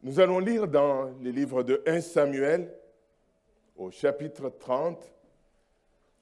Nous 0.00 0.20
allons 0.20 0.38
lire 0.38 0.68
dans 0.68 1.06
le 1.20 1.30
livre 1.30 1.64
de 1.64 1.82
1 1.84 2.00
Samuel, 2.00 2.72
au 3.76 3.90
chapitre 3.90 4.48
30. 4.48 5.12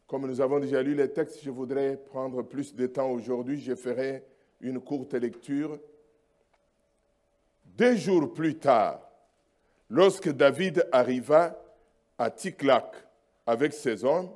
Comme 0.06 0.26
nous 0.26 0.40
avons 0.40 0.58
déjà 0.58 0.82
lu 0.82 0.94
les 0.94 1.12
textes, 1.12 1.42
je 1.42 1.50
voudrais 1.50 1.98
prendre 1.98 2.40
plus 2.40 2.74
de 2.74 2.86
temps 2.86 3.10
aujourd'hui. 3.10 3.60
Je 3.60 3.74
ferai 3.74 4.24
une 4.62 4.80
courte 4.80 5.12
lecture. 5.12 5.78
Deux 7.66 7.96
jours 7.96 8.32
plus 8.32 8.56
tard, 8.56 9.06
lorsque 9.90 10.30
David 10.30 10.88
arriva 10.90 11.62
à 12.16 12.30
Tiklag 12.30 12.86
avec 13.46 13.74
ses 13.74 14.06
hommes, 14.06 14.30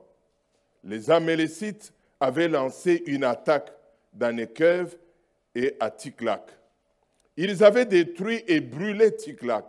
les 0.85 1.11
Amélécites 1.11 1.95
avaient 2.21 2.49
lancé 2.49 3.03
une 3.07 3.25
attaque 3.25 3.73
dans 4.13 4.37
Nekev 4.37 4.99
et 5.55 5.77
à 5.81 5.91
Tiklag. 5.91 6.43
Ils 7.37 7.63
avaient 7.65 7.87
détruit 7.87 8.43
et 8.47 8.61
brûlé 8.61 9.15
Tiklag. 9.15 9.65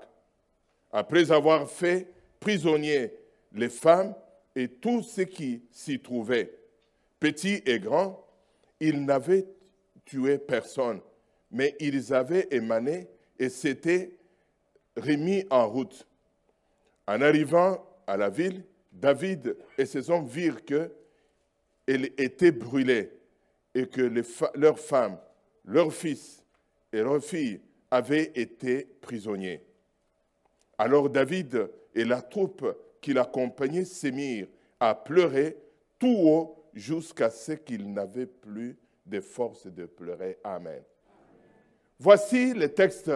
Après 0.92 1.32
avoir 1.32 1.70
fait 1.70 2.08
prisonniers 2.40 3.14
les 3.54 3.70
femmes 3.70 4.14
et 4.56 4.68
tout 4.68 5.04
ce 5.04 5.22
qui 5.22 5.64
s'y 5.72 6.00
trouvait, 6.00 6.54
petits 7.20 7.62
et 7.66 7.80
grands, 7.80 8.26
ils 8.80 9.06
n'avaient 9.06 9.46
tué 10.06 10.38
personne, 10.38 11.00
mais 11.52 11.76
ils 11.80 12.14
avaient 12.14 12.48
émané 12.52 13.08
et 13.40 13.50
s'étaient 13.50 14.18
remis 14.98 15.46
en 15.50 15.68
route. 15.70 16.06
En 17.08 17.22
arrivant 17.22 17.86
à 18.08 18.18
la 18.18 18.30
ville, 18.30 18.64
David 18.92 19.56
et 19.78 19.86
ses 19.86 20.10
hommes 20.10 20.28
virent 20.28 20.66
qu'elle 20.66 20.92
était 22.18 22.52
brûlée 22.52 23.12
et 23.74 23.88
que 23.88 24.02
leurs 24.56 24.80
femmes, 24.80 25.18
leurs 25.64 25.94
fils 25.94 26.41
et 26.92 27.02
leurs 27.02 27.24
filles 27.24 27.62
avaient 27.90 28.32
été 28.36 28.86
prisonniers. 29.02 29.64
Alors 30.78 31.10
David 31.10 31.70
et 31.94 32.04
la 32.04 32.22
troupe 32.22 32.66
qui 33.02 33.14
l'accompagnait 33.14 33.86
s'émirent 33.86 34.48
à 34.80 34.96
pleurer 34.96 35.58
tout 36.00 36.08
haut 36.08 36.70
jusqu'à 36.74 37.30
ce 37.30 37.54
qu'ils 37.54 37.92
n'avaient 37.92 38.26
plus 38.26 38.78
de 39.06 39.20
force 39.20 39.68
de 39.68 39.86
pleurer. 39.86 40.40
Amen. 40.44 40.82
Voici 42.00 42.54
le 42.54 42.70
texte 42.70 43.12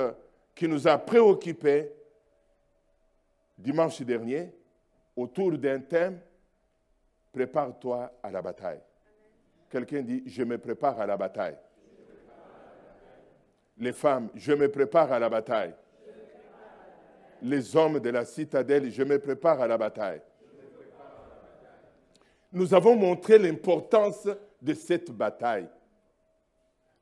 qui 0.54 0.68
nous 0.68 0.88
a 0.88 0.98
préoccupés 0.98 1.92
dimanche 3.58 4.02
dernier 4.02 4.54
autour 5.16 5.58
d'un 5.58 5.80
thème, 5.80 6.20
prépare-toi 7.32 8.12
à 8.22 8.32
la 8.32 8.42
bataille. 8.42 8.82
Quelqu'un 9.70 10.02
dit, 10.02 10.24
je 10.26 10.44
me 10.44 10.58
prépare 10.58 11.00
à 11.00 11.06
la 11.06 11.18
bataille. 11.18 11.58
Les 13.78 13.92
femmes, 13.92 14.30
je 14.36 14.54
me 14.54 14.70
prépare 14.70 15.12
à 15.12 15.20
la 15.20 15.30
bataille. 15.30 15.74
Les 17.42 17.76
hommes 17.76 18.00
de 18.00 18.10
la 18.10 18.26
citadelle, 18.26 18.90
je 18.90 19.04
me 19.04 19.20
prépare 19.20 19.62
à 19.62 19.68
la 19.68 19.78
bataille. 19.78 20.22
Nous 22.52 22.74
avons 22.74 22.96
montré 22.96 23.38
l'importance 23.38 24.28
de 24.62 24.74
cette 24.74 25.12
bataille. 25.12 25.68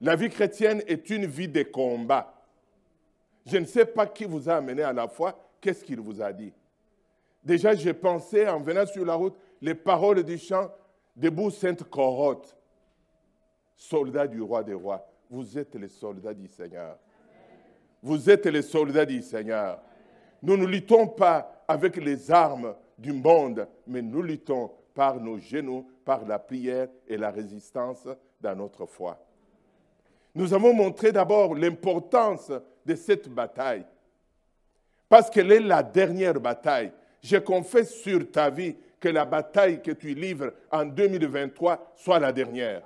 La 0.02 0.16
vie 0.16 0.30
chrétienne 0.30 0.82
est 0.88 1.10
une 1.12 1.28
vie 1.28 1.48
de 1.48 1.64
combat. 1.64 2.34
Je 3.46 3.58
ne 3.58 3.66
sais 3.66 3.86
pas 3.86 4.08
qui 4.08 4.26
vous 4.26 4.50
a 4.50 4.56
amené 4.56 4.82
à 4.82 4.92
la 4.92 5.08
foi, 5.08 5.38
qu'est-ce 5.62 5.84
qu'il 5.84 6.00
vous 6.00 6.22
a 6.22 6.34
dit? 6.34 6.52
Déjà, 7.44 7.76
j'ai 7.76 7.94
pensé, 7.94 8.48
en 8.48 8.60
venant 8.60 8.86
sur 8.86 9.06
la 9.06 9.16
route, 9.16 9.38
les 9.62 9.76
paroles 9.76 10.24
du 10.24 10.38
chant 10.38 10.72
Debout 11.16 11.52
Sainte 11.52 11.84
Corotte, 11.84 12.56
soldat 13.76 14.28
du 14.28 14.42
roi 14.42 14.64
des 14.64 14.74
rois. 14.74 15.06
Vous 15.34 15.58
êtes 15.58 15.74
les 15.74 15.88
soldats 15.88 16.36
du 16.36 16.48
Seigneur. 16.48 16.96
Vous 18.04 18.30
êtes 18.30 18.46
les 18.46 18.62
soldats 18.62 19.04
du 19.04 19.20
Seigneur. 19.24 19.82
Nous 20.44 20.56
ne 20.56 20.68
luttons 20.68 21.08
pas 21.08 21.64
avec 21.68 21.98
les 21.98 22.30
armes 22.30 22.76
du 23.00 23.14
monde, 23.14 23.68
mais 23.88 24.04
nous 24.04 24.22
luttons 24.22 24.70
par 24.94 25.20
nos 25.20 25.40
genoux, 25.40 25.88
par 26.06 26.24
la 26.28 26.38
prière 26.38 26.88
et 27.08 27.18
la 27.18 27.32
résistance 27.32 28.08
dans 28.40 28.56
notre 28.56 28.86
foi. 28.86 29.26
Nous 30.36 30.54
avons 30.54 30.72
montré 30.72 31.12
d'abord 31.12 31.56
l'importance 31.56 32.52
de 32.86 32.94
cette 32.94 33.28
bataille, 33.28 33.88
parce 35.10 35.32
qu'elle 35.32 35.52
est 35.52 35.60
la 35.60 35.82
dernière 35.82 36.40
bataille. 36.40 36.92
Je 37.24 37.38
confesse 37.38 37.96
sur 37.96 38.30
ta 38.30 38.52
vie 38.52 38.76
que 39.00 39.10
la 39.10 39.26
bataille 39.26 39.82
que 39.82 39.94
tu 39.94 40.14
livres 40.14 40.54
en 40.72 40.86
2023 40.86 41.94
soit 41.96 42.20
la 42.20 42.32
dernière. 42.32 42.84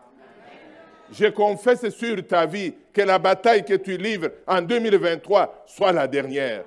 Je 1.12 1.28
confesse 1.28 1.90
sur 1.90 2.26
ta 2.28 2.46
vie 2.46 2.74
que 2.92 3.02
la 3.02 3.18
bataille 3.18 3.64
que 3.64 3.76
tu 3.76 3.98
livres 3.98 4.30
en 4.46 4.62
2023 4.62 5.64
soit 5.66 5.92
la 5.92 6.08
dernière. 6.08 6.66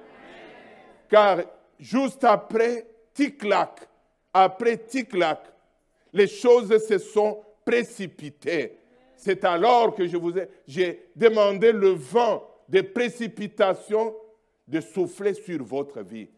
Car 1.09 1.41
juste 1.79 2.25
après 2.25 2.87
Tiklak, 3.13 3.81
après 4.33 4.79
Tiklak, 4.79 5.41
les 6.13 6.27
choses 6.27 6.77
se 6.87 6.99
sont 6.99 7.41
précipitées. 7.65 8.79
C'est 9.17 9.45
alors 9.45 9.95
que 9.95 10.07
je 10.07 10.17
vous 10.17 10.39
ai, 10.39 10.49
j'ai 10.67 11.11
demandé 11.15 11.73
le 11.73 11.91
vent 11.91 12.43
de 12.69 12.81
précipitation 12.81 14.15
de 14.67 14.81
souffler 14.81 15.35
sur 15.35 15.63
votre 15.63 16.01
vie. 16.01 16.29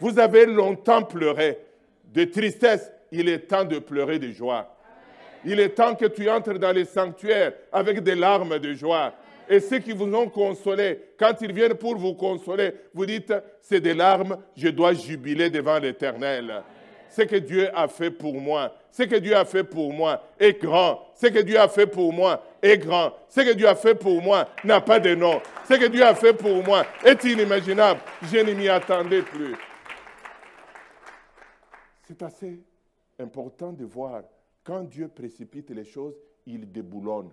Vous 0.00 0.18
avez 0.18 0.44
longtemps 0.44 1.02
pleuré 1.02 1.58
de 2.04 2.24
tristesse, 2.24 2.90
il 3.10 3.28
est 3.28 3.46
temps 3.46 3.64
de 3.64 3.78
pleurer 3.78 4.18
de 4.18 4.30
joie. 4.32 4.75
Il 5.48 5.60
est 5.60 5.70
temps 5.70 5.94
que 5.94 6.06
tu 6.06 6.28
entres 6.28 6.58
dans 6.58 6.72
les 6.72 6.84
sanctuaires 6.84 7.52
avec 7.70 8.00
des 8.00 8.16
larmes 8.16 8.58
de 8.58 8.74
joie. 8.74 9.12
Et 9.48 9.60
ceux 9.60 9.78
qui 9.78 9.92
vous 9.92 10.12
ont 10.12 10.28
consolé, 10.28 11.00
quand 11.16 11.40
ils 11.40 11.52
viennent 11.52 11.74
pour 11.74 11.96
vous 11.96 12.14
consoler, 12.14 12.72
vous 12.92 13.06
dites, 13.06 13.32
c'est 13.60 13.80
des 13.80 13.94
larmes, 13.94 14.38
je 14.56 14.66
dois 14.68 14.92
jubiler 14.92 15.48
devant 15.48 15.78
l'Éternel. 15.78 16.64
Ce 17.08 17.22
que 17.22 17.36
Dieu 17.36 17.70
a 17.72 17.86
fait 17.86 18.10
pour 18.10 18.34
moi, 18.34 18.74
ce 18.90 19.04
que 19.04 19.14
Dieu 19.14 19.36
a 19.36 19.44
fait 19.44 19.62
pour 19.62 19.92
moi 19.92 20.20
est 20.40 20.60
grand. 20.60 21.12
Ce 21.14 21.28
que 21.28 21.38
Dieu 21.38 21.60
a 21.60 21.68
fait 21.68 21.86
pour 21.86 22.12
moi 22.12 22.42
est 22.60 22.78
grand. 22.78 23.12
Ce 23.28 23.40
que 23.40 23.52
Dieu 23.52 23.68
a 23.68 23.76
fait 23.76 23.94
pour 23.94 24.20
moi 24.20 24.48
n'a 24.64 24.80
pas 24.80 24.98
de 24.98 25.14
nom. 25.14 25.40
Ce 25.68 25.74
que 25.74 25.86
Dieu 25.86 26.02
a 26.02 26.14
fait 26.16 26.32
pour 26.32 26.64
moi 26.64 26.84
est 27.04 27.22
inimaginable. 27.22 28.00
Je 28.22 28.38
ne 28.38 28.52
m'y 28.52 28.68
attendais 28.68 29.22
plus. 29.22 29.54
C'est 32.02 32.20
assez 32.22 32.58
important 33.20 33.72
de 33.72 33.84
voir, 33.84 34.22
quand 34.66 34.82
Dieu 34.82 35.06
précipite 35.06 35.70
les 35.70 35.84
choses, 35.84 36.18
il 36.44 36.70
déboulonne. 36.70 37.30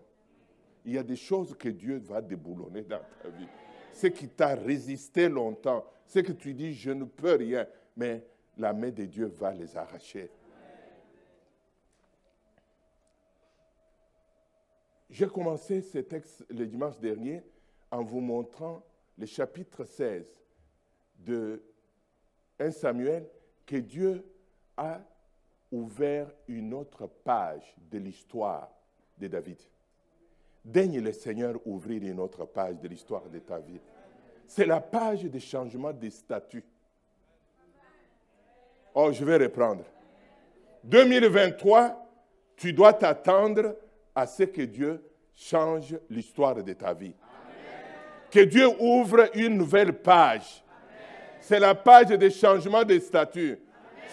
Il 0.86 0.94
y 0.94 0.98
a 1.00 1.04
des 1.04 1.16
choses 1.16 1.56
que 1.58 1.70
Dieu 1.70 1.98
va 1.98 2.22
déboulonner 2.22 2.84
dans 2.84 3.02
ta 3.22 3.30
vie. 3.30 3.48
Ce 3.92 4.06
qui 4.08 4.28
t'a 4.30 4.54
résisté 4.54 5.28
longtemps, 5.30 5.84
ce 6.06 6.20
que 6.20 6.32
tu 6.32 6.54
dis, 6.54 6.74
je 6.74 6.92
ne 6.92 7.06
peux 7.06 7.34
rien, 7.34 7.66
mais 7.98 8.24
la 8.58 8.72
main 8.72 8.92
de 8.92 9.06
Dieu 9.06 9.26
va 9.26 9.52
les 9.52 9.76
arracher. 9.76 10.30
J'ai 15.10 15.28
commencé 15.28 15.82
ce 15.82 16.00
texte 16.00 16.46
le 16.50 16.68
dimanche 16.68 17.00
dernier 17.00 17.44
en 17.90 18.04
vous 18.04 18.20
montrant 18.20 18.84
le 19.18 19.26
chapitre 19.26 19.86
16 19.86 20.26
de 21.20 21.64
1 22.60 22.72
Samuel 22.72 23.28
que 23.66 23.78
Dieu 23.78 24.24
a 24.78 25.02
ouvert 25.74 26.28
une 26.48 26.72
autre 26.74 27.08
page 27.08 27.76
de 27.92 27.98
l'histoire 27.98 28.70
de 29.18 29.28
David. 29.28 29.58
Daigne 30.64 31.02
le 31.02 31.12
Seigneur 31.12 31.56
ouvrir 31.66 32.04
une 32.04 32.20
autre 32.20 32.46
page 32.46 32.80
de 32.80 32.88
l'histoire 32.88 33.28
de 33.28 33.40
ta 33.40 33.60
vie. 33.60 33.82
C'est 34.48 34.68
la 34.68 34.80
page 34.80 35.24
des 35.24 35.40
changements 35.40 35.92
des 35.92 36.12
statuts. 36.12 36.64
Oh, 38.94 39.12
je 39.12 39.26
vais 39.26 39.38
reprendre. 39.38 39.84
2023, 40.84 42.08
tu 42.56 42.72
dois 42.72 42.94
t'attendre 42.94 43.76
à 44.14 44.28
ce 44.28 44.44
que 44.44 44.62
Dieu 44.62 45.04
change 45.34 45.98
l'histoire 46.08 46.64
de 46.64 46.74
ta 46.74 46.94
vie. 46.94 47.16
Que 48.30 48.42
Dieu 48.42 48.68
ouvre 48.80 49.28
une 49.36 49.58
nouvelle 49.58 49.94
page. 49.94 50.64
C'est 51.42 51.60
la 51.60 51.74
page 51.74 52.10
des 52.10 52.30
changements 52.30 52.84
des 52.84 53.00
statuts. 53.00 53.60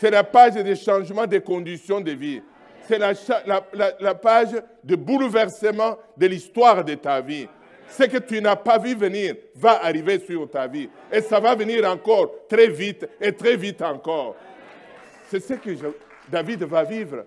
C'est 0.00 0.10
la 0.10 0.24
page 0.24 0.54
des 0.54 0.76
changements 0.76 1.26
des 1.26 1.42
conditions 1.42 2.00
de 2.00 2.12
vie. 2.12 2.40
C'est 2.88 2.98
la, 2.98 4.14
page 4.14 4.56
de 4.82 4.96
bouleversement 4.96 5.98
de 6.16 6.26
l'histoire 6.26 6.82
de 6.82 6.94
ta 6.94 7.20
vie. 7.20 7.46
Ce 7.86 8.04
que 8.04 8.16
tu 8.16 8.40
n'as 8.40 8.56
pas 8.56 8.78
vu 8.78 8.94
venir 8.94 9.34
va 9.56 9.84
arriver 9.84 10.18
sur 10.20 10.48
ta 10.48 10.66
vie. 10.66 10.88
Et 11.12 11.20
ça 11.20 11.38
va 11.38 11.54
venir 11.54 11.84
encore 11.84 12.46
très 12.48 12.68
vite 12.68 13.06
et 13.20 13.32
très 13.32 13.56
vite 13.56 13.82
encore. 13.82 14.36
C'est 15.28 15.40
ce 15.40 15.52
que 15.52 15.70
David 16.30 16.62
va 16.62 16.82
vivre. 16.82 17.26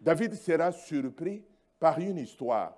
David 0.00 0.36
sera 0.36 0.72
surpris 0.72 1.42
par 1.78 1.98
une 1.98 2.16
histoire 2.16 2.72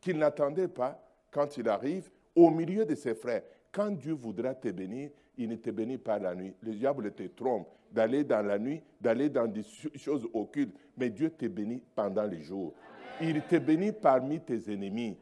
qu'il 0.00 0.18
n'attendait 0.18 0.66
pas 0.66 1.00
quand 1.30 1.56
il 1.56 1.68
arrive 1.68 2.10
au 2.34 2.50
milieu 2.50 2.84
de 2.84 2.96
ses 2.96 3.14
frères. 3.14 3.42
Quand 3.70 3.92
Dieu 3.92 4.14
voudra 4.14 4.56
te 4.56 4.68
bénir, 4.68 5.10
il 5.38 5.48
ne 5.48 5.56
te 5.56 5.70
bénit 5.70 5.98
pas 5.98 6.18
la 6.18 6.34
nuit. 6.34 6.54
Le 6.62 6.72
diable 6.72 7.12
te 7.12 7.24
trompe 7.24 7.68
d'aller 7.90 8.24
dans 8.24 8.42
la 8.42 8.58
nuit, 8.58 8.82
d'aller 9.00 9.28
dans 9.28 9.46
des 9.46 9.62
choses 9.96 10.26
occultes. 10.32 10.74
Mais 10.96 11.10
Dieu 11.10 11.30
te 11.30 11.46
bénit 11.46 11.82
pendant 11.94 12.24
les 12.24 12.40
jours. 12.40 12.74
Il 13.20 13.42
te 13.42 13.56
bénit 13.56 13.92
parmi 13.92 14.40
tes 14.40 14.72
ennemis. 14.72 15.16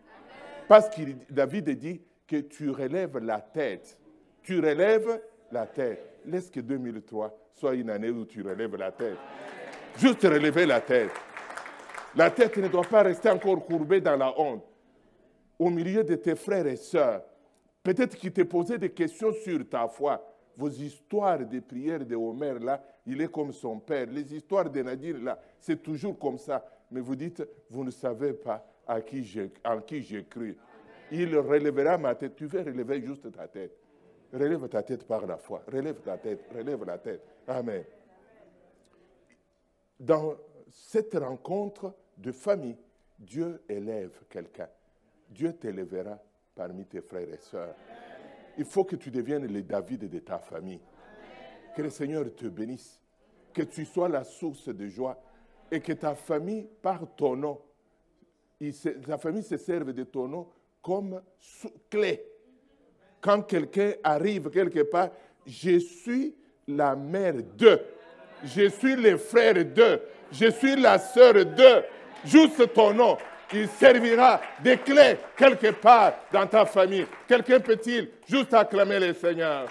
Parce 0.68 0.88
que 0.88 1.02
David 1.28 1.70
dit 1.70 2.00
que 2.26 2.36
tu 2.36 2.70
relèves 2.70 3.18
la 3.18 3.40
tête 3.40 3.98
Tu 4.42 4.58
relèves 4.58 5.20
la 5.50 5.66
tête. 5.66 6.20
Laisse 6.26 6.50
que 6.50 6.60
2003 6.60 7.36
soit 7.54 7.74
une 7.74 7.90
année 7.90 8.10
où 8.10 8.24
tu 8.24 8.42
relèves 8.42 8.76
la 8.76 8.92
tête? 8.92 9.18
Juste 9.98 10.22
relever 10.22 10.66
la 10.66 10.80
tête. 10.80 11.10
La 12.16 12.30
tête 12.30 12.56
ne 12.56 12.68
doit 12.68 12.82
pas 12.82 13.02
rester 13.02 13.30
encore 13.30 13.64
courbée 13.64 14.00
dans 14.00 14.16
la 14.16 14.38
honte. 14.38 14.64
Au 15.58 15.70
milieu 15.70 16.02
de 16.02 16.14
tes 16.14 16.34
frères 16.34 16.66
et 16.66 16.76
sœurs, 16.76 17.22
peut-être 17.82 18.16
qu'ils 18.16 18.32
te 18.32 18.42
posaient 18.42 18.78
des 18.78 18.90
questions 18.90 19.32
sur 19.32 19.68
ta 19.68 19.88
foi. 19.88 20.26
Vos 20.56 20.68
histoires 20.68 21.46
de 21.46 21.60
prières 21.60 22.04
de 22.04 22.14
Homer, 22.14 22.58
là, 22.60 22.82
il 23.06 23.20
est 23.20 23.30
comme 23.30 23.52
son 23.52 23.78
père. 23.78 24.06
Les 24.06 24.34
histoires 24.34 24.68
de 24.68 24.82
Nadir, 24.82 25.18
là, 25.18 25.40
c'est 25.58 25.82
toujours 25.82 26.18
comme 26.18 26.38
ça. 26.38 26.64
Mais 26.90 27.00
vous 27.00 27.16
dites, 27.16 27.42
vous 27.70 27.84
ne 27.84 27.90
savez 27.90 28.34
pas 28.34 28.66
à 28.86 29.00
qui 29.00 29.24
j'ai, 29.24 29.50
en 29.64 29.80
qui 29.80 30.02
j'ai 30.02 30.24
cru. 30.24 30.56
Il 31.12 31.36
relèvera 31.36 31.96
ma 31.96 32.14
tête. 32.14 32.36
Tu 32.36 32.46
veux 32.46 32.60
relever 32.60 33.00
juste 33.00 33.30
ta 33.32 33.48
tête. 33.48 33.72
Relève 34.32 34.68
ta 34.68 34.82
tête 34.82 35.06
par 35.06 35.26
la 35.26 35.36
foi. 35.36 35.62
Relève 35.66 36.00
ta 36.00 36.18
tête. 36.18 36.44
Relève 36.54 36.84
la 36.84 36.98
tête. 36.98 37.22
Amen. 37.46 37.84
Dans 39.98 40.36
cette 40.68 41.14
rencontre 41.14 41.94
de 42.16 42.32
famille, 42.32 42.76
Dieu 43.18 43.62
élève 43.68 44.22
quelqu'un. 44.28 44.68
Dieu 45.28 45.52
t'élèvera 45.52 46.18
parmi 46.60 46.84
tes 46.84 47.00
frères 47.00 47.32
et 47.32 47.38
sœurs. 47.38 47.74
Il 48.58 48.66
faut 48.66 48.84
que 48.84 48.94
tu 48.96 49.10
deviennes 49.10 49.50
le 49.50 49.62
David 49.62 50.10
de 50.10 50.18
ta 50.18 50.38
famille. 50.38 50.80
Que 51.74 51.80
le 51.80 51.88
Seigneur 51.88 52.26
te 52.36 52.44
bénisse. 52.48 53.00
Que 53.54 53.62
tu 53.62 53.86
sois 53.86 54.10
la 54.10 54.24
source 54.24 54.68
de 54.68 54.86
joie. 54.86 55.18
Et 55.70 55.80
que 55.80 55.94
ta 55.94 56.14
famille, 56.14 56.68
par 56.82 57.00
ton 57.16 57.34
nom, 57.34 57.58
ta 59.06 59.16
famille 59.16 59.42
se 59.42 59.56
serve 59.56 59.94
de 59.94 60.04
ton 60.04 60.28
nom 60.28 60.48
comme 60.82 61.22
clé. 61.88 62.22
Quand 63.22 63.40
quelqu'un 63.40 63.94
arrive 64.04 64.50
quelque 64.50 64.82
part, 64.82 65.08
je 65.46 65.78
suis 65.78 66.34
la 66.68 66.94
mère 66.94 67.36
de. 67.56 67.80
Je 68.44 68.68
suis 68.68 68.96
le 68.96 69.16
frère 69.16 69.54
de. 69.54 70.02
Je 70.30 70.50
suis 70.50 70.76
la 70.76 70.98
sœur 70.98 71.32
de. 71.32 71.84
Juste 72.26 72.74
ton 72.74 72.92
nom. 72.92 73.16
Il 73.52 73.68
servira 73.68 74.40
de 74.62 74.74
clé 74.76 75.18
quelque 75.36 75.72
part 75.72 76.14
dans 76.32 76.46
ta 76.46 76.64
famille. 76.64 77.06
Quelqu'un 77.26 77.58
peut-il 77.58 78.10
juste 78.28 78.54
acclamer 78.54 79.00
le 79.00 79.12
Seigneur? 79.12 79.68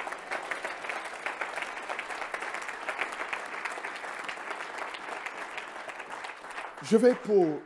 Je 6.83 6.97
vais 6.97 7.15
pour 7.15 7.59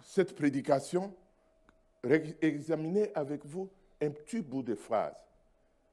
cette 0.00 0.36
prédication 0.36 1.12
examiner 2.40 3.10
avec 3.14 3.44
vous 3.44 3.68
un 4.00 4.10
petit 4.10 4.42
bout 4.42 4.62
de 4.62 4.74
phrase. 4.74 5.16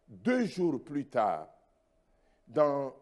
Deux 0.08 0.46
jours 0.46 0.84
plus 0.84 1.06
tard, 1.06 1.48
dans 2.48 2.94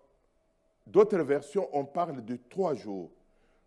d'autres 0.86 1.24
versions, 1.24 1.68
on 1.74 1.84
parle 1.84 2.24
de 2.24 2.38
trois 2.50 2.76
jours, 2.76 3.12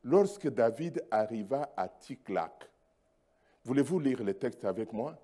lorsque 0.03 0.49
David 0.49 1.05
arriva 1.11 1.71
à 1.77 1.89
Tiklag. 1.89 2.53
Voulez-vous 3.65 3.99
lire 3.99 4.23
le 4.23 4.35
texte 4.35 4.65
avec 4.65 4.93
moi? 4.93 5.17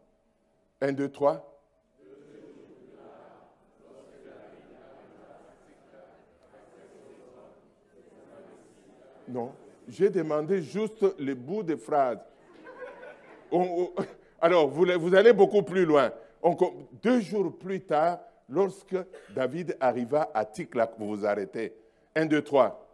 Un, 0.80 0.92
deux, 0.92 1.10
trois. 1.10 1.46
Non, 9.28 9.52
j'ai 9.86 10.08
demandé 10.08 10.62
juste 10.62 11.04
le 11.18 11.34
bout 11.34 11.62
de 11.62 11.76
phrase. 11.76 12.18
alors, 14.40 14.68
vous, 14.68 15.14
allez 15.14 15.32
beaucoup 15.32 15.62
plus 15.62 15.84
loin. 15.84 16.10
deux 17.02 17.20
jours 17.20 17.56
plus 17.56 17.82
tard, 17.82 18.20
lorsque 18.48 18.96
David 19.34 19.76
arriva 19.78 20.30
à 20.34 20.44
Tiklag, 20.46 20.90
vous 20.98 21.08
vous 21.16 21.26
arrêtez. 21.26 21.74
Un, 22.16 22.26
deux, 22.26 22.42
trois. 22.42 22.89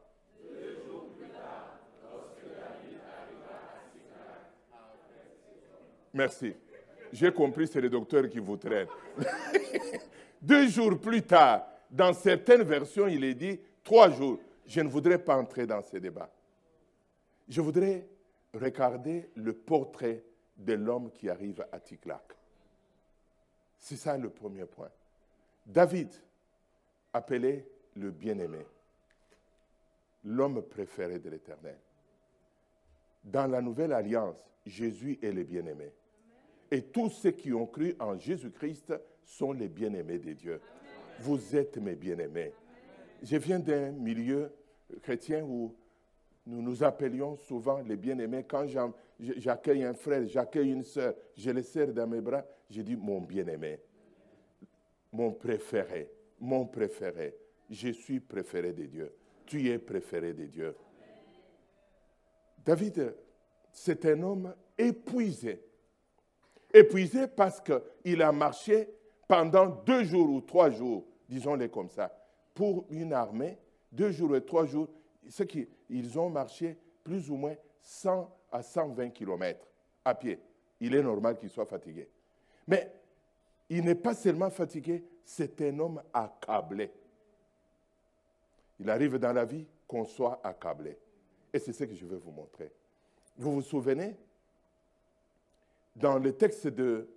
Merci. 6.17 6.55
J'ai 7.13 7.31
compris, 7.31 7.69
c'est 7.69 7.81
le 7.81 7.91
docteur 7.91 8.27
qui 8.31 8.39
vous 8.39 8.57
traite. 8.57 8.89
Deux 10.43 10.67
jours 10.69 10.99
plus 10.99 11.23
tard, 11.23 11.67
dans 11.91 12.15
certaines 12.15 12.63
versions, 12.63 13.07
il 13.07 13.23
est 13.23 13.35
dit 13.35 13.61
trois 13.85 14.09
jours. 14.11 14.39
Je 14.67 14.81
ne 14.81 14.89
voudrais 14.89 15.19
pas 15.19 15.37
entrer 15.37 15.67
dans 15.67 15.83
ce 15.83 15.99
débat. 15.99 16.31
Je 17.47 17.61
voudrais 17.61 18.09
regarder 18.55 19.31
le 19.35 19.53
portrait 19.53 20.25
de 20.57 20.73
l'homme 20.73 21.13
qui 21.13 21.29
arrive 21.29 21.65
à 21.71 21.79
Tiklag. 21.79 22.19
C'est 23.79 23.97
ça 23.97 24.17
le 24.17 24.31
premier 24.31 24.65
point. 24.65 24.91
David, 25.67 26.09
appelé 27.13 27.69
le 27.95 28.11
bien-aimé, 28.11 28.65
l'homme 30.25 30.63
préféré 30.63 31.19
de 31.19 31.29
l'Éternel. 31.29 31.77
Dans 33.23 33.47
la 33.47 33.61
nouvelle 33.61 33.93
alliance, 33.93 34.39
Jésus 34.65 35.19
est 35.23 35.33
le 35.33 35.45
bien-aimé. 35.45 35.93
Et 36.71 36.83
tous 36.83 37.11
ceux 37.11 37.31
qui 37.31 37.53
ont 37.53 37.67
cru 37.67 37.95
en 37.99 38.19
Jésus-Christ 38.19 38.93
sont 39.25 39.53
les 39.53 39.69
bien-aimés 39.69 40.19
de 40.19 40.33
Dieu. 40.33 40.61
Vous 41.21 41.57
êtes 41.57 41.79
mes 41.79 41.95
bien-aimés. 41.95 42.53
Je 43.23 43.37
viens 43.37 43.59
d'un 43.59 43.93
milieu 43.93 44.51
chrétien 45.03 45.43
où 45.45 45.75
nous 46.47 46.63
nous 46.63 46.83
appelions 46.85 47.37
souvent 47.37 47.81
les 47.81 47.97
bien-aimés. 47.97 48.45
Quand 48.47 48.67
j'accueille 49.19 49.85
un 49.85 49.95
frère, 49.95 50.27
j'accueille 50.27 50.73
une 50.73 50.85
sœur, 50.85 51.15
je 51.37 51.51
les 51.51 51.63
serre 51.63 51.93
dans 51.93 52.07
mes 52.07 52.21
bras, 52.21 52.45
je 52.71 52.83
dis 52.83 52.97
mon 52.97 53.21
bien-aimé, 53.21 53.81
mon 55.13 55.33
préféré, 55.33 56.11
mon 56.41 56.67
préféré. 56.67 57.35
Je 57.71 57.89
suis 57.89 58.21
préféré 58.21 58.73
de 58.73 58.87
Dieu. 58.87 59.13
Tu 59.45 59.69
es 59.69 59.79
préféré 59.79 60.35
de 60.35 60.47
Dieu. 60.47 60.77
David, 62.65 63.15
c'est 63.73 64.05
un 64.07 64.23
homme 64.23 64.55
épuisé 64.77 65.66
épuisé 66.77 67.27
parce 67.27 67.61
qu'il 67.61 68.23
a 68.23 68.33
marché 68.33 68.89
pendant 69.27 69.67
deux 69.67 70.05
jours 70.05 70.31
ou 70.31 70.41
trois 70.41 70.71
jours, 70.71 71.05
disons-les 71.29 71.69
comme 71.69 71.89
ça, 71.89 72.13
pour 72.55 72.87
une 72.91 73.13
armée, 73.13 73.59
deux 73.91 74.11
jours 74.11 74.37
et 74.37 74.45
trois 74.45 74.67
jours, 74.67 74.89
ce 75.29 75.43
ils 75.89 76.19
ont 76.19 76.31
marché 76.31 76.77
plus 77.03 77.31
ou 77.31 77.37
moins 77.37 77.55
100 77.81 78.31
à 78.53 78.63
120 78.63 79.11
kilomètres 79.11 79.67
à 80.05 80.15
pied. 80.15 80.39
Il 80.81 80.95
est 80.95 81.03
normal 81.03 81.39
qu'il 81.39 81.51
soit 81.51 81.67
fatigué. 81.67 82.09
Mais 82.67 82.93
il 83.69 83.85
n'est 83.85 83.95
pas 83.95 84.15
seulement 84.15 84.51
fatigué, 84.51 85.05
c'est 85.25 85.61
un 85.63 85.79
homme 85.79 86.03
accablé. 86.13 86.91
Il 88.79 88.91
arrive 88.91 89.19
dans 89.19 89.33
la 89.33 89.45
vie 89.45 89.67
qu'on 89.89 90.05
soit 90.05 90.41
accablé. 90.45 90.99
Et 91.53 91.59
c'est 91.59 91.73
ce 91.73 91.85
que 91.85 91.95
je 91.95 92.05
vais 92.05 92.17
vous 92.17 92.31
montrer. 92.31 92.71
Vous 93.37 93.53
vous 93.53 93.63
souvenez 93.63 94.17
dans 95.97 96.19
le 96.19 96.33
texte 96.33 96.69
de 96.69 97.09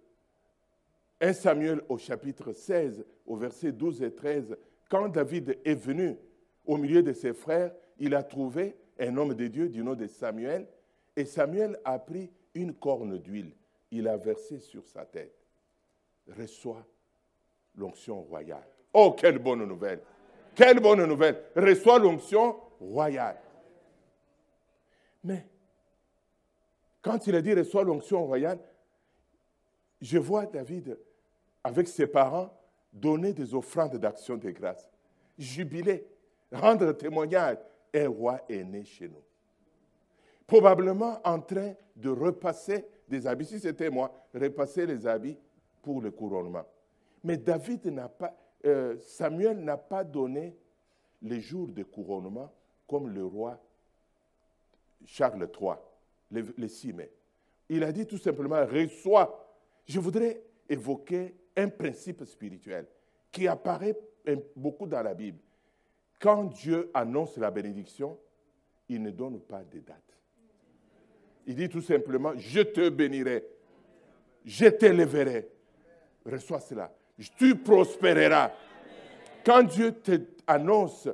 1 1.21 1.33
Samuel 1.33 1.81
au 1.89 1.97
chapitre 1.97 2.53
16, 2.53 3.05
au 3.25 3.35
verset 3.35 3.71
12 3.71 4.03
et 4.03 4.13
13, 4.13 4.57
quand 4.89 5.09
David 5.09 5.59
est 5.65 5.75
venu 5.75 6.17
au 6.65 6.77
milieu 6.77 7.03
de 7.03 7.13
ses 7.13 7.33
frères, 7.33 7.71
il 7.99 8.15
a 8.15 8.23
trouvé 8.23 8.75
un 8.99 9.15
homme 9.17 9.33
de 9.33 9.47
Dieu 9.47 9.69
du 9.69 9.83
nom 9.83 9.95
de 9.95 10.07
Samuel, 10.07 10.67
et 11.15 11.25
Samuel 11.25 11.79
a 11.83 11.99
pris 11.99 12.31
une 12.53 12.73
corne 12.73 13.17
d'huile, 13.17 13.51
il 13.91 14.07
a 14.07 14.17
versé 14.17 14.59
sur 14.59 14.87
sa 14.87 15.05
tête. 15.05 15.35
Reçoit 16.37 16.85
l'onction 17.75 18.21
royale. 18.21 18.67
Oh, 18.93 19.11
quelle 19.11 19.39
bonne 19.39 19.65
nouvelle! 19.65 20.01
Quelle 20.55 20.79
bonne 20.79 21.05
nouvelle! 21.05 21.43
Reçoit 21.55 21.99
l'onction 21.99 22.55
royale. 22.79 23.39
Mais 25.23 25.45
quand 27.01 27.27
il 27.27 27.35
a 27.35 27.41
dit 27.41 27.53
reçoit 27.53 27.83
l'onction 27.83 28.25
royale, 28.25 28.59
je 30.01 30.17
vois 30.17 30.45
David, 30.45 30.97
avec 31.63 31.87
ses 31.87 32.07
parents, 32.07 32.53
donner 32.91 33.33
des 33.33 33.53
offrandes 33.53 33.97
d'action 33.97 34.37
de 34.37 34.49
grâce, 34.51 34.89
jubiler, 35.37 36.05
rendre 36.51 36.91
témoignage. 36.93 37.57
Un 37.93 38.07
roi 38.07 38.41
est 38.47 38.63
né 38.63 38.83
chez 38.83 39.07
nous. 39.07 39.23
Probablement 40.45 41.19
en 41.23 41.39
train 41.39 41.73
de 41.95 42.09
repasser 42.09 42.85
des 43.07 43.25
habits, 43.25 43.45
si 43.45 43.59
c'était 43.59 43.89
moi, 43.89 44.13
repasser 44.33 44.85
les 44.85 45.07
habits 45.07 45.37
pour 45.81 46.01
le 46.01 46.11
couronnement. 46.11 46.65
Mais 47.23 47.37
David 47.37 47.87
n'a 47.87 48.07
pas, 48.07 48.35
euh, 48.65 48.95
Samuel 48.99 49.57
n'a 49.63 49.77
pas 49.77 50.03
donné 50.03 50.55
les 51.21 51.41
jours 51.41 51.67
de 51.67 51.83
couronnement 51.83 52.51
comme 52.87 53.09
le 53.09 53.25
roi 53.25 53.59
Charles 55.05 55.49
III, 55.59 55.73
le, 56.31 56.53
le 56.57 56.67
6 56.67 56.93
mai. 56.93 57.11
Il 57.69 57.83
a 57.83 57.91
dit 57.91 58.05
tout 58.05 58.17
simplement, 58.17 58.65
reçois 58.65 59.48
je 59.89 59.99
voudrais 59.99 60.39
évoquer 60.69 61.33
un 61.57 61.67
principe 61.67 62.23
spirituel 62.23 62.85
qui 63.31 63.47
apparaît 63.47 63.97
beaucoup 64.55 64.85
dans 64.85 65.01
la 65.01 65.15
Bible. 65.15 65.39
Quand 66.19 66.43
Dieu 66.43 66.91
annonce 66.93 67.37
la 67.37 67.49
bénédiction, 67.49 68.19
il 68.87 69.01
ne 69.01 69.09
donne 69.09 69.39
pas 69.39 69.63
de 69.63 69.79
date. 69.79 69.97
Il 71.47 71.55
dit 71.55 71.69
tout 71.69 71.81
simplement, 71.81 72.33
je 72.37 72.61
te 72.61 72.89
bénirai, 72.89 73.43
je 74.45 74.67
t'élèverai. 74.67 75.49
Reçois 76.23 76.59
cela. 76.59 76.93
tu 77.35 77.55
prospéreras. 77.55 78.51
Quand 79.43 79.63
Dieu 79.63 79.91
t'annonce 79.91 81.09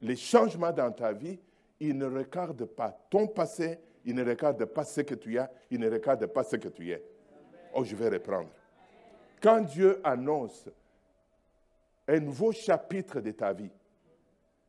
les 0.00 0.16
changements 0.16 0.72
dans 0.72 0.90
ta 0.90 1.12
vie, 1.12 1.38
il 1.78 1.96
ne 1.96 2.06
regarde 2.06 2.64
pas 2.64 2.90
ton 3.08 3.28
passé, 3.28 3.78
il 4.04 4.16
ne 4.16 4.24
regarde 4.24 4.64
pas 4.64 4.84
ce 4.84 5.02
que 5.02 5.14
tu 5.14 5.38
as, 5.38 5.48
il 5.70 5.78
ne 5.78 5.88
regarde 5.88 6.26
pas 6.26 6.42
ce 6.42 6.56
que 6.56 6.68
tu 6.68 6.90
es. 6.90 7.15
Oh, 7.78 7.84
je 7.84 7.94
vais 7.94 8.08
reprendre. 8.08 8.48
Quand 9.38 9.60
Dieu 9.60 10.00
annonce 10.02 10.66
un 12.08 12.20
nouveau 12.20 12.50
chapitre 12.50 13.20
de 13.20 13.32
ta 13.32 13.52
vie, 13.52 13.70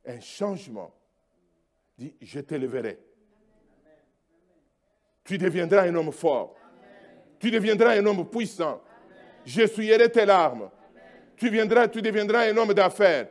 un 0.05 0.19
changement, 0.19 0.93
dit, 1.97 2.13
je 2.21 2.41
t'éleverai. 2.41 2.99
Tu 5.23 5.37
deviendras 5.37 5.83
un 5.83 5.95
homme 5.95 6.11
fort. 6.11 6.55
Tu 7.39 7.49
deviendras 7.49 7.91
un 7.91 8.05
homme 8.05 8.29
puissant. 8.29 8.81
J'essuierai 9.45 10.11
tes 10.11 10.25
larmes. 10.25 10.69
Tu, 11.37 11.49
viendras, 11.49 11.87
tu 11.87 12.01
deviendras 12.01 12.49
un 12.49 12.57
homme 12.57 12.73
d'affaires. 12.73 13.29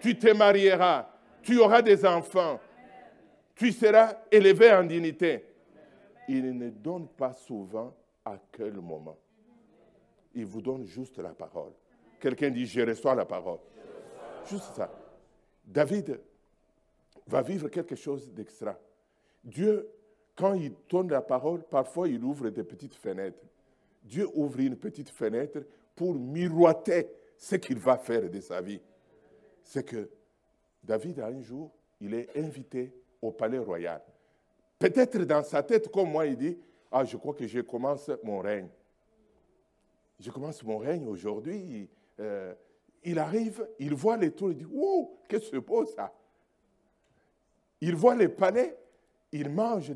Tu 0.00 0.16
te 0.16 0.32
marieras. 0.32 1.10
Tu 1.42 1.58
auras 1.58 1.82
des 1.82 2.06
enfants. 2.06 2.58
Tu 3.54 3.70
seras 3.72 4.14
élevé 4.30 4.72
en 4.72 4.84
dignité. 4.84 5.44
Il 6.26 6.56
ne 6.56 6.70
donne 6.70 7.06
pas 7.08 7.34
souvent 7.34 7.94
à 8.32 8.38
quel 8.52 8.74
moment. 8.74 9.18
Il 10.34 10.46
vous 10.46 10.62
donne 10.62 10.84
juste 10.84 11.18
la 11.18 11.30
parole. 11.30 11.72
Quelqu'un 12.20 12.50
dit, 12.50 12.66
je 12.66 12.80
reçois 12.82 13.14
la 13.14 13.24
parole. 13.24 13.58
Juste 14.46 14.74
ça. 14.74 14.90
David 15.64 16.20
va 17.26 17.42
vivre 17.42 17.68
quelque 17.68 17.96
chose 17.96 18.32
d'extra. 18.32 18.78
Dieu, 19.42 19.88
quand 20.36 20.54
il 20.54 20.74
donne 20.88 21.10
la 21.10 21.22
parole, 21.22 21.62
parfois 21.62 22.08
il 22.08 22.22
ouvre 22.24 22.50
des 22.50 22.64
petites 22.64 22.94
fenêtres. 22.94 23.42
Dieu 24.02 24.28
ouvre 24.34 24.60
une 24.60 24.76
petite 24.76 25.10
fenêtre 25.10 25.60
pour 25.94 26.14
miroiter 26.14 27.08
ce 27.36 27.56
qu'il 27.56 27.78
va 27.78 27.98
faire 27.98 28.30
de 28.30 28.40
sa 28.40 28.60
vie. 28.60 28.80
C'est 29.62 29.84
que 29.84 30.10
David, 30.82 31.20
un 31.20 31.40
jour, 31.40 31.70
il 32.00 32.14
est 32.14 32.36
invité 32.36 32.92
au 33.20 33.32
palais 33.32 33.58
royal. 33.58 34.00
Peut-être 34.78 35.18
dans 35.24 35.42
sa 35.42 35.62
tête, 35.62 35.90
comme 35.90 36.10
moi, 36.10 36.26
il 36.26 36.36
dit, 36.36 36.56
ah, 36.90 37.04
je 37.04 37.16
crois 37.16 37.34
que 37.34 37.46
je 37.46 37.60
commence 37.60 38.10
mon 38.24 38.40
règne. 38.40 38.68
Je 40.18 40.30
commence 40.30 40.62
mon 40.64 40.78
règne 40.78 41.06
aujourd'hui. 41.06 41.88
Euh, 42.18 42.54
il 43.04 43.18
arrive, 43.18 43.66
il 43.78 43.94
voit 43.94 44.16
les 44.16 44.32
tours, 44.32 44.50
il 44.50 44.56
dit, 44.56 44.66
wow, 44.66 45.20
qu'est-ce 45.28 45.50
que 45.50 45.56
c'est 45.56 45.60
beau 45.60 45.86
ça. 45.86 46.12
Il 47.80 47.94
voit 47.94 48.14
les 48.14 48.28
palais, 48.28 48.76
il 49.32 49.48
mange 49.48 49.92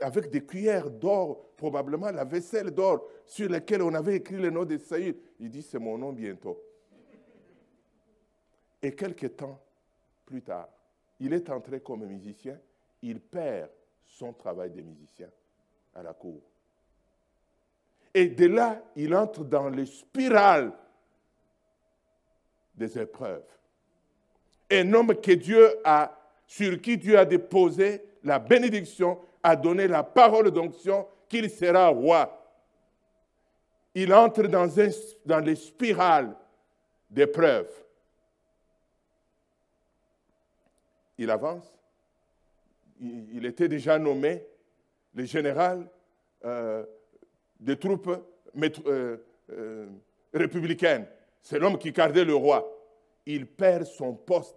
avec 0.00 0.30
des 0.30 0.44
cuillères 0.44 0.90
d'or, 0.90 1.52
probablement 1.56 2.10
la 2.10 2.24
vaisselle 2.24 2.70
d'or 2.70 3.06
sur 3.26 3.48
laquelle 3.48 3.82
on 3.82 3.94
avait 3.94 4.16
écrit 4.16 4.38
le 4.38 4.50
nom 4.50 4.64
de 4.64 4.78
Saïd. 4.78 5.16
Il 5.38 5.50
dit, 5.50 5.62
c'est 5.62 5.78
mon 5.78 5.98
nom 5.98 6.12
bientôt. 6.12 6.60
Et 8.80 8.92
quelques 8.92 9.36
temps 9.36 9.60
plus 10.24 10.42
tard, 10.42 10.68
il 11.20 11.32
est 11.32 11.48
entré 11.50 11.80
comme 11.80 12.04
musicien, 12.04 12.58
il 13.02 13.20
perd 13.20 13.70
son 14.04 14.32
travail 14.32 14.70
de 14.70 14.80
musicien 14.80 15.28
à 15.94 16.02
la 16.02 16.12
cour. 16.12 16.40
Et 18.14 18.26
de 18.26 18.46
là, 18.46 18.82
il 18.96 19.14
entre 19.14 19.44
dans 19.44 19.68
les 19.68 19.86
spirales 19.86 20.72
des 22.74 22.98
épreuves. 22.98 23.44
Un 24.70 24.92
homme 24.92 25.14
que 25.20 25.32
Dieu 25.32 25.78
a, 25.84 26.16
sur 26.46 26.80
qui 26.80 26.96
Dieu 26.96 27.18
a 27.18 27.24
déposé 27.24 28.04
la 28.24 28.38
bénédiction, 28.38 29.18
a 29.42 29.56
donné 29.56 29.88
la 29.88 30.02
parole 30.02 30.50
d'onction 30.50 31.06
qu'il 31.28 31.50
sera 31.50 31.88
roi. 31.88 32.38
Il 33.94 34.12
entre 34.12 34.42
dans, 34.44 34.80
un, 34.80 34.88
dans 35.24 35.40
les 35.40 35.56
spirales 35.56 36.34
d'épreuves. 37.10 37.70
Il 41.18 41.30
avance. 41.30 41.72
Il, 43.00 43.44
était 43.44 43.68
déjà 43.68 43.98
nommé 43.98 44.44
le 45.14 45.24
général 45.24 45.88
euh, 46.44 46.84
des 47.58 47.78
troupes 47.78 48.08
euh, 48.08 49.16
euh, 49.50 49.86
républicaines. 50.32 51.06
C'est 51.40 51.58
l'homme 51.58 51.78
qui 51.78 51.92
gardait 51.92 52.24
le 52.24 52.34
roi. 52.34 52.66
Il 53.26 53.46
perd 53.46 53.84
son 53.84 54.14
poste 54.14 54.56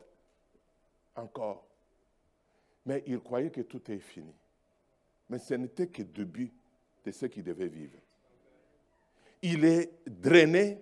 encore. 1.16 1.68
Mais 2.86 3.04
il 3.08 3.20
croyait 3.20 3.50
que 3.50 3.62
tout 3.62 3.92
est 3.92 4.00
fini. 4.00 4.34
Mais 5.30 5.40
ce 5.40 5.56
n'était 5.56 5.88
que 5.88 6.02
le 6.02 6.08
début 6.08 6.52
de 7.04 7.12
ce 7.12 7.26
qu'il 7.26 7.44
devait 7.44 7.68
vivre. 7.68 7.98
Il 9.42 9.66
est 9.66 9.92
drainé 10.08 10.80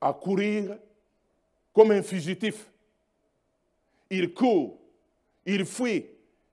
à 0.00 0.12
courir 0.12 0.78
comme 1.72 1.90
un 1.92 2.02
fugitif. 2.02 2.70
Il 4.08 4.32
court, 4.32 4.80
il 5.46 5.64
fuit. 5.64 6.06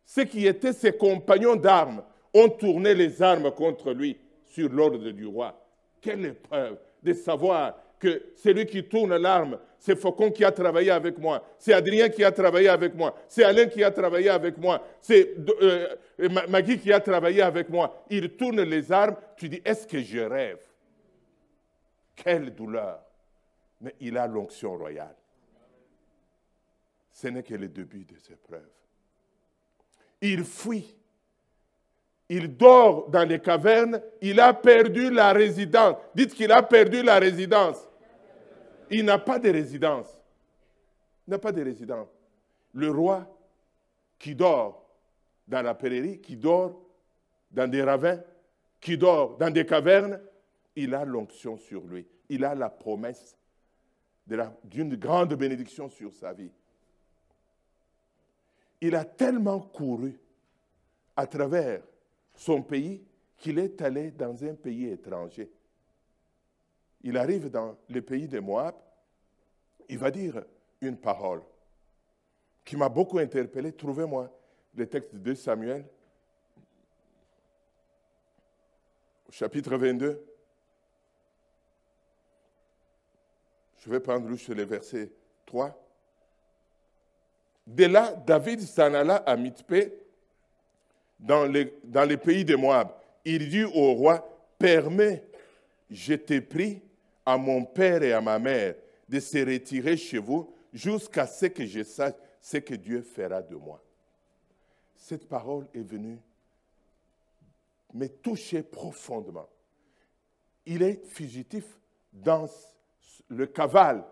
Ceux 0.08 0.24
qui 0.24 0.48
étaient 0.48 0.72
ses 0.72 0.94
compagnons 0.94 1.58
d'armes 1.58 2.02
ont 2.34 2.48
tourné 2.48 2.96
les 2.96 3.22
armes 3.22 3.52
contre 3.52 3.92
lui 3.92 4.18
sur 4.46 4.70
l'ordre 4.70 5.12
du 5.12 5.26
roi. 5.26 5.54
Quelle 6.00 6.26
épreuve 6.28 6.78
de 7.04 7.12
savoir 7.12 7.78
que 8.00 8.32
c'est 8.34 8.54
lui 8.54 8.66
qui 8.66 8.86
tourne 8.86 9.18
l'arme, 9.18 9.60
c'est 9.78 9.98
Faucon 9.98 10.32
qui 10.32 10.46
a 10.46 10.52
travaillé 10.52 10.92
avec 10.92 11.18
moi, 11.18 11.44
c'est 11.60 11.74
Adrien 11.74 12.08
qui 12.08 12.24
a 12.24 12.32
travaillé 12.32 12.70
avec 12.70 12.96
moi, 12.96 13.14
c'est 13.28 13.44
Alain 13.44 13.66
qui 13.66 13.84
a 13.84 13.92
travaillé 13.92 14.30
avec 14.30 14.58
moi, 14.58 14.82
c'est 15.02 15.36
euh, 15.62 15.96
Maggie 16.48 16.80
qui 16.80 16.94
a 16.94 17.02
travaillé 17.02 17.42
avec 17.42 17.68
moi. 17.68 18.06
Il 18.10 18.30
tourne 18.38 18.62
les 18.62 18.90
armes, 18.90 19.18
tu 19.36 19.50
dis, 19.50 19.62
est-ce 19.66 19.86
que 19.86 20.00
je 20.00 20.20
rêve? 20.20 20.60
Quelle 22.16 22.56
douleur 22.56 23.04
Mais 23.82 23.94
il 24.00 24.18
a 24.18 24.26
l'onction 24.26 24.78
royale. 24.78 25.16
Ce 27.12 27.28
n'est 27.28 27.44
que 27.44 27.56
le 27.56 27.68
début 27.68 28.06
de 28.06 28.18
ses 28.18 28.38
preuves. 28.38 28.70
Il 30.22 30.44
fuit. 30.44 30.96
Il 32.30 32.58
dort 32.58 33.10
dans 33.10 33.28
les 33.28 33.40
cavernes. 33.40 34.02
Il 34.22 34.40
a 34.40 34.54
perdu 34.54 35.10
la 35.10 35.32
résidence. 35.32 35.96
Dites 36.14 36.34
qu'il 36.34 36.52
a 36.52 36.62
perdu 36.64 37.02
la 37.04 37.20
résidence. 37.20 37.78
Il 38.90 39.06
n'a 39.06 39.20
pas 39.20 39.40
de 39.40 39.50
résidence. 39.50 40.08
Il 41.28 41.32
n'a 41.32 41.40
pas 41.40 41.52
de 41.52 41.64
résidence. 41.64 42.10
Le 42.74 42.90
roi 42.92 43.26
qui 44.20 44.36
dort 44.36 44.86
dans 45.48 45.62
la 45.62 45.74
prairie, 45.74 46.20
qui 46.20 46.36
dort 46.36 46.82
dans 47.52 47.70
des 47.70 47.84
ravins, 47.84 48.20
qui 48.80 48.98
dort 48.98 49.38
dans 49.38 49.50
des 49.50 49.66
cavernes, 49.66 50.20
il 50.76 50.94
a 50.94 51.06
l'onction 51.06 51.58
sur 51.58 51.82
lui. 51.86 52.06
Il 52.30 52.44
a 52.44 52.54
la 52.56 52.70
promesse 52.70 53.38
d'une 54.64 54.96
grande 54.96 55.34
bénédiction 55.36 55.90
sur 55.90 56.14
sa 56.14 56.34
vie. 56.34 56.52
Il 58.82 58.96
a 58.96 59.06
tellement 59.06 59.60
couru 59.60 60.20
à 61.16 61.26
travers 61.26 61.82
son 62.36 62.62
pays 62.62 63.04
qu'il 63.38 63.60
est 63.60 63.82
allé 63.82 64.12
dans 64.12 64.44
un 64.44 64.54
pays 64.54 64.88
étranger 64.90 65.52
il 67.08 67.18
arrive 67.18 67.50
dans 67.50 67.78
le 67.90 68.02
pays 68.02 68.28
de 68.28 68.40
Moab, 68.40 68.76
il 69.88 69.98
va 69.98 70.12
dire 70.12 70.44
une 70.82 70.98
parole 70.98 71.42
qui 72.66 72.76
m'a 72.76 72.90
beaucoup 72.90 73.20
interpellé. 73.20 73.72
Trouvez-moi 73.72 74.30
le 74.76 74.88
texte 74.88 75.16
de 75.16 75.34
Samuel, 75.34 75.86
chapitre 79.30 79.78
22. 79.78 80.22
Je 83.78 83.90
vais 83.90 84.00
prendre 84.02 84.28
juste 84.28 84.50
le 84.50 84.66
verset 84.66 85.12
3. 85.46 85.87
De 87.68 87.84
là, 87.86 88.14
David 88.26 88.62
s'en 88.62 88.94
alla 88.94 89.18
à 89.18 89.36
les, 91.46 91.78
dans 91.84 92.06
les 92.06 92.18
pays 92.18 92.46
de 92.46 92.56
Moab. 92.56 92.92
Il 93.26 93.50
dit 93.50 93.66
au 93.66 93.94
roi, 93.94 94.26
permets, 94.58 95.26
je 95.90 96.14
t'ai 96.14 96.40
pris 96.40 96.82
à 97.26 97.38
mon 97.38 97.66
père 97.66 98.02
et 98.04 98.14
à 98.14 98.22
ma 98.22 98.40
mère 98.40 98.76
de 99.10 99.20
se 99.20 99.38
retirer 99.40 99.98
chez 99.98 100.18
vous 100.18 100.54
jusqu'à 100.72 101.28
ce 101.28 101.48
que 101.48 101.66
je 101.66 101.84
sache 101.84 102.14
ce 102.40 102.58
que 102.58 102.76
Dieu 102.76 103.02
fera 103.02 103.42
de 103.42 103.56
moi. 103.56 103.84
Cette 104.96 105.28
parole 105.28 105.68
est 105.74 105.82
venue 105.82 106.18
me 107.94 108.08
toucher 108.08 108.64
profondément. 108.64 109.50
Il 110.66 110.82
est 110.84 111.06
fugitif 111.06 111.66
dans 112.14 112.48
le 113.28 113.46
cavale. 113.48 114.06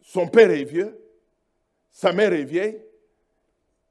Son 0.00 0.26
père 0.26 0.50
est 0.50 0.64
vieux, 0.64 1.03
sa 1.94 2.12
mère 2.12 2.32
est 2.32 2.44
vieille. 2.44 2.82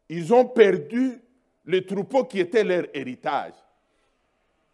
Ils 0.09 0.33
ont 0.33 0.45
perdu 0.45 1.21
le 1.63 1.85
troupeau 1.85 2.25
qui 2.25 2.41
était 2.41 2.65
leur 2.65 2.85
héritage. 2.93 3.53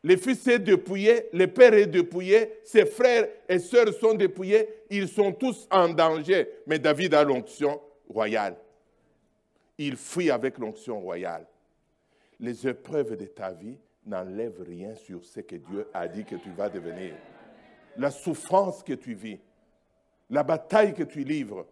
Le 0.02 0.18
fils 0.18 0.48
est 0.48 0.60
dépouillé, 0.60 1.28
le 1.32 1.46
père 1.46 1.76
est 1.76 1.86
dépouillé, 1.86 2.60
ses 2.64 2.86
frères 2.88 3.28
et 3.48 3.60
sœurs 3.60 3.94
sont 3.94 4.16
dépouillés, 4.16 4.68
ils 4.90 5.08
sont 5.08 5.32
tous 5.32 5.68
en 5.70 5.90
danger. 5.90 6.50
Mais 6.66 6.80
David 6.80 7.14
a 7.14 7.24
l'onction 7.24 7.80
royale. 8.10 8.58
Il 9.78 9.96
fuit 9.96 10.32
avec 10.32 10.58
l'onction 10.58 11.00
royale. 11.00 11.46
Les 12.40 12.68
épreuves 12.68 13.16
de 13.16 13.26
ta 13.26 13.52
vie 13.52 13.78
n'enlèvent 14.08 14.64
rien 14.66 14.96
sur 14.96 15.24
ce 15.24 15.42
que 15.42 15.58
Dieu 15.58 15.88
a 15.94 16.08
dit 16.08 16.26
que 16.26 16.36
tu 16.36 16.50
vas 16.52 16.70
devenir. 16.70 17.14
la 17.98 18.10
souffrance 18.10 18.82
que 18.82 18.94
tu 18.94 19.14
vis, 19.14 19.40
la 20.30 20.42
bataille 20.42 20.94
que 20.94 21.04
tu 21.04 21.24
livres, 21.24 21.68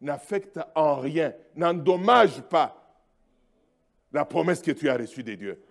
n'affecte 0.00 0.58
en 0.74 0.96
rien, 0.96 1.32
n'endommage 1.54 2.40
pas 2.42 2.76
la 4.12 4.24
promesse 4.24 4.60
que 4.60 4.72
tu 4.72 4.88
as 4.88 4.96
reçue 4.96 5.22
de 5.22 5.34
Dieu. 5.34 5.62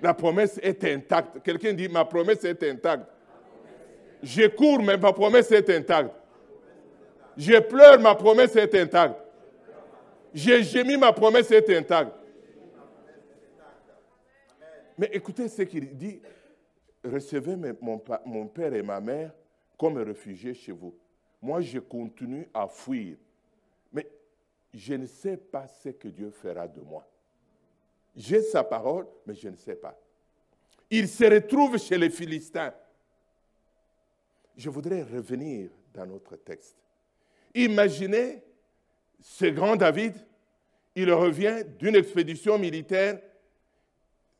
La 0.00 0.14
promesse 0.14 0.58
est 0.62 0.82
intacte. 0.84 1.42
Quelqu'un 1.42 1.72
dit, 1.72 1.88
ma 1.88 2.04
promesse 2.04 2.44
est 2.44 2.62
intacte. 2.62 3.06
Je 4.22 4.46
cours, 4.48 4.82
mais 4.82 4.96
ma 4.96 5.12
promesse 5.12 5.50
est 5.52 5.68
intacte. 5.70 6.14
Je 7.36 7.58
pleure, 7.60 8.00
ma 8.00 8.14
promesse 8.14 8.54
est 8.56 8.74
intacte. 8.74 9.16
J'ai 10.34 10.62
gémi, 10.62 10.96
ma 10.96 11.12
promesse 11.12 11.50
est 11.50 11.68
intacte. 11.70 12.12
Mais 14.96 15.10
écoutez 15.12 15.48
ce 15.48 15.62
qu'il 15.62 15.96
dit. 15.96 16.20
Recevez 17.04 17.56
mon, 17.80 18.00
mon 18.24 18.46
père 18.46 18.72
et 18.74 18.82
ma 18.82 19.00
mère 19.00 19.32
comme 19.76 19.98
réfugiés 19.98 20.54
chez 20.54 20.70
vous. 20.70 20.94
Moi, 21.40 21.60
je 21.60 21.80
continue 21.80 22.48
à 22.54 22.68
fuir. 22.68 23.16
Je 24.74 24.94
ne 24.94 25.06
sais 25.06 25.36
pas 25.36 25.66
ce 25.68 25.90
que 25.90 26.08
Dieu 26.08 26.30
fera 26.30 26.66
de 26.66 26.80
moi. 26.80 27.06
J'ai 28.16 28.42
sa 28.42 28.64
parole, 28.64 29.06
mais 29.26 29.34
je 29.34 29.48
ne 29.48 29.56
sais 29.56 29.76
pas. 29.76 29.98
Il 30.90 31.08
se 31.08 31.24
retrouve 31.24 31.78
chez 31.78 31.96
les 31.96 32.10
Philistins. 32.10 32.72
Je 34.56 34.68
voudrais 34.68 35.02
revenir 35.02 35.70
dans 35.92 36.06
notre 36.06 36.36
texte. 36.36 36.76
Imaginez 37.54 38.42
ce 39.20 39.46
grand 39.46 39.76
David, 39.76 40.14
il 40.94 41.10
revient 41.12 41.64
d'une 41.78 41.96
expédition 41.96 42.58
militaire. 42.58 43.18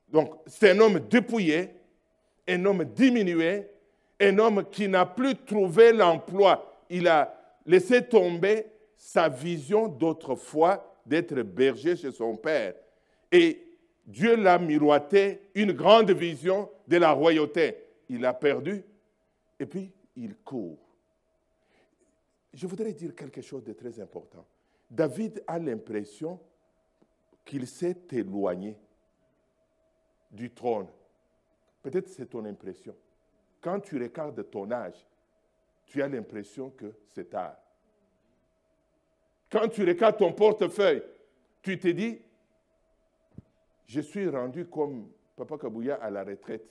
Donc, 0.09 0.35
c'est 0.47 0.71
un 0.71 0.81
homme 0.81 1.01
dépouillé, 1.01 1.71
un 2.49 2.65
homme 2.65 2.85
diminué, 2.85 3.67
un 4.21 4.39
homme 4.39 4.65
qui 4.71 4.89
n'a 4.89 5.07
plus 5.07 5.35
trouvé 5.37 5.93
l'emploi. 5.93 6.85
Il 6.91 7.09
a 7.09 7.35
laissé 7.65 8.03
tomber 8.07 8.67
sa 9.03 9.29
vision 9.29 9.89
d'autrefois 9.89 11.01
d'être 11.05 11.43
berger 11.43 11.97
chez 11.97 12.13
son 12.13 12.37
père. 12.37 12.77
Et 13.33 13.67
Dieu 14.07 14.37
l'a 14.37 14.61
miroité 14.61 15.51
une 15.57 15.73
grande 15.73 16.13
vision 16.13 16.71
de 16.87 16.99
la 16.99 17.11
royauté. 17.11 17.79
Il 18.09 18.25
a 18.25 18.33
perdu 18.33 18.85
et 19.59 19.67
puis 19.67 19.93
il 20.15 20.37
court. 20.37 20.79
Je 22.55 22.65
voudrais 22.65 22.93
dire 22.93 23.13
quelque 23.17 23.43
chose 23.43 23.65
de 23.65 23.73
très 23.73 23.99
important. 23.99 24.47
David 24.89 25.43
a 25.49 25.59
l'impression 25.59 26.39
qu'il 27.45 27.67
s'est 27.67 28.07
éloigné 28.13 28.79
du 30.31 30.49
trône. 30.53 30.87
Peut-être 31.83 32.09
c'est 32.09 32.27
ton 32.27 32.45
impression. 32.45 32.95
Quand 33.61 33.81
tu 33.81 34.01
regardes 34.01 34.49
ton 34.49 34.71
âge, 34.71 35.05
tu 35.87 36.01
as 36.01 36.07
l'impression 36.07 36.71
que 36.71 36.95
c'est 37.13 37.31
tard. 37.31 37.57
Quand 39.53 39.69
tu 39.69 39.85
regardes 39.85 40.17
ton 40.17 40.33
portefeuille, 40.33 41.03
tu 41.61 41.79
te 41.79 41.89
dis, 41.89 42.19
je 43.87 44.01
suis 44.01 44.27
rendu 44.27 44.65
comme 44.65 45.09
Papa 45.37 45.59
Kabouya 45.59 45.97
à 45.97 46.11
la 46.11 46.25
retraite. 46.25 46.65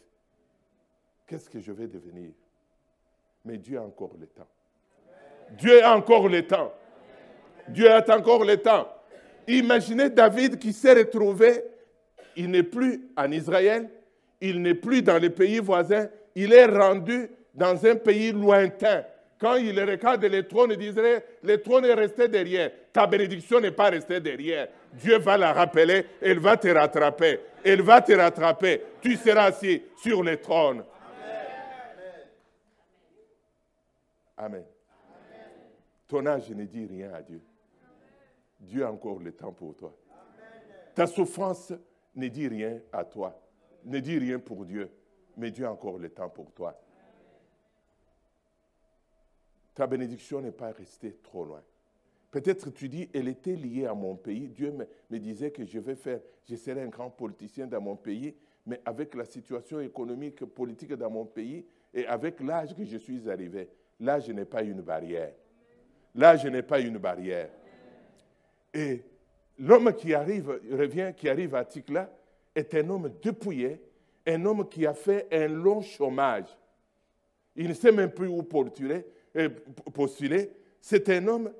Qu'est-ce 1.28 1.48
que 1.48 1.60
je 1.60 1.72
vais 1.72 1.88
devenir? 1.88 2.32
Mais 3.46 3.60
Dieu 3.60 3.78
a 3.78 3.84
encore 3.84 4.16
le 4.20 4.26
temps. 4.26 4.48
Dieu 5.52 5.84
a 5.84 5.96
encore 5.96 6.28
le 6.28 6.48
temps. 6.48 6.74
Dieu 7.68 7.92
a 7.92 8.18
encore 8.18 8.44
le 8.44 8.58
temps. 8.58 8.88
Imaginez 9.48 10.10
David 10.10 10.58
qui 10.58 10.74
s'est 10.74 10.94
retrouvé, 10.94 11.64
il 12.36 12.50
n'est 12.50 12.64
plus 12.64 13.10
en 13.16 13.32
Israël, 13.32 13.90
il 14.40 14.60
n'est 14.60 14.74
plus 14.74 15.04
dans 15.04 15.20
les 15.20 15.30
pays 15.30 15.60
voisins, 15.60 16.10
il 16.34 16.52
est 16.52 16.66
rendu 16.66 17.30
dans 17.54 17.86
un 17.86 17.96
pays 17.96 18.32
lointain. 18.32 19.04
Quand 19.42 19.56
il 19.56 19.78
regarde 19.80 20.24
le 20.24 20.48
trône 20.48 20.76
d'Israël, 20.76 21.24
le 21.42 21.60
trône 21.60 21.86
est 21.86 21.96
resté 21.96 22.28
derrière. 22.28 22.72
Ta 22.94 23.08
bénédiction 23.08 23.60
n'est 23.60 23.72
pas 23.72 23.90
restée 23.90 24.20
derrière. 24.20 24.68
Dieu 24.94 25.18
va 25.18 25.36
la 25.36 25.52
rappeler, 25.52 26.06
elle 26.22 26.38
va 26.38 26.56
te 26.58 26.68
rattraper. 26.68 27.40
Elle 27.66 27.82
va 27.82 28.04
te 28.04 28.12
rattraper. 28.14 28.84
Tu 29.02 29.16
seras 29.16 29.46
assis 29.46 29.82
sur 29.98 30.22
le 30.22 30.38
trône. 30.38 30.84
Amen. 34.38 34.64
Ton 36.08 36.24
âge 36.28 36.52
ne 36.52 36.66
dit 36.66 36.86
rien 36.86 37.12
à 37.12 37.24
Dieu. 37.24 37.42
Dieu 38.60 38.86
a 38.86 38.92
encore 38.92 39.18
le 39.18 39.32
temps 39.32 39.54
pour 39.54 39.76
toi. 39.76 39.92
Ta 40.94 41.08
souffrance 41.08 41.74
ne 42.16 42.28
dit 42.28 42.48
rien 42.48 42.80
à 42.94 43.04
toi. 43.06 43.42
Ne 43.86 44.00
dit 44.02 44.20
rien 44.20 44.38
pour 44.38 44.66
Dieu. 44.66 44.92
Mais 45.36 45.50
Dieu 45.50 45.66
a 45.66 45.72
encore 45.72 45.98
le 45.98 46.10
temps 46.10 46.30
pour 46.30 46.52
toi. 46.52 46.80
Ta 49.74 49.88
bénédiction 49.88 50.42
n'est 50.42 50.52
pas 50.52 50.72
restée 50.72 51.18
trop 51.24 51.46
loin. 51.46 51.62
Peut-être 52.32 52.70
tu 52.70 52.88
dis, 52.88 53.10
elle 53.14 53.28
était 53.28 53.56
liée 53.56 53.86
à 53.86 53.94
mon 53.94 54.16
pays. 54.16 54.48
Dieu 54.48 54.72
me, 54.72 55.20
disait 55.20 55.52
que 55.52 55.66
je 55.66 55.80
vais 55.80 55.96
faire, 55.96 56.22
je 56.50 56.56
serai 56.56 56.82
un 56.82 56.88
grand 56.88 57.10
politicien 57.10 57.68
dans 57.68 57.82
mon 57.82 57.98
pays, 57.98 58.34
mais 58.66 58.82
avec 58.86 59.16
la 59.16 59.26
situation 59.26 59.82
économique, 59.82 60.46
politique 60.46 60.94
dans 60.94 61.10
mon 61.10 61.26
pays 61.26 61.66
et 61.94 62.06
avec 62.06 62.40
l'âge 62.40 62.74
que 62.74 62.86
je 62.86 62.98
suis 62.98 63.30
arrivé, 63.30 63.68
l'âge 64.00 64.30
n'est 64.30 64.46
pas 64.46 64.64
une 64.64 64.82
barrière. 64.82 65.34
L'âge 66.16 66.46
n'est 66.46 66.64
pas 66.64 66.80
une 66.80 66.98
barrière. 66.98 67.50
Et 68.74 69.02
l'homme 69.60 69.94
qui 69.94 70.14
arrive, 70.14 70.60
revient, 70.72 71.14
qui 71.16 71.28
arrive 71.28 71.56
à 71.56 71.66
Tikla, 71.66 72.10
est 72.56 72.74
un 72.76 72.90
homme 72.90 73.12
dépouillé, 73.22 73.82
un 74.26 74.46
homme 74.46 74.68
qui 74.70 74.86
a 74.86 74.94
fait 74.94 75.28
un 75.32 75.48
long 75.48 75.82
chômage. 75.82 76.58
Il 77.56 77.68
ne 77.68 77.74
sait 77.74 77.92
même 77.92 78.12
plus 78.12 78.28
où. 78.28 78.40
Euh, 78.40 79.02
postuler. 79.94 80.52
C'est 80.80 81.10
un 81.10 81.28
homme 81.28 81.52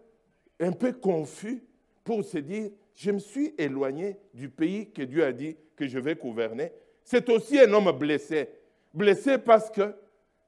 un 0.60 0.72
peu 0.72 0.94
confus 0.94 1.64
pour 2.04 2.24
se 2.24 2.38
dire, 2.40 2.72
je 2.96 3.12
me 3.12 3.20
suis 3.20 3.54
éloigné 3.58 4.18
du 4.34 4.50
pays 4.50 4.92
que 4.92 5.04
Dieu 5.04 5.24
a 5.24 5.32
dit 5.32 5.56
que 5.76 5.88
je 5.88 6.00
vais 6.00 6.16
gouverner. 6.16 6.72
C'est 7.04 7.28
aussi 7.30 7.60
un 7.60 7.72
homme 7.74 7.92
blessé. 7.98 8.50
Blessé 8.94 9.38
parce 9.38 9.70
que 9.70 9.96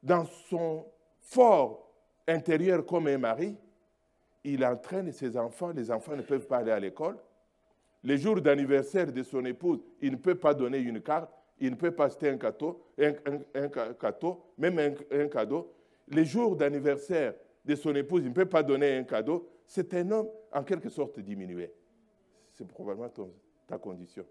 dans 0.01 0.25
son 0.49 0.85
fort 1.19 1.89
intérieur 2.27 2.85
comme 2.85 3.07
un 3.07 3.17
mari, 3.17 3.55
il 4.43 4.63
entraîne 4.65 5.11
ses 5.11 5.37
enfants, 5.37 5.71
les 5.71 5.89
enfants 5.89 6.15
ne 6.15 6.21
peuvent 6.21 6.47
pas 6.47 6.57
aller 6.57 6.71
à 6.71 6.79
l'école. 6.79 7.17
Les 8.03 8.17
jours 8.17 8.41
d'anniversaire 8.41 9.11
de 9.11 9.23
son 9.23 9.45
épouse, 9.45 9.79
il 10.01 10.11
ne 10.11 10.17
peut 10.17 10.35
pas 10.35 10.53
donner 10.53 10.79
une 10.79 11.01
carte, 11.01 11.31
il 11.59 11.71
ne 11.71 11.75
peut 11.75 11.91
pas 11.91 12.05
acheter 12.05 12.29
un, 12.29 12.37
cadeau 12.37 12.83
même 14.57 14.95
un, 15.11 15.27
cadeau. 15.27 15.73
Les 16.07 16.25
jours 16.25 16.55
d'anniversaire 16.55 17.33
de 17.63 17.75
son 17.75 17.95
épouse, 17.95 18.23
il 18.23 18.29
ne 18.29 18.33
peut 18.33 18.45
pas 18.45 18.63
donner 18.63 18.97
un 18.97 19.03
cadeau. 19.03 19.47
C'est 19.65 19.93
un 19.93 20.09
homme 20.11 20.29
en 20.51 20.63
quelque 20.63 20.89
sorte 20.89 21.19
diminué. 21.19 21.71
C'est 22.51 22.67
probablement 22.67 23.09
ta 23.65 23.77
condition. 23.77 24.25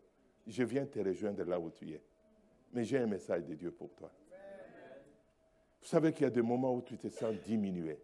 Je 0.47 0.63
viens 0.63 0.87
te 0.87 0.99
rejoindre 1.01 1.45
là 1.45 1.59
où 1.59 1.71
tu 1.71 1.91
es. 1.91 2.03
Mais 2.73 2.85
j'ai 2.85 2.99
un 2.99 3.07
message 3.07 3.45
de 3.45 3.55
Dieu 3.55 3.71
pour 3.71 3.95
toi. 3.95 4.11
Vous 5.81 5.89
savez 5.89 6.13
qu'il 6.13 6.23
y 6.23 6.27
a 6.27 6.31
des 6.31 6.43
moments 6.43 6.75
où 6.75 6.83
tu 6.83 6.97
te 6.97 7.09
sens 7.09 7.35
diminué. 7.41 7.99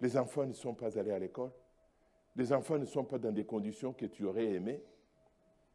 Les 0.00 0.16
enfants 0.16 0.44
ne 0.44 0.52
sont 0.52 0.74
pas 0.74 0.98
allés 0.98 1.12
à 1.12 1.18
l'école. 1.18 1.50
Les 2.36 2.52
enfants 2.52 2.78
ne 2.78 2.84
sont 2.84 3.04
pas 3.04 3.18
dans 3.18 3.32
des 3.32 3.44
conditions 3.44 3.92
que 3.92 4.06
tu 4.06 4.24
aurais 4.24 4.52
aimées. 4.52 4.82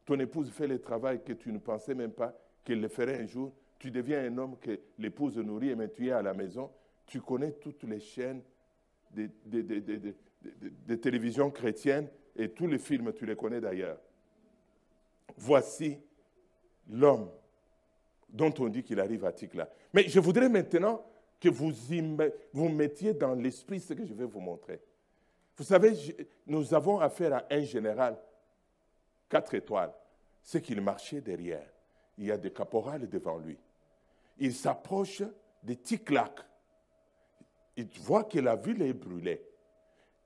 Ton 0.05 0.19
épouse 0.19 0.49
fait 0.51 0.67
le 0.67 0.79
travail 0.79 1.23
que 1.23 1.33
tu 1.33 1.51
ne 1.51 1.57
pensais 1.57 1.95
même 1.95 2.11
pas 2.11 2.37
qu'elle 2.63 2.81
le 2.81 2.89
ferait 2.89 3.19
un 3.21 3.25
jour. 3.25 3.53
Tu 3.79 3.91
deviens 3.91 4.25
un 4.25 4.37
homme 4.37 4.57
que 4.59 4.77
l'épouse 4.97 5.37
nourrit, 5.37 5.73
mais 5.75 5.89
tu 5.89 6.07
es 6.07 6.11
à 6.11 6.21
la 6.21 6.33
maison. 6.33 6.69
Tu 7.05 7.21
connais 7.21 7.53
toutes 7.53 7.83
les 7.83 8.01
chaînes 8.01 8.43
de, 9.11 10.95
télévision 10.95 11.49
chrétienne 11.49 12.09
et 12.35 12.49
tous 12.49 12.67
les 12.67 12.77
films, 12.77 13.13
tu 13.13 13.25
les 13.25 13.35
connais 13.35 13.61
d'ailleurs. 13.61 13.97
Voici 15.37 15.97
l'homme 16.89 17.29
dont 18.27 18.53
on 18.59 18.67
dit 18.67 18.83
qu'il 18.83 18.99
arrive 18.99 19.25
à 19.25 19.31
Tikla. 19.31 19.69
Mais 19.93 20.07
je 20.07 20.19
voudrais 20.19 20.49
maintenant 20.49 21.03
que 21.39 21.49
vous, 21.49 21.71
vous 22.53 22.69
mettiez 22.69 23.13
dans 23.13 23.33
l'esprit 23.33 23.79
ce 23.79 23.93
que 23.93 24.05
je 24.05 24.13
vais 24.13 24.25
vous 24.25 24.41
montrer. 24.41 24.81
Vous 25.55 25.63
savez, 25.63 25.93
nous 26.45 26.73
avons 26.73 26.99
affaire 26.99 27.33
à 27.33 27.45
un 27.49 27.61
général, 27.61 28.17
quatre 29.29 29.55
étoiles. 29.55 29.93
C'est 30.43 30.61
qu'il 30.61 30.81
marchait 30.81 31.21
derrière. 31.21 31.67
Il 32.17 32.25
y 32.25 32.31
a 32.31 32.37
des 32.37 32.51
caporales 32.51 33.09
devant 33.09 33.37
lui. 33.37 33.57
Il 34.39 34.53
s'approche 34.53 35.21
de 35.63 35.73
Tiklac. 35.73 36.39
Il 37.75 37.87
voit 38.01 38.23
que 38.23 38.39
la 38.39 38.55
ville 38.55 38.81
est 38.81 38.93
brûlée. 38.93 39.41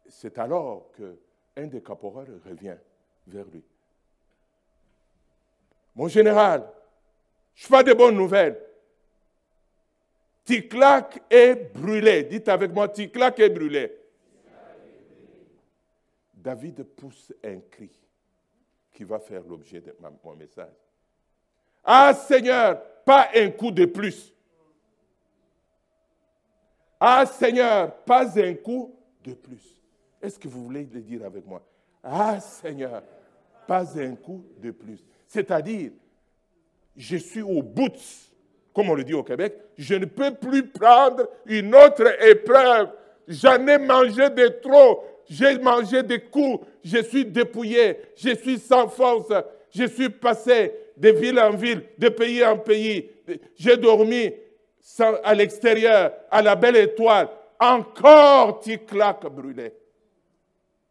C'est 0.07 0.37
alors 0.37 0.91
qu'un 0.91 1.67
des 1.67 1.81
caporales 1.81 2.39
revient 2.45 2.77
vers 3.27 3.45
lui. 3.45 3.63
Mon 5.95 6.07
général, 6.07 6.67
je 7.53 7.67
fais 7.67 7.83
de 7.83 7.93
bonnes 7.93 8.15
nouvelles. 8.15 8.59
Ticlac 10.43 11.23
est 11.29 11.55
brûlé. 11.73 12.23
Dites 12.23 12.49
avec 12.49 12.71
moi, 12.71 12.89
Ticlac 12.89 13.39
est 13.39 13.49
brûlé. 13.49 13.91
David 16.33 16.83
pousse 16.83 17.31
un 17.43 17.59
cri 17.59 17.91
qui 18.91 19.03
va 19.05 19.19
faire 19.19 19.43
l'objet 19.43 19.79
de 19.79 19.95
mon 20.23 20.35
message. 20.35 20.73
Ah 21.83 22.13
Seigneur, 22.13 22.81
pas 23.05 23.29
un 23.35 23.49
coup 23.49 23.71
de 23.71 23.85
plus. 23.85 24.33
Ah 26.99 27.25
Seigneur, 27.25 27.93
pas 28.05 28.39
un 28.39 28.53
coup 28.53 28.95
de 29.23 29.33
plus. 29.33 29.81
Est-ce 30.21 30.39
que 30.39 30.47
vous 30.47 30.63
voulez 30.63 30.87
le 30.91 31.01
dire 31.01 31.25
avec 31.25 31.45
moi? 31.45 31.61
Ah 32.01 32.39
Seigneur, 32.39 33.03
pas 33.67 33.99
un 33.99 34.15
coup 34.15 34.45
de 34.57 34.71
plus. 34.71 35.03
C'est-à-dire, 35.27 35.91
je 36.95 37.17
suis 37.17 37.41
au 37.41 37.61
bout, 37.61 37.91
comme 38.73 38.89
on 38.89 38.95
le 38.95 39.03
dit 39.03 39.13
au 39.13 39.23
Québec, 39.23 39.57
je 39.77 39.95
ne 39.95 40.05
peux 40.05 40.33
plus 40.33 40.67
prendre 40.67 41.27
une 41.45 41.75
autre 41.75 42.23
épreuve. 42.23 42.89
J'en 43.27 43.65
ai 43.67 43.77
mangé 43.77 44.29
de 44.29 44.47
trop, 44.61 45.03
j'ai 45.29 45.57
mangé 45.57 46.03
des 46.03 46.21
coups, 46.21 46.65
je 46.83 46.99
suis 46.99 47.25
dépouillé, 47.25 47.97
je 48.15 48.35
suis 48.35 48.59
sans 48.59 48.87
force, 48.87 49.31
je 49.71 49.85
suis 49.85 50.09
passé 50.09 50.71
de 50.97 51.09
ville 51.09 51.39
en 51.39 51.51
ville, 51.51 51.83
de 51.97 52.09
pays 52.09 52.43
en 52.45 52.57
pays. 52.57 53.09
J'ai 53.55 53.77
dormi 53.77 54.31
à 55.23 55.33
l'extérieur, 55.33 56.13
à 56.29 56.41
la 56.41 56.55
belle 56.55 56.77
étoile. 56.77 57.29
Encore 57.59 58.59
tu 58.59 58.77
claques 58.79 59.27
brûlé. 59.27 59.73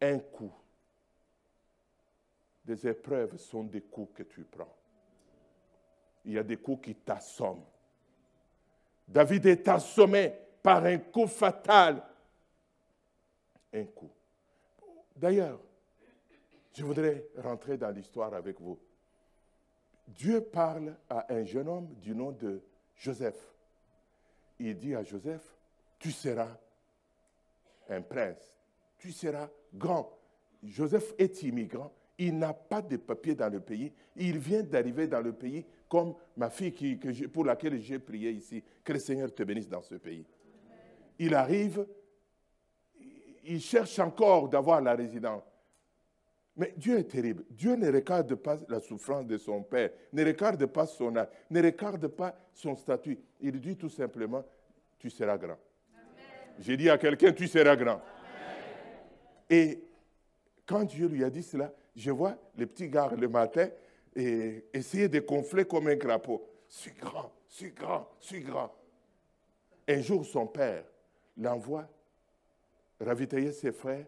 Un 0.01 0.19
coup. 0.19 0.51
Des 2.65 2.87
épreuves 2.87 3.37
sont 3.37 3.63
des 3.63 3.81
coups 3.81 4.17
que 4.17 4.23
tu 4.23 4.43
prends. 4.43 4.75
Il 6.25 6.33
y 6.33 6.37
a 6.37 6.43
des 6.43 6.57
coups 6.57 6.85
qui 6.85 6.95
t'assomment. 6.95 7.65
David 9.07 9.45
est 9.45 9.67
assommé 9.67 10.33
par 10.61 10.83
un 10.85 10.97
coup 10.97 11.27
fatal. 11.27 12.01
Un 13.73 13.83
coup. 13.85 14.11
D'ailleurs, 15.15 15.59
je 16.73 16.83
voudrais 16.83 17.27
rentrer 17.37 17.77
dans 17.77 17.91
l'histoire 17.91 18.33
avec 18.33 18.59
vous. 18.59 18.79
Dieu 20.07 20.41
parle 20.41 20.95
à 21.09 21.33
un 21.33 21.43
jeune 21.43 21.67
homme 21.67 21.93
du 22.01 22.13
nom 22.13 22.31
de 22.31 22.61
Joseph. 22.95 23.53
Il 24.59 24.77
dit 24.77 24.95
à 24.95 25.03
Joseph, 25.03 25.55
tu 25.99 26.11
seras 26.11 26.57
un 27.89 28.01
prince, 28.01 28.53
tu 28.97 29.11
seras 29.11 29.49
grand. 29.73 30.17
Joseph 30.61 31.13
est 31.17 31.43
immigrant, 31.43 31.91
il 32.17 32.37
n'a 32.37 32.53
pas 32.53 32.81
de 32.81 32.97
papier 32.97 33.35
dans 33.35 33.49
le 33.49 33.59
pays, 33.59 33.91
il 34.15 34.37
vient 34.37 34.63
d'arriver 34.63 35.07
dans 35.07 35.21
le 35.21 35.33
pays 35.33 35.65
comme 35.89 36.15
ma 36.37 36.49
fille 36.49 36.73
qui, 36.73 36.95
pour 37.27 37.45
laquelle 37.45 37.79
j'ai 37.79 37.99
prié 37.99 38.31
ici. 38.31 38.63
Que 38.83 38.93
le 38.93 38.99
Seigneur 38.99 39.33
te 39.33 39.43
bénisse 39.43 39.69
dans 39.69 39.81
ce 39.81 39.95
pays. 39.95 40.25
Il 41.19 41.35
arrive, 41.35 41.85
il 43.43 43.61
cherche 43.61 43.99
encore 43.99 44.49
d'avoir 44.49 44.81
la 44.81 44.95
résidence. 44.95 45.43
Mais 46.55 46.73
Dieu 46.77 46.99
est 46.99 47.05
terrible. 47.05 47.43
Dieu 47.49 47.75
ne 47.75 47.91
regarde 47.91 48.35
pas 48.35 48.59
la 48.69 48.79
souffrance 48.79 49.25
de 49.25 49.37
son 49.37 49.63
père, 49.63 49.89
ne 50.11 50.23
regarde 50.23 50.65
pas 50.67 50.85
son 50.85 51.15
âge, 51.15 51.27
ne 51.49 51.61
regarde 51.63 52.07
pas 52.07 52.35
son 52.53 52.75
statut. 52.75 53.17
Il 53.41 53.59
dit 53.59 53.75
tout 53.75 53.89
simplement, 53.89 54.43
tu 54.99 55.09
seras 55.09 55.37
grand. 55.37 55.57
J'ai 56.59 56.77
dit 56.77 56.89
à 56.89 56.97
quelqu'un, 56.97 57.33
tu 57.33 57.47
seras 57.47 57.75
grand. 57.75 57.99
Et 59.49 59.83
quand 60.65 60.83
Dieu 60.83 61.07
lui 61.07 61.23
a 61.23 61.29
dit 61.29 61.41
cela, 61.41 61.73
je 61.95 62.11
vois 62.11 62.37
les 62.55 62.67
petits 62.67 62.87
gars 62.87 63.11
le 63.17 63.27
matin 63.27 63.69
et 64.15 64.65
essayer 64.73 65.09
de 65.09 65.19
gonfler 65.19 65.65
comme 65.65 65.87
un 65.87 65.95
crapaud. 65.95 66.47
Suis 66.67 66.93
grand, 66.93 67.31
suis 67.47 67.71
grand, 67.71 68.07
suis 68.19 68.41
grand. 68.41 68.71
Un 69.87 70.01
jour, 70.01 70.23
son 70.23 70.45
père 70.47 70.85
l'envoie 71.35 71.89
ravitailler 72.99 73.51
ses 73.51 73.71
frères. 73.71 74.05